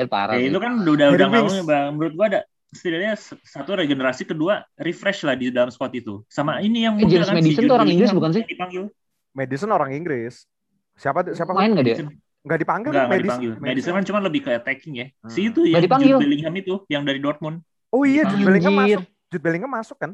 Parah. 0.06 0.38
Ya 0.38 0.46
itu 0.46 0.60
kan 0.60 0.74
udah 0.80 1.08
udah 1.10 1.28
bang. 1.66 1.88
Menurut 1.96 2.14
gua 2.14 2.26
ada 2.30 2.42
setidaknya 2.72 3.14
satu 3.42 3.76
regenerasi 3.76 4.24
kedua 4.24 4.64
refresh 4.76 5.22
lah 5.22 5.36
di 5.36 5.52
dalam 5.52 5.68
squad 5.68 5.92
itu. 5.92 6.24
Sama 6.26 6.60
ini 6.60 6.84
yang 6.84 6.96
Eh, 6.98 7.06
James 7.06 7.28
kan, 7.28 7.38
tuh 7.38 7.76
orang 7.76 7.90
Inggris 7.90 8.12
bukan 8.12 8.32
sih? 8.32 8.44
Dipanggil. 8.44 8.84
Madison 9.32 9.70
orang 9.70 9.92
Inggris. 9.92 10.48
Siapa 10.94 11.24
siapa 11.30 11.52
Main 11.52 11.72
nggak 11.72 11.86
dia? 11.86 11.96
nggak 12.42 12.60
dipanggil 12.60 12.90
Enggak, 12.90 13.02
kan 13.02 13.10
Madison? 13.10 13.24
dipanggil. 13.24 13.52
Madison 13.62 13.94
kan 13.94 14.04
cuma 14.04 14.20
lebih 14.20 14.42
ke 14.42 14.52
attacking 14.52 14.94
ya. 14.94 15.08
Si 15.28 15.40
Hmm. 15.42 15.50
itu 15.50 15.60
Nggak 15.62 15.70
yang 15.70 15.84
dipanggil. 15.84 16.08
Jude 16.10 16.24
Bellingham 16.24 16.54
itu 16.56 16.74
yang 16.88 17.04
dari 17.04 17.20
Dortmund. 17.20 17.58
Oh 17.90 18.04
iya, 18.04 18.24
Jude. 18.26 18.44
Bellingham 18.44 18.74
masuk. 18.74 19.02
Jude 19.30 19.44
Bellingham 19.44 19.72
masuk 19.72 19.98
kan? 19.98 20.12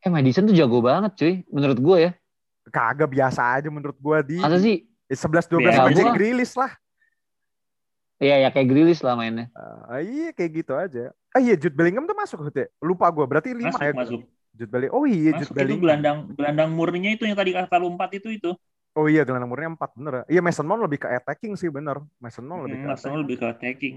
Eh 0.00 0.08
Madison 0.08 0.44
tuh 0.44 0.52
jago 0.52 0.80
banget 0.80 1.12
cuy. 1.14 1.34
Menurut 1.46 1.78
gue 1.78 1.96
ya. 2.00 2.10
Kagak 2.68 3.08
biasa 3.08 3.40
aja 3.54 3.68
menurut 3.68 3.96
gua 3.96 4.20
di 4.20 4.36
Masa 4.36 4.56
sih? 4.56 4.84
11 5.06 5.48
12 5.48 5.64
Ya, 5.64 5.72
sama 5.74 5.88
gua- 5.88 5.96
Jack 5.96 6.10
Grealish 6.14 6.54
lah. 6.54 6.70
Iya 8.20 8.34
ya 8.44 8.48
kayak 8.52 8.68
Grilis 8.68 9.00
lah 9.00 9.16
mainnya. 9.16 9.48
Ah, 9.56 9.98
iya 10.04 10.30
kayak 10.36 10.50
gitu 10.62 10.72
aja. 10.76 11.08
Ah 11.32 11.40
iya 11.40 11.54
Jude 11.56 11.72
Bellingham 11.72 12.04
tuh 12.04 12.16
masuk 12.16 12.38
Hut, 12.44 12.54
ya? 12.54 12.66
Lupa 12.84 13.08
gua. 13.08 13.24
Berarti 13.24 13.50
5 13.56 13.72
Masuk, 13.72 13.80
ya. 13.80 13.92
masuk. 13.96 14.20
Jude 14.52 14.70
Bellingham. 14.70 14.96
Oh 14.98 15.04
iya 15.08 15.30
Masuk 15.32 15.40
Jude 15.40 15.56
itu 15.56 15.56
Bellingham. 15.56 15.82
gelandang 15.84 16.18
gelandang 16.36 16.70
murninya 16.76 17.10
itu 17.16 17.24
yang 17.24 17.36
tadi 17.38 17.50
kata 17.56 17.74
lu 17.80 17.88
empat 17.96 18.10
itu 18.20 18.28
itu. 18.28 18.50
Oh 18.92 19.06
iya 19.06 19.22
gelandang 19.24 19.48
murni 19.48 19.66
4 19.72 19.90
bener. 19.96 20.12
ya. 20.12 20.24
Iya 20.36 20.40
Mason 20.44 20.66
Mount 20.68 20.82
lebih 20.84 20.98
ke 21.00 21.08
attacking 21.08 21.54
sih 21.56 21.70
bener. 21.72 21.96
Mason 22.20 22.44
Mount 22.44 22.68
lebih 22.68 22.78
ke 22.82 22.86
Hmm, 22.86 22.92
Arsenal 22.92 23.16
attacking. 23.16 23.22
lebih 23.24 23.36
ke 23.40 23.46
attacking. 23.48 23.96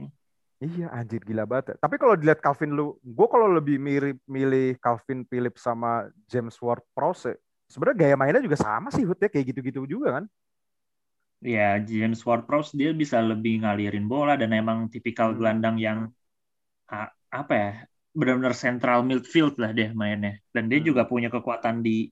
Iya 0.64 0.88
anjir 0.96 1.22
gila 1.28 1.44
banget. 1.44 1.66
ya. 1.74 1.76
Tapi 1.84 1.96
kalau 2.00 2.16
dilihat 2.16 2.40
Calvin 2.40 2.72
lu, 2.72 2.96
gue 3.04 3.28
kalau 3.28 3.52
lebih 3.52 3.76
mirip 3.82 4.16
milih 4.24 4.80
Calvin 4.80 5.28
Phillips 5.28 5.60
sama 5.60 6.08
James 6.32 6.56
Ward-Prowse, 6.56 7.36
sebenarnya 7.68 7.98
gaya 8.00 8.16
mainnya 8.16 8.40
juga 8.40 8.56
sama 8.56 8.88
sih 8.88 9.04
Hut 9.04 9.20
ya 9.20 9.28
kayak 9.28 9.52
gitu-gitu 9.52 9.84
juga 9.84 10.22
kan. 10.22 10.26
Ya, 11.44 11.76
James 11.84 12.24
Ward-Prowse 12.24 12.72
dia 12.80 12.96
bisa 12.96 13.20
lebih 13.20 13.68
ngalirin 13.68 14.08
bola 14.08 14.40
dan 14.40 14.56
emang 14.56 14.88
tipikal 14.88 15.36
Hmm. 15.36 15.38
gelandang 15.44 15.76
yang 15.76 16.00
apa 17.34 17.54
ya, 17.54 17.72
benar-benar 18.16 18.56
central 18.56 19.04
midfield 19.04 19.60
lah 19.60 19.76
dia 19.76 19.92
mainnya. 19.92 20.40
Dan 20.56 20.72
dia 20.72 20.80
Hmm. 20.80 20.88
juga 20.94 21.04
punya 21.04 21.28
kekuatan 21.28 21.84
di 21.84 22.08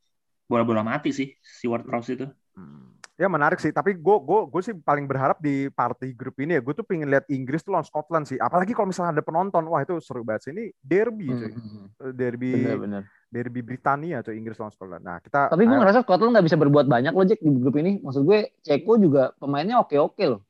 bola-bola 0.52 0.84
mati 0.84 1.15
sih 1.15 1.32
si 1.39 1.63
Ward-Prowse 1.72 2.10
itu. 2.20 2.26
Hmm. 2.60 2.91
Ya 3.15 3.30
menarik 3.30 3.62
sih, 3.62 3.70
tapi 3.70 3.94
gue 3.94 4.17
gue 4.17 4.39
gue 4.50 4.62
sih 4.65 4.74
paling 4.74 5.06
berharap 5.06 5.38
di 5.38 5.70
party 5.70 6.12
grup 6.17 6.41
ini 6.41 6.58
ya, 6.58 6.62
gue 6.65 6.74
tuh 6.74 6.82
pengen 6.82 7.06
lihat 7.06 7.24
Inggris 7.30 7.62
tuh 7.62 7.70
lawan 7.72 7.86
Scotland 7.86 8.26
sih. 8.26 8.41
Apalagi 8.41 8.74
kalau 8.74 8.89
misalnya 8.89 9.15
ada 9.15 9.24
penonton, 9.24 9.62
wah 9.70 9.80
itu 9.86 10.02
seru 10.02 10.26
banget 10.26 10.50
sih. 10.50 10.52
Ini 10.58 10.74
derby 10.82 11.30
cuy, 11.30 11.54
Hmm, 11.54 11.86
derby 12.17 12.50
Bener-bener. 12.50 13.04
Derby 13.32 13.63
Britania 13.63 14.20
cuy 14.20 14.36
Inggris 14.36 14.60
lawan 14.60 14.76
Scotland. 14.76 15.04
Nah 15.08 15.24
kita, 15.24 15.48
Tapi 15.48 15.63
gue 15.63 15.78
ngerasa 15.80 16.04
Scotland 16.04 16.36
nggak 16.36 16.46
bisa 16.52 16.60
berbuat 16.60 16.86
banyak 16.86 17.15
loh 17.15 17.24
Jack 17.24 17.39
di 17.39 17.50
grup 17.56 17.80
ini. 17.80 18.04
Maksud 18.04 18.28
gue 18.28 18.52
Ceko 18.60 19.00
juga 19.00 19.32
pemainnya 19.39 19.80
oke-oke 19.80 20.26
loh. 20.28 20.44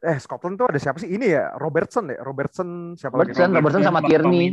eh 0.00 0.16
Scotland 0.16 0.56
tuh 0.56 0.70
ada 0.70 0.78
siapa 0.80 0.96
sih? 0.96 1.10
Ini 1.12 1.26
ya 1.28 1.44
Robertson 1.60 2.08
ya, 2.08 2.22
Robertson 2.24 2.96
siapa 2.96 3.20
lagi? 3.20 3.36
Robertson, 3.36 3.50
Robertson 3.52 3.82
sama 3.84 4.00
Tierney. 4.00 4.46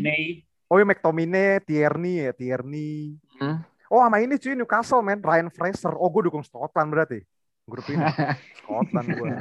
Oh 0.67 0.75
ya 0.75 0.83
McTominay, 0.83 1.63
Tierney 1.63 2.27
ya, 2.27 2.31
Tierney. 2.35 3.15
Hmm. 3.39 3.63
Oh 3.87 4.03
sama 4.03 4.19
ini 4.19 4.35
cuy 4.35 4.57
Newcastle 4.57 4.99
man, 4.99 5.23
Ryan 5.23 5.47
Fraser. 5.47 5.95
Oh 5.95 6.11
gue 6.11 6.27
dukung 6.27 6.43
Scotland 6.43 6.91
berarti. 6.91 7.23
Grup 7.63 7.87
ini. 7.87 8.03
Scotland 8.59 9.07
gue. 9.07 9.31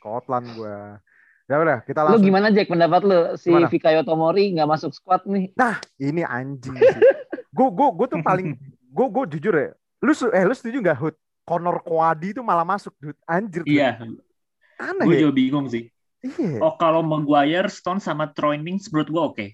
Scotland 0.00 0.46
gue. 0.56 0.76
Ya 1.44 1.60
udah, 1.60 1.84
kita 1.84 2.00
Lu 2.00 2.16
langsung. 2.16 2.24
gimana 2.24 2.48
Jack 2.48 2.72
pendapat 2.72 3.04
lu 3.04 3.36
si? 3.36 3.52
Fikayo 3.68 4.00
Tomori 4.00 4.56
nggak 4.56 4.64
masuk 4.64 4.96
squad 4.96 5.28
nih? 5.28 5.52
Ini 6.00 6.24
anjing 6.24 6.72
sih. 6.72 7.00
Gue 7.54 7.68
gue 7.70 7.88
gue 7.94 8.06
tuh 8.10 8.20
paling 8.20 8.48
gue 8.96 9.06
gue 9.08 9.24
jujur 9.38 9.54
ya. 9.54 9.70
Lu 10.02 10.12
eh 10.28 10.44
lu 10.44 10.52
setuju 10.52 10.78
nggak 10.80 10.98
Hud? 10.98 11.14
Connor 11.44 11.78
Kwadi 11.80 12.32
tuh 12.32 12.42
malah 12.42 12.64
masuk, 12.64 12.92
dude. 12.98 13.16
Anjir. 13.24 13.62
dude. 13.62 13.70
Iya, 13.70 14.00
Aneh 14.80 15.04
gue 15.04 15.14
ya. 15.14 15.20
juga 15.22 15.32
bingung 15.32 15.66
sih. 15.68 15.92
Iya. 16.18 16.56
Oh, 16.58 16.74
kalau 16.74 17.04
Maguire, 17.04 17.68
Stone 17.68 18.00
sama 18.00 18.32
Troy 18.32 18.56
Mings 18.56 18.88
menurut 18.88 19.08
gue 19.08 19.22
oke. 19.22 19.46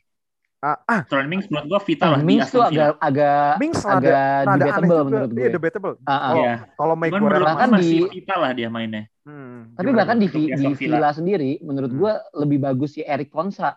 Ah, 0.61 0.77
ah, 0.87 1.01
Troy 1.09 1.25
Mings 1.25 1.49
menurut 1.49 1.67
gue 1.67 1.81
vital 1.89 2.09
lah 2.15 2.21
di 2.21 2.29
Mings 2.29 2.53
tuh 2.53 2.61
agak 2.61 3.01
agak 3.01 3.57
Mings 3.59 3.81
agak 3.81 4.45
aneh 4.45 4.55
debatable 4.61 4.87
juga. 4.87 5.05
menurut 5.09 5.31
gue. 5.31 5.41
Iya, 5.41 5.49
debatable. 5.51 5.95
Ah, 6.01 6.13
ah. 6.13 6.21
Kalau 6.23 6.37
Iya. 6.39 6.55
kalau 6.71 6.95
Cuman 6.95 7.01
Maguire 7.01 7.43
Bahkan 7.43 7.69
masih 7.71 7.89
di- 7.91 8.11
vital 8.13 8.39
lah 8.39 8.53
dia 8.53 8.69
mainnya. 8.69 9.03
Hmm, 9.25 9.59
Tapi 9.75 9.91
bahkan 9.91 10.17
di, 10.17 10.27
di 10.29 10.43
Villa. 10.53 10.77
Villa 10.77 11.11
sendiri, 11.11 11.51
menurut 11.61 11.91
Hmm. 11.91 11.99
gue 11.99 12.13
lebih 12.39 12.59
bagus 12.61 12.91
si 12.93 13.03
Eric 13.03 13.29
Konsa, 13.29 13.75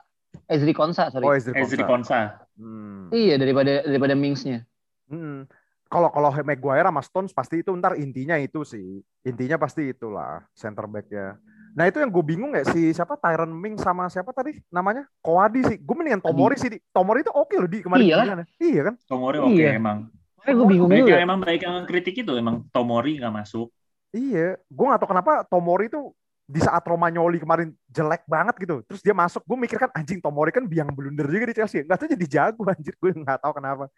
Ezri 0.47 0.73
Konsa, 0.75 1.09
sorry. 1.09 1.25
Oh, 1.25 1.33
Ezri 1.33 1.55
Ezri 1.55 1.83
Konsa. 1.83 1.87
Konsa. 1.87 2.19
Hmm. 2.59 3.09
Iya 3.09 3.39
daripada 3.39 3.81
daripada 3.85 4.13
Mingsnya. 4.13 4.67
Hmm. 5.09 5.47
Kalau 5.87 6.09
kalau 6.09 6.33
Maguire 6.41 6.89
sama 6.89 7.01
Stones 7.05 7.31
pasti 7.37 7.61
itu 7.61 7.69
ntar 7.77 7.93
intinya 7.97 8.33
itu 8.37 8.65
sih. 8.65 9.01
Intinya 9.21 9.61
pasti 9.61 9.93
itulah 9.93 10.41
center 10.57 10.89
back 10.89 11.05
ya. 11.13 11.37
Nah 11.73 11.89
itu 11.89 12.01
yang 12.01 12.09
gue 12.09 12.23
bingung 12.25 12.53
ya 12.53 12.65
si 12.65 12.93
siapa 12.93 13.17
Tyron 13.17 13.49
Ming 13.53 13.77
sama 13.77 14.09
siapa 14.09 14.33
tadi 14.33 14.57
namanya 14.73 15.05
Koadi 15.21 15.61
sih. 15.69 15.77
Gue 15.77 15.95
mendingan 15.97 16.21
Tomori 16.21 16.57
sih. 16.57 16.69
Tomori 16.89 17.21
itu 17.21 17.33
oke 17.33 17.55
loh 17.57 17.69
di 17.69 17.79
kemarin. 17.85 18.03
Iya. 18.05 18.17
pilihannya. 18.21 18.45
Iya 18.57 18.81
kan? 18.89 18.95
Tomori 19.05 19.37
oke 19.41 19.53
Iya. 19.53 19.77
emang. 19.77 19.97
Makanya 20.41 20.55
gue 20.57 20.67
bingung 20.67 20.89
juga. 20.91 21.13
emang 21.21 21.39
baik 21.39 21.61
yang 21.61 21.85
kritik 21.85 22.15
itu 22.25 22.31
emang 22.35 22.65
Tomori 22.73 23.21
nggak 23.21 23.33
masuk. 23.33 23.69
Iya. 24.13 24.57
Gue 24.69 24.85
gak 24.89 24.99
tau 25.01 25.09
kenapa 25.13 25.45
Tomori 25.45 25.89
itu 25.89 26.13
di 26.53 26.61
saat 26.61 26.85
Romagnoli 26.85 27.41
kemarin 27.41 27.73
jelek 27.89 28.29
banget 28.29 28.55
gitu. 28.61 28.85
Terus 28.85 29.01
dia 29.01 29.17
masuk. 29.17 29.41
Gue 29.41 29.57
mikir 29.57 29.81
kan 29.81 29.89
anjing 29.97 30.21
Tomori 30.21 30.53
kan 30.53 30.69
biang 30.69 30.93
blunder 30.93 31.25
juga 31.25 31.49
di 31.49 31.55
Chelsea. 31.57 31.81
Gak 31.81 31.97
tau 31.97 32.09
jadi 32.13 32.25
jago 32.29 32.61
anjir. 32.73 32.93
Gue 33.01 33.09
gak 33.17 33.41
tahu 33.41 33.57
kenapa. 33.57 33.89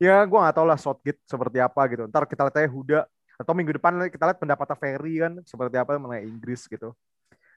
Ya 0.00 0.24
gue 0.24 0.38
gak 0.40 0.56
tau 0.56 0.64
lah 0.64 0.80
Southgate 0.80 1.20
seperti 1.28 1.60
apa 1.60 1.80
gitu. 1.92 2.08
Ntar 2.08 2.24
kita 2.24 2.48
lihat 2.48 2.56
aja 2.56 2.70
Huda. 2.72 3.00
Atau 3.36 3.52
minggu 3.52 3.76
depan 3.76 3.92
kita 4.08 4.24
lihat 4.32 4.38
pendapatnya 4.40 4.76
Ferry 4.80 5.14
kan. 5.20 5.32
Seperti 5.44 5.76
apa 5.76 6.00
mengenai 6.00 6.24
Inggris 6.24 6.64
gitu. 6.64 6.96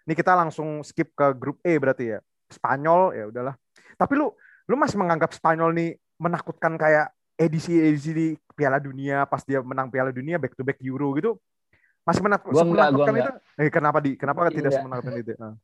Ini 0.03 0.13
kita 0.19 0.35
langsung 0.35 0.83
skip 0.83 1.15
ke 1.15 1.31
grup 1.39 1.63
E 1.63 1.79
berarti 1.79 2.11
ya. 2.11 2.19
Spanyol 2.51 3.15
ya 3.15 3.25
udahlah. 3.31 3.55
Tapi 3.95 4.13
lu 4.19 4.27
lu 4.67 4.75
masih 4.75 4.99
menganggap 4.99 5.31
Spanyol 5.31 5.71
nih 5.71 5.89
menakutkan 6.19 6.75
kayak 6.75 7.15
edisi-edisi 7.39 8.11
di 8.11 8.27
Piala 8.53 8.77
Dunia 8.77 9.23
pas 9.25 9.41
dia 9.47 9.63
menang 9.63 9.89
Piala 9.89 10.11
Dunia 10.11 10.35
back 10.35 10.59
to 10.59 10.67
back 10.67 10.83
Euro 10.83 11.15
gitu. 11.15 11.39
Masih 12.03 12.21
menak 12.21 12.41
Gua 12.43 12.61
enggak, 12.61 12.89
gua 12.91 13.05
menakutkan 13.05 13.13
itu? 13.15 13.31
Eh 13.55 13.69
kenapa 13.69 13.97
di 13.97 14.11
kenapa 14.13 14.39
tidak 14.45 14.59
Enggak. 14.59 14.73
semenakutkan 14.77 15.15
itu? 15.15 15.31
Ah. 15.37 15.55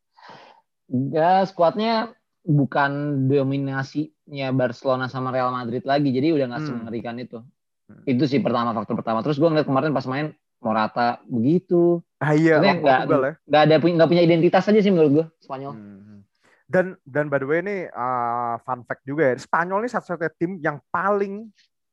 Ya 1.12 1.32
skuadnya 1.44 1.94
bukan 2.42 2.92
dominasinya 3.28 4.48
Barcelona 4.52 5.06
sama 5.06 5.30
Real 5.30 5.52
Madrid 5.52 5.84
lagi, 5.84 6.10
jadi 6.10 6.32
udah 6.32 6.46
nggak 6.48 6.62
Hmm. 6.62 6.70
semengerikan 6.72 7.16
itu. 7.18 7.38
Hmm. 7.86 8.04
Itu 8.04 8.24
sih 8.26 8.40
pertama 8.40 8.72
faktor 8.72 8.96
pertama. 8.96 9.20
Terus 9.20 9.36
gue 9.36 9.46
ngeliat 9.46 9.66
kemarin 9.66 9.92
pas 9.92 10.06
main 10.06 10.32
Morata 10.60 11.24
begitu, 11.24 12.04
Ah 12.18 12.36
iya, 12.36 12.60
enggak- 12.60 13.08
Portugal 13.08 13.22
ya. 13.22 13.34
nggak 13.42 13.62
ada 13.64 13.76
nggak 13.80 14.10
punya 14.10 14.24
identitas 14.24 14.68
aja 14.68 14.80
sih 14.80 14.92
menurut 14.92 15.12
gue 15.14 15.26
Spanyol. 15.40 15.72
Hmm. 15.72 16.20
Dan 16.66 16.86
dan 17.02 17.26
by 17.28 17.40
the 17.40 17.48
way 17.48 17.60
ini 17.60 17.88
uh, 17.88 18.60
fun 18.60 18.84
fact 18.84 19.02
juga 19.04 19.32
ya. 19.32 19.36
Spanyol 19.36 19.82
ini 19.82 19.90
satu-satunya 19.90 20.32
tim 20.36 20.52
yang 20.58 20.78
paling 20.90 21.48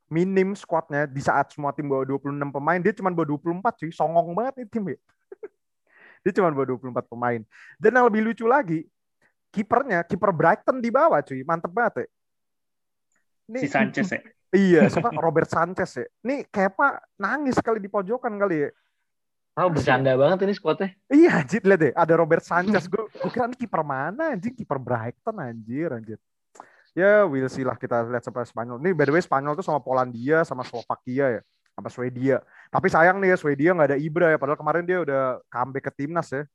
minim 0.06 0.54
squadnya 0.54 1.04
di 1.06 1.18
saat 1.18 1.50
semua 1.50 1.74
tim 1.74 1.90
bawa 1.90 2.06
26 2.06 2.32
pemain, 2.54 2.78
dia 2.78 2.94
cuma 2.94 3.10
bawa 3.10 3.26
24 3.34 3.80
cuy. 3.82 3.90
Songong 3.90 4.34
banget 4.34 4.54
nih 4.62 4.66
tim 4.70 4.84
ya. 4.94 4.98
dia 6.22 6.32
cuma 6.38 6.48
bawa 6.54 6.66
24 6.78 7.12
pemain. 7.12 7.40
Dan 7.78 7.90
yang 7.98 8.06
lebih 8.06 8.22
lucu 8.30 8.46
lagi, 8.46 8.86
kipernya, 9.50 10.06
kiper 10.06 10.30
Brighton 10.30 10.78
di 10.78 10.90
bawah 10.90 11.18
cuy. 11.22 11.42
Mantep 11.42 11.72
banget 11.74 11.94
ya. 12.02 12.06
Ini, 13.46 13.58
si 13.62 13.68
Sanchez 13.70 14.08
ya. 14.10 14.20
Iya, 14.54 14.88
siapa 14.88 15.10
Robert 15.18 15.50
Sanchez 15.50 15.90
ya. 16.00 16.06
Nih 16.22 16.46
Kepa 16.48 17.02
nangis 17.18 17.58
sekali 17.58 17.82
di 17.82 17.90
pojokan 17.90 18.38
kali 18.40 18.64
ya. 18.64 18.70
Oh, 19.58 19.72
bercanda 19.72 20.12
banget 20.14 20.44
ini 20.46 20.54
squadnya. 20.54 20.92
Iya, 21.08 21.42
anjir 21.42 21.64
lihat 21.64 21.80
deh, 21.80 21.92
ada 21.96 22.14
Robert 22.14 22.44
Sanchez. 22.44 22.86
Gue 22.86 23.08
gue 23.08 23.30
kira 23.32 23.48
ini 23.48 23.56
kiper 23.56 23.82
mana 23.82 24.36
anjir, 24.36 24.52
kiper 24.52 24.78
Brighton 24.78 25.36
anjir, 25.40 25.88
anjir. 25.96 26.18
Ya, 26.96 27.28
we'll 27.28 27.52
see 27.52 27.60
lah 27.60 27.76
kita 27.76 28.08
lihat 28.08 28.24
sampai 28.24 28.48
Spanyol. 28.48 28.80
Ini 28.80 28.96
by 28.96 29.04
the 29.04 29.12
way 29.12 29.20
Spanyol 29.20 29.52
tuh 29.52 29.60
sama 29.60 29.84
Polandia 29.84 30.48
sama 30.48 30.64
Slovakia 30.64 31.28
ya, 31.28 31.42
sama 31.76 31.92
Swedia. 31.92 32.40
Tapi 32.72 32.88
sayang 32.88 33.20
nih 33.20 33.32
ya 33.32 33.36
Swedia 33.36 33.70
nggak 33.76 33.92
ada 33.92 33.98
Ibra 34.00 34.32
ya, 34.32 34.40
padahal 34.40 34.56
kemarin 34.56 34.88
dia 34.88 35.04
udah 35.04 35.44
comeback 35.52 35.92
ke 35.92 35.92
timnas 35.92 36.32
ya. 36.32 36.48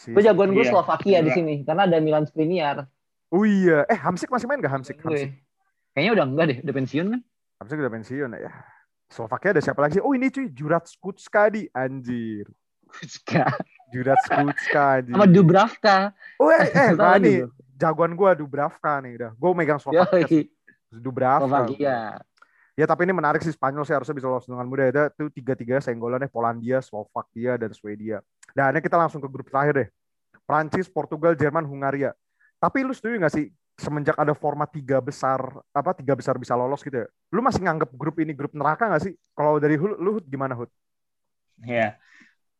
Si, 0.00 0.16
gue 0.16 0.24
jagoan 0.24 0.56
gue 0.56 0.64
iya. 0.64 0.72
Slovakia 0.72 1.18
di 1.20 1.28
sini 1.28 1.54
karena 1.68 1.84
ada 1.84 2.00
Milan 2.00 2.24
Skriniar. 2.24 2.88
Oh 3.28 3.44
iya, 3.44 3.84
eh 3.84 4.00
Hamsik 4.00 4.32
masih 4.32 4.48
main 4.48 4.64
gak 4.64 4.72
Hamsik? 4.72 4.96
Hamsik. 5.04 5.44
Kayaknya 5.92 6.12
udah 6.16 6.24
enggak 6.24 6.46
deh, 6.48 6.58
udah 6.64 6.74
pensiun 6.80 7.06
kan? 7.12 7.20
Hamsik 7.60 7.76
udah 7.76 7.92
pensiun 7.92 8.30
ya. 8.32 8.52
Slovakia 9.12 9.52
ada 9.52 9.60
siapa 9.60 9.80
lagi? 9.84 10.00
Oh 10.00 10.16
ini 10.16 10.32
cuy, 10.32 10.48
Jurat 10.48 10.88
Skutska 10.88 11.52
di 11.52 11.68
anjir. 11.76 12.48
Skutska. 12.88 13.44
Jurat 13.92 14.16
Skutska 14.24 15.04
anjir. 15.04 15.12
Sama 15.12 15.28
Dubravka. 15.28 16.16
Oh 16.40 16.48
eh, 16.48 16.64
eh 16.72 16.90
nih, 17.24 17.44
jagoan 17.76 18.16
gue 18.16 18.30
Dubravka 18.40 18.98
nih 19.04 19.12
udah. 19.20 19.30
Gue 19.36 19.50
megang 19.52 19.80
Slovakia. 19.80 20.48
Dubravka. 20.88 21.68
Slovakia. 21.68 22.18
Ya 22.76 22.84
tapi 22.84 23.08
ini 23.08 23.16
menarik 23.16 23.40
sih 23.40 23.52
Spanyol 23.52 23.88
sih 23.88 23.96
harusnya 23.96 24.16
bisa 24.16 24.28
lolos 24.28 24.48
dengan 24.48 24.68
mudah. 24.68 24.88
Ada 24.88 25.02
tuh 25.12 25.32
tiga-tiga 25.32 25.80
senggolannya 25.80 26.28
Polandia, 26.28 26.84
Slovakia, 26.84 27.56
dan 27.56 27.72
Swedia. 27.72 28.20
Dan 28.52 28.76
ini 28.76 28.84
kita 28.84 29.00
langsung 29.00 29.20
ke 29.20 29.28
grup 29.28 29.48
terakhir 29.48 29.74
deh. 29.84 29.88
Prancis, 30.44 30.88
Portugal, 30.88 31.32
Jerman, 31.36 31.64
Hungaria. 31.64 32.12
Tapi 32.60 32.84
lu 32.84 32.92
setuju 32.92 33.20
gak 33.20 33.32
sih 33.32 33.48
semenjak 33.76 34.16
ada 34.16 34.32
format 34.32 34.72
tiga 34.72 35.04
besar 35.04 35.36
apa 35.68 35.92
tiga 35.92 36.16
besar 36.16 36.40
bisa 36.40 36.56
lolos 36.56 36.80
gitu 36.80 37.04
ya 37.04 37.06
lu 37.28 37.44
masih 37.44 37.60
nganggap 37.60 37.92
grup 37.92 38.16
ini 38.24 38.32
grup 38.32 38.56
neraka 38.56 38.88
gak 38.88 39.04
sih 39.04 39.12
kalau 39.36 39.60
dari 39.60 39.76
lu, 39.76 39.92
lu 40.00 40.16
gimana 40.24 40.56
Hud? 40.56 40.72
Ya 41.60 42.00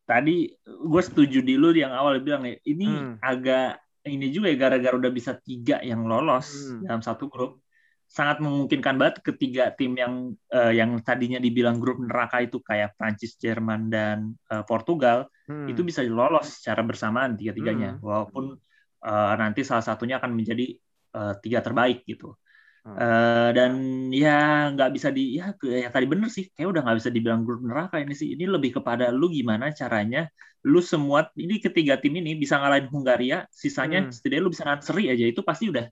tadi 0.07 0.55
gue 0.63 1.01
setuju 1.03 1.43
di 1.43 1.59
lu 1.59 1.75
yang 1.75 1.91
awal 1.91 2.23
bilang 2.23 2.47
ya 2.47 2.55
ini 2.63 2.87
hmm. 2.87 3.19
agak 3.19 3.81
ini 4.07 4.31
juga 4.31 4.49
ya 4.49 4.57
gara-gara 4.57 4.95
udah 4.95 5.11
bisa 5.11 5.35
tiga 5.37 5.83
yang 5.83 6.07
lolos 6.07 6.71
hmm. 6.71 6.87
dalam 6.87 7.03
satu 7.03 7.27
grup 7.27 7.61
sangat 8.07 8.39
memungkinkan 8.39 8.95
banget 8.95 9.19
ketiga 9.19 9.75
tim 9.75 9.93
yang 9.99 10.31
uh, 10.55 10.71
yang 10.71 10.95
tadinya 11.03 11.43
dibilang 11.43 11.77
grup 11.77 11.99
neraka 11.99 12.39
itu 12.39 12.63
kayak 12.63 12.95
Prancis, 12.95 13.35
Jerman 13.35 13.91
dan 13.91 14.39
uh, 14.47 14.63
Portugal 14.63 15.27
hmm. 15.51 15.67
itu 15.67 15.83
bisa 15.83 16.01
lolos 16.07 16.63
secara 16.63 16.87
bersamaan 16.87 17.35
tiga-tiganya 17.35 17.99
hmm. 17.99 18.01
walaupun 18.01 18.55
uh, 19.03 19.33
nanti 19.35 19.67
salah 19.67 19.83
satunya 19.83 20.23
akan 20.23 20.31
menjadi 20.33 20.79
uh, 21.13 21.35
tiga 21.43 21.59
terbaik 21.59 22.07
gitu. 22.07 22.39
Uh, 22.87 23.51
dan 23.51 23.73
ya 24.15 24.71
nggak 24.71 24.95
bisa 24.95 25.11
di 25.11 25.35
ya 25.35 25.51
yang 25.59 25.91
tadi 25.91 26.07
bener 26.07 26.31
sih 26.31 26.47
kayak 26.55 26.71
udah 26.71 26.81
nggak 26.87 26.97
bisa 27.03 27.11
dibilang 27.11 27.43
grup 27.43 27.59
neraka 27.59 27.99
ini 27.99 28.15
sih 28.15 28.31
ini 28.31 28.47
lebih 28.47 28.79
kepada 28.79 29.11
lu 29.11 29.27
gimana 29.27 29.75
caranya 29.75 30.31
lu 30.63 30.79
semua 30.79 31.27
ini 31.35 31.59
ketiga 31.59 31.99
tim 31.99 32.15
ini 32.15 32.39
bisa 32.39 32.55
ngalahin 32.55 32.87
Hungaria 32.87 33.43
sisanya 33.51 34.07
hmm. 34.07 34.15
setidaknya 34.15 34.43
lu 34.47 34.51
bisa 34.55 34.63
seri 34.79 35.11
aja 35.11 35.25
itu 35.27 35.43
pasti 35.43 35.67
udah 35.67 35.83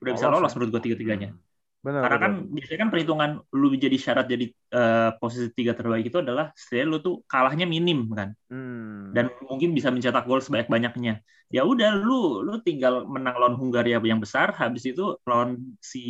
udah 0.00 0.12
bisa 0.16 0.26
lolos 0.32 0.52
menurut 0.56 0.70
gua 0.72 0.82
tiga 0.88 0.96
tiganya 0.96 1.28
hmm. 1.36 1.47
Benar, 1.88 2.04
Karena 2.04 2.18
kan 2.20 2.32
biasanya 2.52 2.78
kan 2.84 2.90
perhitungan 2.92 3.30
lu 3.56 3.72
jadi 3.72 3.96
syarat 3.96 4.28
jadi 4.28 4.44
uh, 4.76 5.16
posisi 5.16 5.48
tiga 5.56 5.72
terbaik 5.72 6.12
itu 6.12 6.20
adalah 6.20 6.52
setidaknya 6.52 6.88
lu 6.92 6.98
tuh 7.00 7.14
kalahnya 7.24 7.64
minim 7.64 8.04
kan. 8.12 8.36
Hmm. 8.52 9.16
Dan 9.16 9.32
mungkin 9.48 9.72
bisa 9.72 9.88
mencetak 9.88 10.28
gol 10.28 10.44
sebanyak-banyaknya. 10.44 11.24
Ya 11.48 11.64
udah 11.64 11.96
lu 11.96 12.44
lu 12.44 12.60
tinggal 12.60 13.08
menang 13.08 13.40
lawan 13.40 13.56
Hungaria 13.56 13.96
yang 14.04 14.20
besar 14.20 14.52
habis 14.52 14.84
itu 14.84 15.16
lawan 15.24 15.80
si 15.80 16.04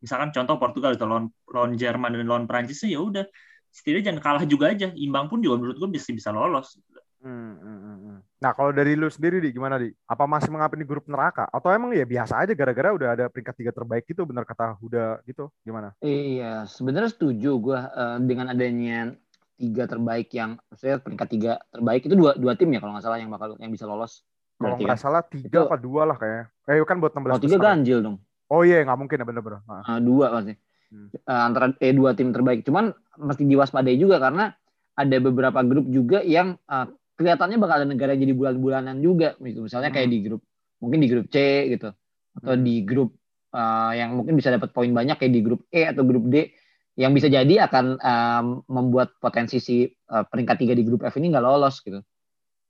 misalkan 0.00 0.32
contoh 0.32 0.56
Portugal 0.56 0.96
itu 0.96 1.04
lawan 1.04 1.28
lawan 1.44 1.76
Jerman 1.76 2.16
dan 2.16 2.24
lawan 2.24 2.48
Prancis 2.48 2.80
ya 2.88 2.96
udah 2.96 3.28
setidaknya 3.68 4.16
jangan 4.16 4.22
kalah 4.24 4.44
juga 4.48 4.72
aja. 4.72 4.88
Imbang 4.96 5.28
pun 5.28 5.44
juga 5.44 5.60
menurut 5.60 5.76
gua 5.76 5.92
bisa 5.92 6.08
bisa 6.08 6.32
lolos. 6.32 6.80
Hmm, 7.18 7.58
hmm, 7.58 7.78
hmm, 7.82 7.98
hmm. 7.98 8.18
Nah, 8.38 8.52
kalau 8.54 8.70
dari 8.70 8.94
lu 8.94 9.10
sendiri, 9.10 9.42
di 9.42 9.50
gimana, 9.50 9.74
di? 9.74 9.90
Apa 10.06 10.30
masih 10.30 10.54
mengapa 10.54 10.78
ini 10.78 10.86
grup 10.86 11.10
neraka? 11.10 11.50
Atau 11.50 11.74
emang 11.74 11.90
ya 11.90 12.06
biasa 12.06 12.46
aja 12.46 12.54
gara-gara 12.54 12.94
udah 12.94 13.08
ada 13.18 13.24
peringkat 13.26 13.54
tiga 13.58 13.72
terbaik 13.74 14.06
itu, 14.06 14.22
benar 14.22 14.46
kata 14.46 14.78
Huda 14.78 15.26
gitu? 15.26 15.50
Gimana? 15.66 15.98
Iya, 15.98 16.70
sebenarnya 16.70 17.10
setuju 17.10 17.58
gue 17.58 17.78
uh, 17.78 18.18
dengan 18.22 18.54
adanya 18.54 19.18
tiga 19.58 19.90
terbaik 19.90 20.30
yang, 20.30 20.62
maksudnya 20.70 21.02
peringkat 21.02 21.28
tiga 21.34 21.52
terbaik 21.74 22.06
itu 22.06 22.14
dua, 22.14 22.38
dua 22.38 22.54
tim 22.54 22.70
ya 22.70 22.78
kalau 22.78 22.94
nggak 22.94 23.04
salah 23.10 23.18
yang 23.18 23.34
bakal 23.34 23.58
yang 23.58 23.74
bisa 23.74 23.90
lolos. 23.90 24.22
Kalau 24.58 24.78
nggak 24.78 24.98
salah 25.02 25.22
tiga 25.26 25.50
itu, 25.50 25.66
apa 25.66 25.78
dua 25.78 26.02
lah 26.06 26.16
kayaknya. 26.18 26.44
Eh 26.70 26.86
kan 26.86 26.98
buat 27.02 27.10
16 27.14 27.26
Kalau 27.26 27.42
tiga 27.42 27.58
ganjil 27.58 27.98
dong. 28.02 28.16
Oh 28.46 28.62
iya, 28.62 28.86
nggak 28.86 28.98
mungkin 28.98 29.18
ya 29.18 29.26
bener-bener. 29.26 29.60
Nah. 29.66 29.82
Uh, 29.82 30.00
dua 30.02 30.30
pasti. 30.30 30.54
Hmm. 30.88 31.10
Uh, 31.26 31.42
antara 31.50 31.66
eh 31.82 31.90
dua 31.90 32.14
tim 32.14 32.30
terbaik. 32.30 32.62
Cuman 32.62 32.94
mesti 33.18 33.42
diwaspadai 33.42 33.98
juga 33.98 34.22
karena 34.22 34.54
ada 34.98 35.16
beberapa 35.22 35.62
grup 35.62 35.86
juga 35.90 36.22
yang 36.22 36.58
uh, 36.66 36.90
kelihatannya 37.18 37.58
bakal 37.58 37.82
ada 37.82 37.88
negara 37.90 38.14
jadi 38.14 38.30
bulan-bulanan 38.30 39.02
juga 39.02 39.34
gitu 39.42 39.66
misalnya 39.66 39.90
kayak 39.90 40.06
hmm. 40.06 40.14
di 40.14 40.18
grup 40.22 40.42
mungkin 40.78 40.98
di 41.02 41.08
grup 41.10 41.26
C 41.28 41.36
gitu 41.74 41.90
atau 42.38 42.54
hmm. 42.54 42.62
di 42.62 42.74
grup 42.86 43.10
uh, 43.52 43.92
yang 43.92 44.14
mungkin 44.14 44.38
bisa 44.38 44.54
dapat 44.54 44.70
poin 44.70 44.88
banyak 44.94 45.18
kayak 45.18 45.32
di 45.34 45.42
grup 45.42 45.66
E 45.74 45.90
atau 45.90 46.06
grup 46.06 46.30
D 46.30 46.54
yang 46.98 47.14
bisa 47.14 47.30
jadi 47.30 47.66
akan 47.66 47.98
um, 47.98 48.46
membuat 48.66 49.14
potensi 49.22 49.62
si 49.62 49.86
uh, 49.86 50.26
peringkat 50.26 50.56
tiga 50.58 50.74
di 50.74 50.82
grup 50.86 51.06
F 51.06 51.14
ini 51.18 51.30
nggak 51.30 51.44
lolos 51.46 51.78
gitu. 51.82 52.02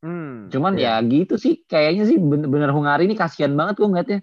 Hmm, 0.05 0.53
Cuman 0.53 0.79
yeah. 0.79 1.01
ya 1.01 1.09
gitu 1.09 1.41
sih 1.41 1.65
kayaknya 1.65 2.05
sih 2.07 2.21
bener-bener 2.21 2.71
Hungari 2.71 3.09
ini 3.09 3.17
kasihan 3.17 3.53
banget 3.57 3.81
gue 3.81 3.89
ngeliatnya. 3.89 4.21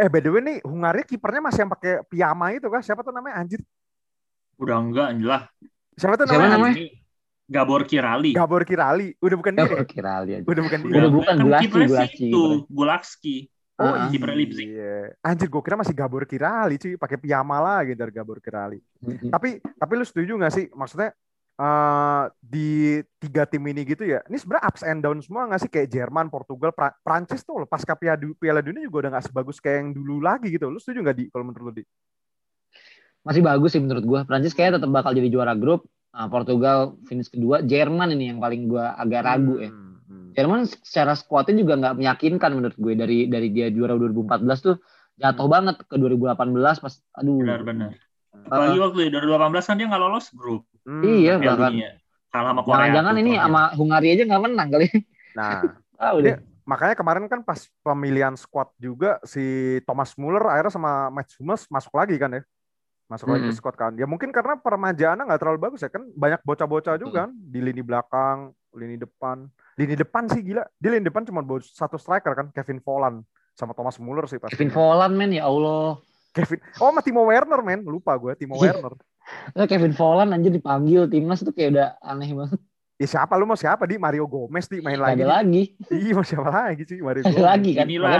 eh 0.00 0.08
by 0.08 0.20
the 0.24 0.30
way 0.32 0.42
nih 0.42 0.56
Hungari 0.64 1.04
kipernya 1.04 1.44
masih 1.44 1.60
yang 1.68 1.72
pakai 1.76 1.92
piyama 2.08 2.56
itu 2.56 2.66
kan 2.72 2.80
siapa 2.80 3.04
tuh 3.04 3.12
namanya 3.12 3.44
anjir? 3.44 3.60
Udah 4.58 4.80
enggak 4.80 5.08
lah. 5.22 5.42
Siapa 5.94 6.16
tuh 6.16 6.24
namanya? 6.26 6.40
Siapa 6.40 6.56
namanya? 6.56 6.74
Gabor 7.48 7.82
Kirali. 7.88 8.36
Gabor 8.36 8.62
Kirali. 8.68 9.16
Udah 9.24 9.36
bukan 9.40 9.52
dia. 9.56 9.64
Gabor 9.64 9.84
Kirali 9.88 10.30
aja. 10.36 10.44
Udah 10.44 10.62
bukan 10.68 10.78
dia. 10.84 10.92
Udah 10.92 11.10
bukan 11.10 11.34
kan 11.34 11.44
Gulaki, 11.48 11.66
Gulaki. 11.72 12.28
Itu, 12.28 12.44
Gulakski. 12.68 13.36
Oh, 13.78 13.86
uh, 13.86 14.10
kiper 14.10 14.34
Leipzig. 14.34 14.68
Iya. 14.74 15.14
Anjir, 15.22 15.46
gue 15.46 15.62
kira 15.62 15.78
masih 15.78 15.94
Gabor 15.94 16.26
Kirali 16.26 16.76
sih, 16.82 16.98
pakai 16.98 17.16
piyama 17.16 17.62
lagi 17.62 17.94
dari 17.94 18.10
Gabor 18.10 18.42
Kirali. 18.42 18.82
Tapi 19.30 19.62
tapi 19.62 19.92
lu 19.94 20.04
setuju 20.04 20.34
gak 20.34 20.50
sih? 20.50 20.66
Maksudnya 20.74 21.14
uh, 21.62 22.26
di 22.42 22.98
tiga 23.22 23.46
tim 23.46 23.62
ini 23.70 23.86
gitu 23.86 24.02
ya. 24.02 24.18
Ini 24.26 24.34
sebenarnya 24.34 24.66
ups 24.66 24.82
and 24.82 25.00
down 25.00 25.22
semua 25.22 25.46
gak 25.46 25.62
sih 25.62 25.70
kayak 25.70 25.88
Jerman, 25.94 26.26
Portugal, 26.26 26.74
pra 26.74 26.90
Prancis 27.06 27.46
tuh 27.46 27.64
pas 27.70 27.80
Piala, 27.80 28.18
Piala 28.18 28.60
Dunia 28.66 28.82
juga 28.82 29.06
udah 29.06 29.10
gak 29.14 29.30
sebagus 29.30 29.62
kayak 29.62 29.78
yang 29.78 29.90
dulu 29.94 30.20
lagi 30.20 30.50
gitu. 30.50 30.68
Lu 30.68 30.82
setuju 30.82 31.00
gak 31.06 31.16
di 31.16 31.24
kalau 31.30 31.46
menurut 31.46 31.64
lu 31.70 31.72
di? 31.78 31.84
Masih 33.22 33.46
bagus 33.46 33.70
sih 33.72 33.80
menurut 33.80 34.02
gue. 34.02 34.20
Prancis 34.26 34.58
kayak 34.58 34.82
tetap 34.82 34.90
bakal 34.90 35.14
jadi 35.14 35.30
juara 35.30 35.54
grup 35.54 35.86
Nah, 36.18 36.26
Portugal 36.26 36.98
finish 37.06 37.30
kedua, 37.30 37.62
Jerman 37.62 38.10
ini 38.10 38.34
yang 38.34 38.42
paling 38.42 38.66
gue 38.66 38.82
agak 38.82 39.22
ragu 39.22 39.62
ya. 39.62 39.70
Hmm, 39.70 40.02
hmm. 40.02 40.28
Jerman 40.34 40.66
secara 40.66 41.14
skuadnya 41.14 41.62
juga 41.62 41.78
nggak 41.78 41.94
meyakinkan 41.94 42.50
menurut 42.58 42.74
gue 42.74 42.98
dari 42.98 43.30
dari 43.30 43.54
dia 43.54 43.70
juara 43.70 43.94
2014 43.94 44.42
tuh 44.58 44.82
jatuh 45.14 45.46
hmm. 45.46 45.54
banget 45.54 45.76
ke 45.86 45.94
2018 45.94 46.82
pas 46.82 46.94
aduh. 47.22 47.38
Benar-benar. 47.38 47.94
Apalagi 48.50 48.78
uh, 48.82 48.82
waktu 48.90 49.14
2018 49.14 49.68
kan 49.70 49.74
dia 49.78 49.86
nggak 49.86 50.02
lolos 50.02 50.26
grup. 50.34 50.66
Hmm, 50.82 51.06
iya 51.06 51.38
bahkan. 51.38 51.72
Kalah 52.34 52.50
sama 52.50 52.62
Korea. 52.66 52.74
Jangan-jangan 52.82 53.14
ini 53.22 53.32
sama 53.38 53.62
Hungaria 53.78 54.12
aja 54.18 54.24
nggak 54.26 54.42
menang 54.42 54.68
kali. 54.74 54.86
Nah, 55.38 55.50
ah, 56.02 56.12
udah. 56.18 56.36
makanya 56.66 56.94
kemarin 56.98 57.24
kan 57.30 57.40
pas 57.46 57.62
pemilihan 57.86 58.34
squad 58.34 58.74
juga 58.74 59.22
si 59.22 59.78
Thomas 59.86 60.18
Muller 60.18 60.50
akhirnya 60.50 60.74
sama 60.74 61.14
Mats 61.14 61.38
Hummels 61.38 61.70
masuk 61.70 61.94
lagi 61.94 62.18
kan 62.18 62.34
ya 62.34 62.42
masuk 63.08 63.26
mm 63.26 63.34
-hmm. 63.34 63.44
lagi 63.48 63.56
ke 63.56 63.56
squad 63.56 63.76
kan. 63.76 63.92
Ya 63.96 64.04
mungkin 64.04 64.30
karena 64.30 64.60
permajaannya 64.60 65.24
nggak 65.24 65.40
terlalu 65.40 65.58
bagus 65.58 65.80
ya 65.80 65.88
kan 65.88 66.04
banyak 66.12 66.40
bocah-bocah 66.44 66.94
juga 67.00 67.26
kan 67.26 67.32
di 67.32 67.60
lini 67.64 67.80
belakang, 67.80 68.52
lini 68.76 69.00
depan. 69.00 69.48
Lini 69.80 69.96
depan 69.96 70.28
sih 70.28 70.44
gila. 70.44 70.62
Di 70.76 70.88
lini 70.92 71.04
depan 71.08 71.24
cuma 71.24 71.40
satu 71.64 71.96
striker 71.96 72.36
kan 72.36 72.46
Kevin 72.52 72.84
Volland 72.84 73.24
sama 73.56 73.72
Thomas 73.72 73.96
Muller 73.98 74.28
sih 74.28 74.38
pasti. 74.38 74.54
Kevin 74.54 74.70
Volland 74.70 75.16
men 75.16 75.32
ya 75.32 75.48
Allah. 75.48 75.98
Kevin 76.36 76.60
Oh, 76.78 76.92
sama 76.92 77.00
Timo 77.00 77.24
Werner 77.24 77.60
men, 77.64 77.82
lupa 77.82 78.14
gue 78.14 78.36
Timo 78.36 78.60
iya. 78.60 78.76
Werner. 78.76 78.94
Kevin 79.66 79.92
Volland 79.96 80.30
anjir 80.32 80.52
dipanggil 80.52 81.08
timnas 81.08 81.40
itu 81.40 81.52
kayak 81.52 81.70
udah 81.74 81.88
aneh 82.04 82.30
banget. 82.36 82.60
Ya 82.98 83.06
siapa 83.06 83.38
lu 83.38 83.46
mau 83.46 83.54
siapa 83.54 83.86
di 83.86 83.94
Mario 83.94 84.26
Gomez 84.26 84.66
di 84.66 84.82
main 84.82 84.98
lagi. 84.98 85.22
Ada 85.22 85.40
lagi. 85.40 85.62
Iya 85.86 86.12
mau 86.18 86.26
siapa 86.26 86.50
lagi 86.50 86.82
sih 86.82 86.98
Mario 86.98 87.22
Gomez. 87.24 87.34
Ada 87.38 87.44
lagi 87.54 87.70
kan. 87.78 87.86
Inilah. 87.86 88.10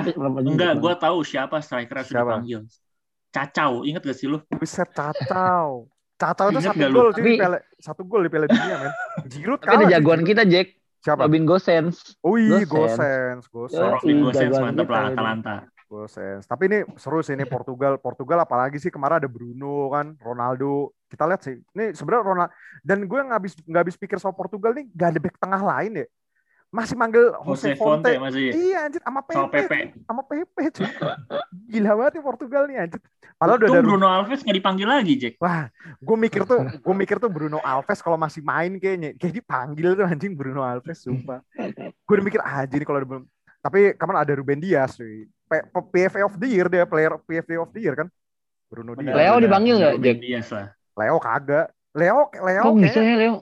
Enggak, 0.47 0.73
gue 0.79 0.95
tahu 0.97 1.19
siapa 1.27 1.59
striker 1.59 2.07
yang 2.07 2.07
dipanggil. 2.07 2.61
Cacau, 3.39 3.87
inget 3.87 4.03
gak 4.03 4.19
sih 4.19 4.27
lu? 4.27 4.43
Buset, 4.51 4.91
Cacau. 4.91 5.87
Cacau 6.19 6.51
itu 6.51 6.59
satu 6.59 6.83
gol 6.91 7.15
di 7.15 7.39
Piala 7.39 7.59
satu 7.79 8.03
gol 8.03 8.27
di 8.27 8.31
Piala 8.35 8.51
Dunia, 8.51 8.77
men. 8.83 8.93
Giroud 9.31 9.63
kalah. 9.63 9.79
Tapi 9.79 9.85
ada 9.87 9.93
jagoan 9.95 10.27
kita, 10.27 10.43
Jack. 10.43 10.75
Siapa? 10.99 11.31
Robin 11.31 11.47
Gosens. 11.47 12.19
Oh 12.27 12.35
iya, 12.35 12.67
Gosens. 12.67 13.47
Gosens. 13.47 14.03
Robin 14.03 14.27
Gosens 14.27 14.59
mantap 14.59 14.91
lah. 14.91 15.15
Atalanta. 15.15 15.55
Gosens. 15.87 16.43
Tapi 16.51 16.67
ini 16.67 16.79
seru 16.99 17.23
sih 17.23 17.39
ini 17.39 17.47
Portugal. 17.47 18.03
Portugal 18.03 18.43
apalagi 18.43 18.83
sih 18.83 18.91
kemarin 18.91 19.23
ada 19.23 19.31
Bruno 19.31 19.95
kan, 19.95 20.19
Ronaldo. 20.19 20.91
Kita 21.07 21.25
lihat 21.31 21.47
sih. 21.47 21.55
Ini 21.55 21.95
sebenarnya 21.95 22.27
Ronaldo 22.27 22.53
dan 22.83 22.99
gue 23.07 23.19
nggak 23.23 23.39
habis 23.39 23.55
nggak 23.63 23.83
habis 23.87 23.97
pikir 23.97 24.19
soal 24.19 24.35
Portugal 24.35 24.75
nih 24.75 24.91
gak 24.93 25.09
ada 25.15 25.21
back 25.23 25.37
tengah 25.39 25.63
lain 25.63 26.03
ya. 26.03 26.07
Masih 26.69 26.95
manggil 27.01 27.33
Jose 27.49 27.73
Jose 27.73 27.81
Fonte 27.81 28.13
Fonte. 28.13 28.21
masih 28.21 28.53
Iya 28.53 28.79
anjir 28.85 29.01
sama 29.01 29.21
Pepe. 29.25 29.35
sama 29.35 29.49
Pepe. 29.49 29.79
Sama 30.05 30.23
Pepe. 30.29 30.63
Gila 31.69 31.91
banget 31.97 32.13
nih 32.21 32.25
Portugal 32.25 32.63
nih 32.69 32.77
anjir. 32.85 33.01
Padahal 33.39 33.57
udah 33.63 33.69
ada 33.71 33.83
Bruno 33.87 34.07
Alves 34.11 34.43
nggak 34.43 34.57
dipanggil 34.59 34.89
lagi, 34.91 35.15
Jack. 35.15 35.39
Wah, 35.39 35.71
gue 36.03 36.17
mikir 36.19 36.43
tuh, 36.43 36.59
gue 36.59 36.95
mikir 36.99 37.23
tuh 37.23 37.31
Bruno 37.31 37.63
Alves 37.63 38.03
kalau 38.03 38.19
masih 38.19 38.43
main 38.43 38.75
kayaknya, 38.83 39.15
kayak 39.15 39.31
dipanggil 39.39 39.95
tuh 39.95 40.05
anjing 40.11 40.35
Bruno 40.35 40.67
Alves, 40.67 41.07
sumpah. 41.07 41.39
Gue 41.79 42.15
udah 42.19 42.27
mikir 42.27 42.43
ah 42.43 42.67
anjing 42.67 42.83
kalau 42.83 42.99
ada 42.99 43.07
belum. 43.07 43.25
Tapi 43.63 43.95
kemarin 43.95 44.21
ada 44.27 44.33
Ruben 44.35 44.59
Dias, 44.59 44.99
cuy. 44.99 45.31
PFA 45.95 46.27
of 46.27 46.35
the 46.35 46.51
year 46.51 46.67
dia, 46.67 46.83
player 46.83 47.15
PFA 47.15 47.63
of 47.63 47.71
the 47.71 47.81
year 47.81 47.95
kan. 47.95 48.11
Bruno 48.67 48.99
Dias. 48.99 49.15
Leo 49.15 49.35
dipanggil 49.39 49.75
nggak, 49.79 49.93
Ruben 49.97 50.05
Jack? 50.05 50.19
Dias 50.19 50.49
lah. 50.51 50.67
Leo 50.99 51.17
kagak. 51.23 51.67
Leo, 51.95 52.21
Leo, 52.43 52.63
Kok 52.69 52.75
bisa 52.75 53.01
ya 53.01 53.15
Leo? 53.17 53.35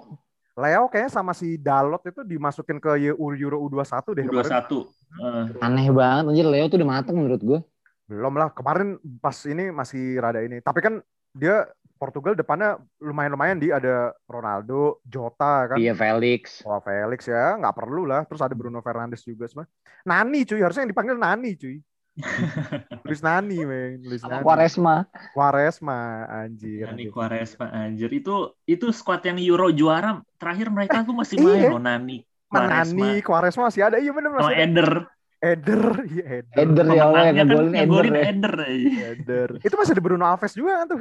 Leo 0.56 0.88
kayaknya 0.88 1.12
sama 1.12 1.36
si 1.36 1.60
Dalot 1.60 2.00
itu 2.08 2.24
dimasukin 2.24 2.80
ke 2.80 2.96
Euro 3.12 3.36
Euro 3.36 3.58
U21 3.68 3.92
deh 4.16 4.24
Dua 4.24 4.40
kemarin. 4.40 4.52
satu. 4.56 4.78
Eh, 5.20 5.64
Aneh 5.64 5.92
banget 5.92 6.24
anjir 6.32 6.48
Leo 6.48 6.64
tuh 6.72 6.80
udah 6.80 6.88
mateng 6.88 7.16
menurut 7.20 7.40
gue. 7.44 7.60
Belum 8.08 8.32
lah, 8.40 8.48
kemarin 8.54 8.96
pas 9.20 9.36
ini 9.44 9.68
masih 9.68 10.16
rada 10.16 10.40
ini. 10.40 10.64
Tapi 10.64 10.80
kan 10.80 11.02
dia 11.36 11.68
Portugal 11.96 12.32
depannya 12.36 12.80
lumayan-lumayan 13.00 13.60
di 13.60 13.68
ada 13.72 14.12
Ronaldo, 14.24 15.00
Jota 15.04 15.72
kan. 15.72 15.76
Iya 15.76 15.92
Felix. 15.92 16.64
Wah 16.64 16.80
Felix 16.80 17.28
ya 17.28 17.56
nggak 17.60 17.76
perlu 17.76 18.08
lah. 18.08 18.24
Terus 18.24 18.40
ada 18.40 18.52
Bruno 18.56 18.80
Fernandes 18.80 19.24
juga 19.24 19.48
semua. 19.48 19.68
Nani 20.08 20.44
cuy 20.44 20.60
harusnya 20.60 20.88
yang 20.88 20.92
dipanggil 20.92 21.16
Nani 21.20 21.52
cuy. 21.56 21.76
Luis 23.06 23.20
Nani 23.20 23.60
men, 23.68 24.00
Luis 24.02 24.24
Nani. 24.24 24.40
Quaresma. 24.40 25.04
Quaresma 25.36 26.24
anjir. 26.26 26.88
Nani 26.88 27.06
anjir. 27.06 27.12
Quaresma 27.12 27.66
anjir 27.70 28.10
itu 28.12 28.34
itu 28.64 28.86
squad 28.92 29.20
yang 29.24 29.36
Euro 29.44 29.68
juara 29.68 30.24
terakhir 30.40 30.72
mereka 30.72 31.04
tuh 31.04 31.12
masih 31.12 31.36
Iya. 31.36 31.44
main 31.44 31.72
loh 31.76 31.82
Nani 31.82 32.18
Quaresma 32.48 33.04
Nani, 33.04 33.12
Quaresma 33.20 33.62
masih 33.68 33.82
ada. 33.84 33.96
Iya 34.00 34.12
bener 34.16 34.30
masih 34.32 34.54
ada. 34.54 34.62
Eder. 34.64 34.90
Eder, 35.36 35.84
iya 36.08 36.24
Eder. 36.40 36.56
Eder 36.56 36.86
ya 36.96 37.02
Allah 37.04 37.22
yang 37.28 37.36
Pemenangnya 37.44 37.44
kan 37.44 37.74
ngegolin 37.76 38.14
Eder 38.16 38.16
ya. 38.16 38.30
Eder. 38.32 38.54
aja. 38.64 39.04
Eder. 39.12 39.50
Itu 39.60 39.74
masih 39.76 39.92
ada 39.92 40.02
Bruno 40.02 40.24
Alves 40.24 40.52
juga 40.56 40.72
kan 40.80 40.86
tuh? 40.88 40.98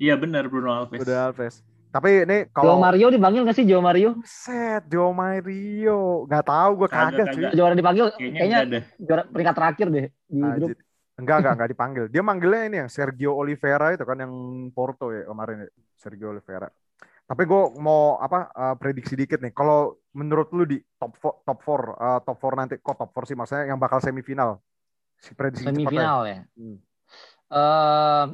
Iya 0.00 0.14
benar 0.16 0.48
Bruno 0.48 0.70
Alves. 0.72 1.04
Udah 1.04 1.28
Alves. 1.28 1.60
Tapi 1.88 2.28
ini 2.28 2.38
Joe 2.44 2.52
kalau 2.52 2.76
Mario 2.76 3.08
dipanggil 3.08 3.40
nggak 3.48 3.56
sih 3.56 3.64
Joe 3.64 3.80
Mario? 3.80 4.20
set 4.24 4.84
Joe 4.92 5.12
Mario, 5.16 6.28
nggak 6.28 6.44
tahu 6.44 6.70
gue 6.84 6.88
Kagak, 6.88 7.26
cuy. 7.32 7.42
kagak. 7.48 7.52
Juara 7.56 7.74
dipanggil 7.74 8.06
Kayaknya 8.12 8.58
juara 9.00 9.22
peringkat 9.24 9.54
terakhir 9.56 9.86
deh 9.88 10.06
di 10.28 10.40
grup. 10.40 10.68
Anjir. 10.68 10.76
Enggak, 11.18 11.36
enggak, 11.42 11.52
enggak 11.58 11.70
dipanggil. 11.74 12.04
Dia 12.12 12.22
manggilnya 12.22 12.62
ini 12.68 12.76
yang 12.84 12.90
Sergio 12.92 13.32
Oliveira 13.34 13.96
itu 13.96 14.04
kan 14.04 14.20
yang 14.20 14.32
Porto 14.70 15.10
ya 15.10 15.24
kemarin 15.26 15.64
ya. 15.64 15.68
Sergio 15.96 16.30
Oliveira. 16.30 16.68
Tapi 17.28 17.42
gue 17.44 17.62
mau 17.80 18.16
apa 18.20 18.52
eh, 18.52 18.74
prediksi 18.80 19.16
dikit 19.16 19.40
nih. 19.40 19.52
Kalau 19.56 19.96
menurut 20.16 20.48
lu 20.52 20.64
di 20.64 20.78
top 20.96 21.12
four, 21.16 21.34
top 21.44 21.58
four, 21.64 21.80
eh, 21.96 22.20
top 22.24 22.38
four 22.40 22.52
nanti 22.56 22.80
kok 22.80 22.96
top 22.96 23.10
four 23.16 23.24
sih 23.24 23.36
maksudnya 23.36 23.68
yang 23.68 23.80
bakal 23.80 23.98
semifinal. 24.00 24.60
Si 25.18 25.32
prediksi 25.34 25.64
cepatnya. 25.66 25.82
Semifinal 25.82 26.18
ya. 26.24 26.38
Hmm. 26.56 26.78
Eh 27.48 28.24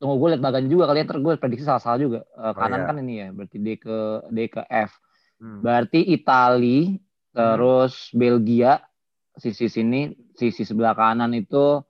tunggu 0.00 0.16
gue 0.16 0.28
lihat 0.32 0.42
bagan 0.42 0.64
juga 0.72 0.88
kali 0.88 1.04
ya, 1.04 1.06
gue 1.06 1.32
prediksi 1.36 1.68
salah-salah 1.68 2.00
juga. 2.00 2.20
Eh, 2.24 2.54
kanan 2.56 2.80
iya. 2.80 2.88
kan 2.88 2.96
ini 2.96 3.14
ya, 3.20 3.28
berarti 3.36 3.56
D 3.60 3.68
ke 3.76 3.96
D 4.32 4.38
ke 4.48 4.64
F. 4.64 4.96
Hmm. 5.36 5.60
Berarti 5.60 6.00
Itali, 6.00 6.96
terus 7.36 8.08
Belgia, 8.16 8.80
sisi 9.36 9.68
sini, 9.68 10.12
sisi 10.36 10.64
sebelah 10.64 10.96
kanan 10.96 11.36
itu, 11.36 11.84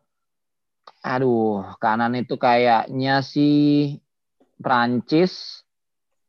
aduh, 1.07 1.65
kanan 1.79 2.19
itu 2.19 2.35
kayaknya 2.35 3.23
sih 3.23 3.97
Prancis 4.59 5.63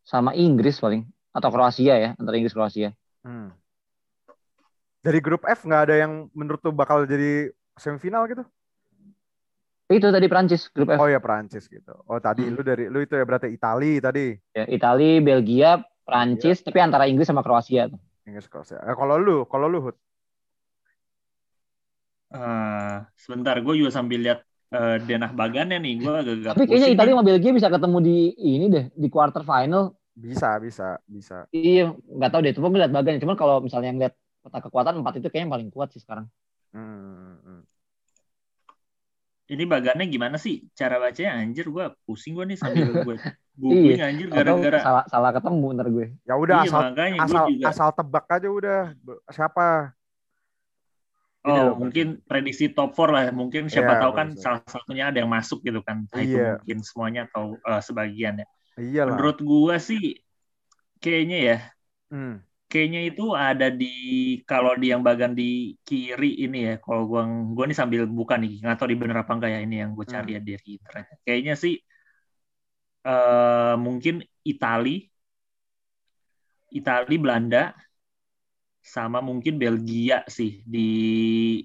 sama 0.05 0.37
Inggris 0.37 0.77
paling, 0.77 1.05
atau 1.33 1.49
Kroasia 1.49 1.97
ya, 1.97 2.09
antara 2.15 2.37
Inggris 2.37 2.53
Kroasia. 2.53 2.93
Hmm. 3.25 3.53
Dari 5.01 5.17
grup 5.17 5.49
F 5.49 5.65
nggak 5.65 5.83
ada 5.89 5.95
yang 5.97 6.29
menurut 6.37 6.61
lu 6.61 6.73
bakal 6.73 7.09
jadi 7.09 7.49
semifinal 7.73 8.29
gitu? 8.29 8.45
Itu 9.91 10.07
tadi 10.09 10.27
Prancis 10.31 10.71
grup 10.71 10.95
F. 10.95 10.99
Oh 11.03 11.09
ya 11.11 11.19
Prancis 11.19 11.67
gitu. 11.67 11.91
Oh 12.07 12.17
tadi 12.23 12.47
Hmm. 12.47 12.55
lu 12.55 12.61
dari 12.63 12.87
lu 12.87 13.03
itu 13.03 13.13
ya 13.19 13.25
berarti 13.27 13.51
Itali 13.51 13.99
tadi. 13.99 14.31
Ya, 14.55 14.65
Itali, 14.71 15.19
Belgia, 15.19 15.83
Prancis, 16.07 16.63
tapi 16.63 16.79
antara 16.79 17.05
Inggris 17.11 17.27
sama 17.27 17.43
Kroasia. 17.43 17.91
tuh. 17.91 17.99
Inggris 18.25 18.47
Kroasia. 18.47 18.79
Eh, 18.81 18.95
kalau 18.95 19.19
lu, 19.19 19.43
kalau 19.45 19.67
lu 19.67 19.79
Hud. 19.83 19.95
Eh, 22.31 22.95
sebentar 23.19 23.59
gue 23.59 23.73
juga 23.75 23.91
sambil 23.91 24.23
lihat 24.23 24.39
eh, 24.71 24.97
denah 25.03 25.35
bagannya 25.35 25.83
nih 25.83 25.93
gue 25.99 26.13
agak-agak 26.15 26.51
Tapi 26.55 26.63
kayaknya 26.63 26.87
pusing 26.87 26.95
Itali 26.95 27.09
nih. 27.11 27.15
sama 27.19 27.23
Belgia 27.27 27.51
bisa 27.51 27.67
ketemu 27.67 27.97
di 27.99 28.17
ini 28.39 28.65
deh, 28.71 28.85
di 28.95 29.07
quarter 29.11 29.43
final. 29.43 29.83
Bisa, 30.15 30.59
bisa, 30.63 30.95
bisa. 31.07 31.47
Iya, 31.51 31.91
nggak 31.91 32.29
tahu 32.31 32.39
deh. 32.43 32.53
Cuma 32.55 32.67
gue 32.71 32.79
lihat 32.79 32.93
bagan. 32.95 33.19
Cuman 33.19 33.35
kalau 33.35 33.59
misalnya 33.59 33.91
ngeliat 33.91 34.13
peta 34.41 34.59
kekuatan 34.63 34.93
empat 35.03 35.13
itu 35.19 35.27
kayaknya 35.27 35.43
yang 35.43 35.53
paling 35.59 35.69
kuat 35.75 35.89
sih 35.91 35.99
sekarang. 35.99 36.25
Hmm, 36.71 37.35
hmm. 37.43 37.61
Ini 39.51 39.63
bagannya 39.67 40.07
gimana 40.07 40.39
sih? 40.39 40.63
Cara 40.71 40.95
bacanya 40.95 41.43
anjir 41.43 41.67
gue 41.67 41.85
pusing 42.07 42.31
gue 42.33 42.47
nih 42.47 42.57
sambil 42.57 42.87
gue 43.03 43.15
googling 43.59 43.99
anjir 43.99 44.27
Atau 44.31 44.63
gara-gara. 44.63 44.79
salah 44.79 45.03
salah 45.11 45.31
ketemu 45.35 45.65
ntar 45.75 45.87
gue. 45.91 46.07
Ya 46.23 46.33
udah 46.39 46.55
iya 46.63 46.69
asal 46.71 46.81
asal 47.19 47.43
juga. 47.51 47.65
asal 47.67 47.89
tebak 47.91 48.25
aja 48.31 48.47
udah. 48.47 48.81
Siapa? 49.27 49.67
Oh. 51.41 51.49
loh, 51.51 51.73
mungkin 51.73 52.21
prediksi 52.21 52.69
top 52.69 52.93
4 52.93 53.09
lah 53.09 53.23
mungkin 53.33 53.65
siapa 53.65 53.97
Iya, 53.97 54.01
tahu 54.05 54.13
kan 54.13 54.27
bisa. 54.37 54.41
salah 54.45 54.61
satunya 54.61 55.09
ada 55.09 55.17
yang 55.19 55.31
masuk 55.31 55.65
gitu 55.65 55.81
kan. 55.81 56.05
Entah 56.05 56.21
itu 56.21 56.37
Iya. 56.37 56.61
mungkin 56.61 56.77
semuanya 56.85 57.21
atau 57.27 57.57
eh, 57.57 57.81
sebagian 57.81 58.33
ya. 58.39 58.47
Iyalah. 58.77 59.17
Menurut 59.17 59.37
gue 59.41 59.75
sih 59.77 60.03
kayaknya 60.97 61.37
ya 61.41 61.57
Hmm. 62.07 62.43
Kayaknya 62.71 62.99
itu 63.09 63.23
ada 63.45 63.65
di 63.79 63.85
kalau 64.49 64.71
di 64.81 64.85
yang 64.93 65.01
bagian 65.07 65.33
di 65.39 65.43
kiri 65.87 66.27
ini 66.43 66.57
ya. 66.67 66.73
Kalau 66.83 67.01
gua 67.09 67.21
gua 67.55 67.63
nih 67.69 67.77
sambil 67.81 68.01
buka 68.19 68.35
nih 68.41 68.51
nggak 68.61 68.75
tahu 68.77 68.87
di 68.93 68.97
bener 69.01 69.17
apa 69.21 69.31
enggak 69.35 69.51
ya 69.55 69.59
ini 69.65 69.75
yang 69.81 69.91
gue 69.97 70.05
Hmm. 70.07 70.13
cari 70.13 70.29
ya 70.35 70.39
dari 70.47 70.67
internet 70.77 71.05
kayaknya 71.25 71.53
sih 71.63 71.73
eh 73.09 73.73
mungkin 73.85 74.15
Itali. 74.51 74.89
Itali 76.79 77.15
Belanda 77.21 77.63
sama 78.81 79.19
mungkin 79.21 79.61
Belgia 79.61 80.25
sih. 80.25 80.65
Di 80.73 80.79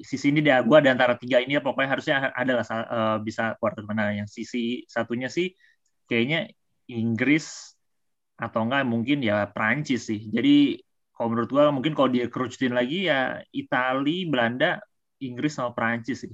sisi 0.04 0.26
ini 0.32 0.40
dia 0.44 0.60
gua 0.68 0.78
ada 0.84 0.92
antara 0.94 1.14
tiga 1.16 1.40
ini 1.42 1.56
ya 1.56 1.62
pokoknya 1.64 1.88
harusnya 1.96 2.16
ada 2.40 2.52
lah 2.60 2.64
eh, 2.68 3.16
bisa 3.26 3.42
quarter 3.60 3.82
final. 3.88 4.06
Yang 4.12 4.28
sisi 4.36 4.58
satunya 4.94 5.28
sih 5.32 5.46
kayaknya 6.08 6.38
Inggris 6.92 7.44
atau 8.36 8.60
enggak 8.68 8.84
mungkin 8.92 9.18
ya 9.28 9.48
Prancis 9.54 10.00
sih. 10.10 10.20
Jadi 10.36 10.76
kalau 11.16 11.28
menurut 11.32 11.50
gua 11.54 11.64
mungkin 11.76 11.92
kalau 11.96 12.10
dia 12.12 12.26
kerucutin 12.32 12.72
lagi 12.78 13.08
ya 13.10 13.40
Itali, 13.60 14.28
Belanda, 14.32 14.66
Inggris 15.26 15.52
sama 15.58 15.72
Prancis 15.76 16.18
sih. 16.24 16.32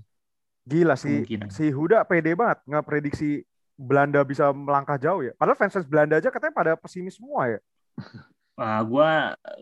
gila 0.63 0.95
sih 0.95 1.27
si 1.51 1.65
Huda 1.75 2.07
pede 2.07 2.39
banget 2.39 2.59
nggak 2.69 2.85
prediksi 2.87 3.43
Belanda 3.75 4.23
bisa 4.23 4.55
melangkah 4.55 4.95
jauh 4.95 5.21
ya 5.27 5.33
padahal 5.35 5.59
fans 5.59 5.75
fans 5.75 5.89
Belanda 5.91 6.15
aja 6.23 6.31
katanya 6.31 6.55
pada 6.55 6.73
pesimis 6.79 7.19
semua 7.19 7.51
ya 7.51 7.59
Wah, 8.59 8.79
gua 8.85 9.09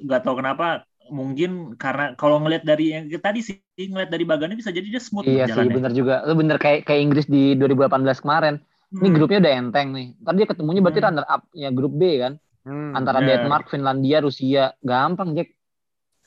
nggak 0.02 0.20
tahu 0.26 0.34
kenapa 0.42 0.82
mungkin 1.10 1.74
karena 1.78 2.14
kalau 2.18 2.38
ngelihat 2.42 2.62
dari 2.66 2.84
yang 2.94 3.04
tadi 3.22 3.40
sih 3.42 3.56
ngelihat 3.74 4.10
dari 4.14 4.24
bagannya 4.26 4.56
bisa 4.58 4.70
jadi 4.70 4.86
dia 4.86 5.02
smooth 5.02 5.26
Iya 5.26 5.44
sih, 5.52 5.66
bener 5.76 5.92
juga. 5.92 6.14
Lu 6.26 6.32
bener 6.40 6.56
kayak 6.56 6.78
kayak 6.88 7.00
Inggris 7.04 7.26
di 7.28 7.52
2018 7.58 8.18
kemarin. 8.24 8.54
Ini 9.00 9.08
Hmm. 9.08 9.14
grupnya 9.16 9.38
udah 9.44 9.52
enteng 9.60 9.88
nih. 9.96 10.06
Ntar 10.22 10.32
dia 10.38 10.46
ketemunya 10.50 10.80
berarti 10.84 11.00
Hmm. 11.00 11.06
runner 11.12 11.26
up 11.28 11.42
ya 11.54 11.68
grup 11.76 11.92
B 12.00 12.02
kan. 12.22 12.32
Hmm. 12.60 12.92
Antara 12.92 13.18
bener. 13.18 13.40
Denmark, 13.40 13.66
Finlandia, 13.68 14.20
Rusia. 14.20 14.74
Gampang, 14.80 15.32
Jack. 15.32 15.56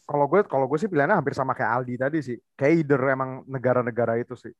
kalau 0.03 0.27
gue 0.27 0.43
kalau 0.43 0.67
gue 0.67 0.75
sih 0.75 0.91
pilihannya 0.91 1.15
hampir 1.15 1.31
sama 1.31 1.55
kayak 1.55 1.71
Aldi 1.79 1.95
tadi 1.95 2.19
sih 2.19 2.35
kayak 2.59 2.73
either 2.83 2.99
emang 3.07 3.47
negara-negara 3.47 4.19
itu 4.19 4.35
sih 4.35 4.51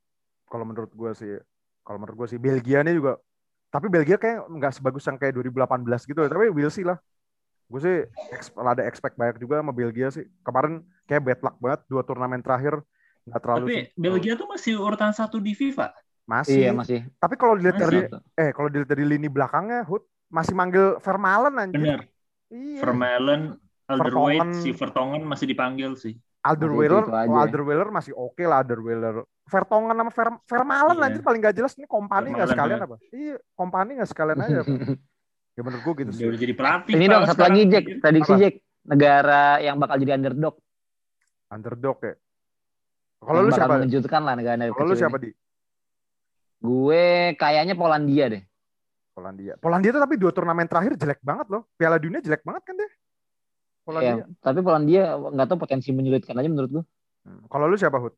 kalau 0.48 0.64
menurut 0.64 0.88
gue 0.88 1.12
sih 1.12 1.36
kalau 1.84 2.00
menurut 2.00 2.16
gue 2.16 2.28
sih 2.32 2.40
Belgia 2.40 2.80
nih 2.80 2.96
juga 2.96 3.20
tapi 3.68 3.92
Belgia 3.92 4.16
kayak 4.16 4.40
nggak 4.48 4.72
sebagus 4.72 5.04
yang 5.04 5.20
kayak 5.20 5.36
2018 5.36 6.08
gitu 6.08 6.16
tapi 6.32 6.48
we'll 6.48 6.72
see 6.72 6.88
lah 6.88 6.96
gue 7.68 7.80
sih 7.84 7.98
ada 8.56 8.88
expect 8.88 9.20
banyak 9.20 9.36
juga 9.36 9.60
sama 9.60 9.76
Belgia 9.76 10.16
sih 10.16 10.24
kemarin 10.48 10.80
kayak 11.12 11.22
bad 11.28 11.40
luck 11.44 11.56
banget 11.60 11.80
dua 11.92 12.02
turnamen 12.08 12.40
terakhir 12.40 12.80
nggak 13.28 13.42
terlalu 13.44 13.66
Tapi 13.68 13.76
sih- 13.76 13.88
Belgia 14.00 14.34
tuh 14.40 14.48
masih 14.48 14.74
urutan 14.80 15.12
satu 15.12 15.44
di 15.44 15.52
FIFA. 15.52 15.92
masih 16.24 16.56
Iya, 16.56 16.72
masih. 16.72 17.00
tapi 17.20 17.36
kalau 17.36 17.60
dilihat 17.60 17.84
dari 17.84 18.00
eh 18.40 18.56
kalau 18.56 18.72
dilihat 18.72 18.88
dari 18.88 19.04
lini 19.04 19.28
belakangnya 19.28 19.84
Hud 19.84 20.08
masih 20.34 20.58
manggil 20.58 20.98
Vermaelen 20.98 21.54
anjir 21.62 21.78
Bener. 21.78 22.02
iya 22.50 22.82
Vermaelen, 22.82 23.42
Alderweireld, 23.86 24.58
si 24.58 24.74
Vertonghen 24.74 25.22
masih 25.22 25.46
dipanggil 25.46 25.94
sih. 25.94 26.18
Alderweireld, 26.42 27.08
aja. 27.08 27.30
oh, 27.30 27.38
Alderweireld 27.38 27.92
masih 27.94 28.12
oke 28.18 28.42
lah 28.42 28.66
Alderweireld. 28.66 29.30
Vertonghen 29.46 29.94
sama 29.94 30.10
Ver, 30.10 30.30
Vermaelen 30.50 30.98
Iya. 30.98 31.06
anjir 31.06 31.22
paling 31.22 31.40
gak 31.40 31.56
jelas 31.56 31.74
ini 31.78 31.86
kompani 31.86 32.34
nggak 32.34 32.50
sekalian 32.50 32.80
ya. 32.80 32.86
apa? 32.88 32.98
Iya, 33.12 33.36
kompani 33.54 33.92
nggak 33.96 34.10
sekalian 34.10 34.40
aja. 34.40 34.62
Ya 35.54 35.62
menurut 35.62 35.86
gue 35.86 35.94
gitu 36.02 36.12
sih. 36.18 36.26
Dia 36.26 36.30
udah 36.34 36.42
jadi 36.42 36.54
pelatih. 36.58 36.94
Ini 36.98 37.06
dong 37.06 37.24
satu 37.30 37.38
sekarang. 37.38 37.54
lagi 37.54 37.64
Jack, 37.70 37.86
prediksi? 38.02 38.34
Jack. 38.42 38.56
negara 38.90 39.44
yang 39.62 39.78
bakal 39.78 39.96
jadi 40.02 40.18
underdog. 40.18 40.58
Underdog 41.48 41.98
ya. 42.02 42.14
Kalau 43.22 43.40
lu 43.40 43.48
bakal 43.48 43.60
siapa? 43.62 43.74
mengejutkan 43.78 44.22
lah 44.26 44.34
negara 44.34 44.66
Kalau 44.74 44.90
lu 44.90 44.98
siapa 44.98 45.18
ini. 45.22 45.30
di 45.30 45.32
Gue 46.58 47.06
kayaknya 47.38 47.78
Polandia 47.78 48.26
deh. 48.34 48.44
Polandia? 49.14 49.54
Polandia 49.62 49.94
tuh 49.94 50.02
tapi 50.02 50.18
dua 50.18 50.34
turnamen 50.34 50.66
terakhir 50.66 50.98
jelek 50.98 51.22
banget 51.22 51.48
loh. 51.54 51.70
Piala 51.78 52.02
Dunia 52.02 52.20
jelek 52.20 52.42
banget 52.42 52.66
kan 52.66 52.76
deh. 52.76 52.92
Polandia. 53.86 54.14
Ya, 54.24 54.26
tapi 54.42 54.60
Polandia 54.66 55.04
nggak 55.18 55.48
tahu 55.54 55.60
potensi 55.62 55.94
menyulitkan 55.94 56.34
aja 56.34 56.50
menurut 56.50 56.70
gue. 56.82 56.84
Hmm. 57.24 57.46
Kalau 57.48 57.66
lu 57.70 57.78
siapa 57.78 58.02
Hud? 58.02 58.18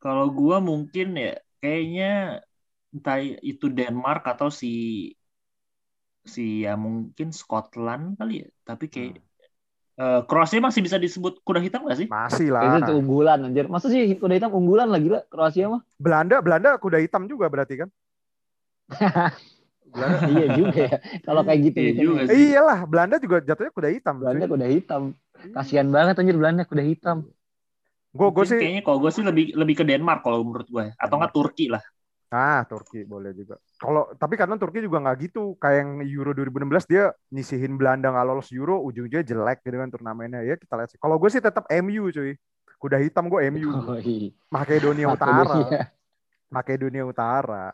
Kalau 0.00 0.32
gua 0.32 0.64
mungkin 0.64 1.12
ya 1.12 1.36
kayaknya 1.60 2.40
entah 2.88 3.20
itu 3.20 3.68
Denmark 3.68 4.24
atau 4.24 4.48
si 4.48 5.12
si 6.24 6.64
ya 6.64 6.78
mungkin 6.80 7.34
Scotland 7.36 8.16
kali 8.16 8.46
ya. 8.46 8.48
Tapi 8.64 8.88
kayak 8.88 9.20
eh, 10.00 10.20
Kroasia 10.24 10.64
masih 10.64 10.80
bisa 10.80 10.96
disebut 10.96 11.44
kuda 11.44 11.60
hitam 11.60 11.84
gak 11.84 12.00
sih? 12.00 12.08
Masih 12.08 12.48
Itu 12.48 12.56
lah. 12.56 12.80
tuh 12.88 12.96
unggulan 12.96 13.44
anjir. 13.44 13.68
Masa 13.68 13.92
sih 13.92 14.16
kuda 14.16 14.40
hitam 14.40 14.56
unggulan 14.56 14.88
lah 14.88 15.00
gila 15.02 15.20
Kroasia 15.28 15.68
mah? 15.68 15.84
Belanda, 16.00 16.40
Belanda 16.40 16.80
kuda 16.80 16.96
hitam 17.02 17.28
juga 17.28 17.52
berarti 17.52 17.84
kan? 17.84 17.88
Belanda. 19.90 20.18
iya 20.30 20.46
juga 20.54 20.80
ya. 20.86 20.96
Kalau 21.26 21.42
kayak 21.42 21.60
gitu 21.66 21.78
Iya 21.82 21.90
gitu. 21.90 22.00
juga 22.06 22.20
Eh, 22.22 22.28
sih. 22.30 22.42
iyalah, 22.54 22.78
Belanda 22.86 23.16
juga 23.18 23.36
jatuhnya 23.42 23.72
kuda 23.74 23.88
hitam. 23.90 24.14
Belanda 24.22 24.44
kuda 24.46 24.66
hitam. 24.70 25.02
Kasihan 25.56 25.88
banget 25.90 26.14
anjir 26.20 26.36
Belanda 26.38 26.62
kuda 26.62 26.84
hitam. 26.84 27.16
Gue 28.10 28.28
gue 28.34 28.44
sih, 28.46 28.58
kayaknya 28.58 28.82
kalau 28.82 28.98
gue 28.98 29.10
sih 29.14 29.22
lebih 29.22 29.44
lebih 29.54 29.74
ke 29.78 29.84
Denmark 29.86 30.26
kalau 30.26 30.42
menurut 30.42 30.66
gue 30.66 30.86
atau 30.98 31.14
nggak 31.14 31.30
Turki 31.34 31.66
lah. 31.70 31.82
ah 32.30 32.62
Turki 32.66 33.02
boleh 33.06 33.34
juga. 33.34 33.58
Kalau 33.78 34.10
tapi 34.14 34.34
karena 34.38 34.54
Turki 34.58 34.78
juga 34.82 34.98
nggak 35.02 35.16
gitu, 35.30 35.58
kayak 35.58 35.76
yang 35.82 35.90
Euro 36.06 36.30
2016 36.34 36.86
dia 36.86 37.10
nyisihin 37.34 37.74
Belanda 37.74 38.10
nggak 38.14 38.26
lolos 38.26 38.50
Euro, 38.54 38.82
ujung-ujungnya 38.86 39.26
jelek 39.26 39.58
gitu 39.66 39.76
kan 39.78 39.90
turnamennya. 39.90 40.40
Ya 40.46 40.54
kita 40.58 40.74
lihat 40.78 40.90
sih. 40.94 40.98
Kalau 41.02 41.18
gue 41.18 41.30
sih 41.30 41.42
tetap 41.42 41.66
MU 41.70 42.10
cuy. 42.10 42.34
Kuda 42.78 42.96
hitam 43.02 43.26
gue 43.30 43.40
MU. 43.50 43.70
Oh, 43.70 43.98
iya. 43.98 44.30
Makedonia 44.50 45.06
Makedonia. 45.06 45.14
Utara. 45.14 45.58
Makedonia 46.50 47.02
Utara. 47.06 47.64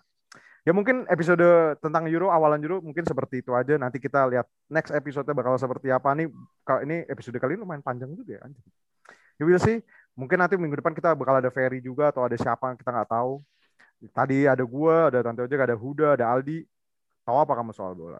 Ya 0.67 0.75
mungkin 0.75 1.07
episode 1.07 1.47
tentang 1.79 2.11
Euro 2.11 2.35
awalan 2.35 2.59
Euro 2.59 2.83
mungkin 2.83 3.07
seperti 3.07 3.39
itu 3.39 3.55
aja. 3.55 3.79
Nanti 3.79 4.03
kita 4.03 4.27
lihat 4.27 4.51
next 4.67 4.91
episode 4.91 5.31
bakal 5.31 5.55
seperti 5.55 5.95
apa 5.95 6.11
nih. 6.19 6.27
Kalau 6.67 6.83
ini 6.83 7.07
episode 7.07 7.39
kali 7.39 7.55
ini 7.55 7.63
lumayan 7.63 7.87
panjang 7.87 8.11
juga 8.11 8.35
ya. 8.35 8.41
anjing. 8.43 8.67
Ya 9.39 9.47
will 9.47 9.63
sih. 9.63 9.79
Mungkin 10.19 10.43
nanti 10.43 10.59
minggu 10.59 10.83
depan 10.83 10.91
kita 10.91 11.15
bakal 11.15 11.39
ada 11.39 11.55
Ferry 11.55 11.79
juga 11.79 12.11
atau 12.11 12.27
ada 12.27 12.35
siapa 12.35 12.75
kita 12.75 12.91
nggak 12.91 13.11
tahu. 13.15 13.47
Tadi 14.11 14.51
ada 14.51 14.65
gua, 14.67 15.07
ada 15.07 15.23
Tante 15.23 15.47
Ojek, 15.47 15.61
ada 15.63 15.77
Huda, 15.79 16.19
ada 16.19 16.27
Aldi. 16.35 16.67
Tahu 17.23 17.37
apa 17.39 17.53
kamu 17.55 17.71
soal 17.71 17.95
bola? 17.95 18.19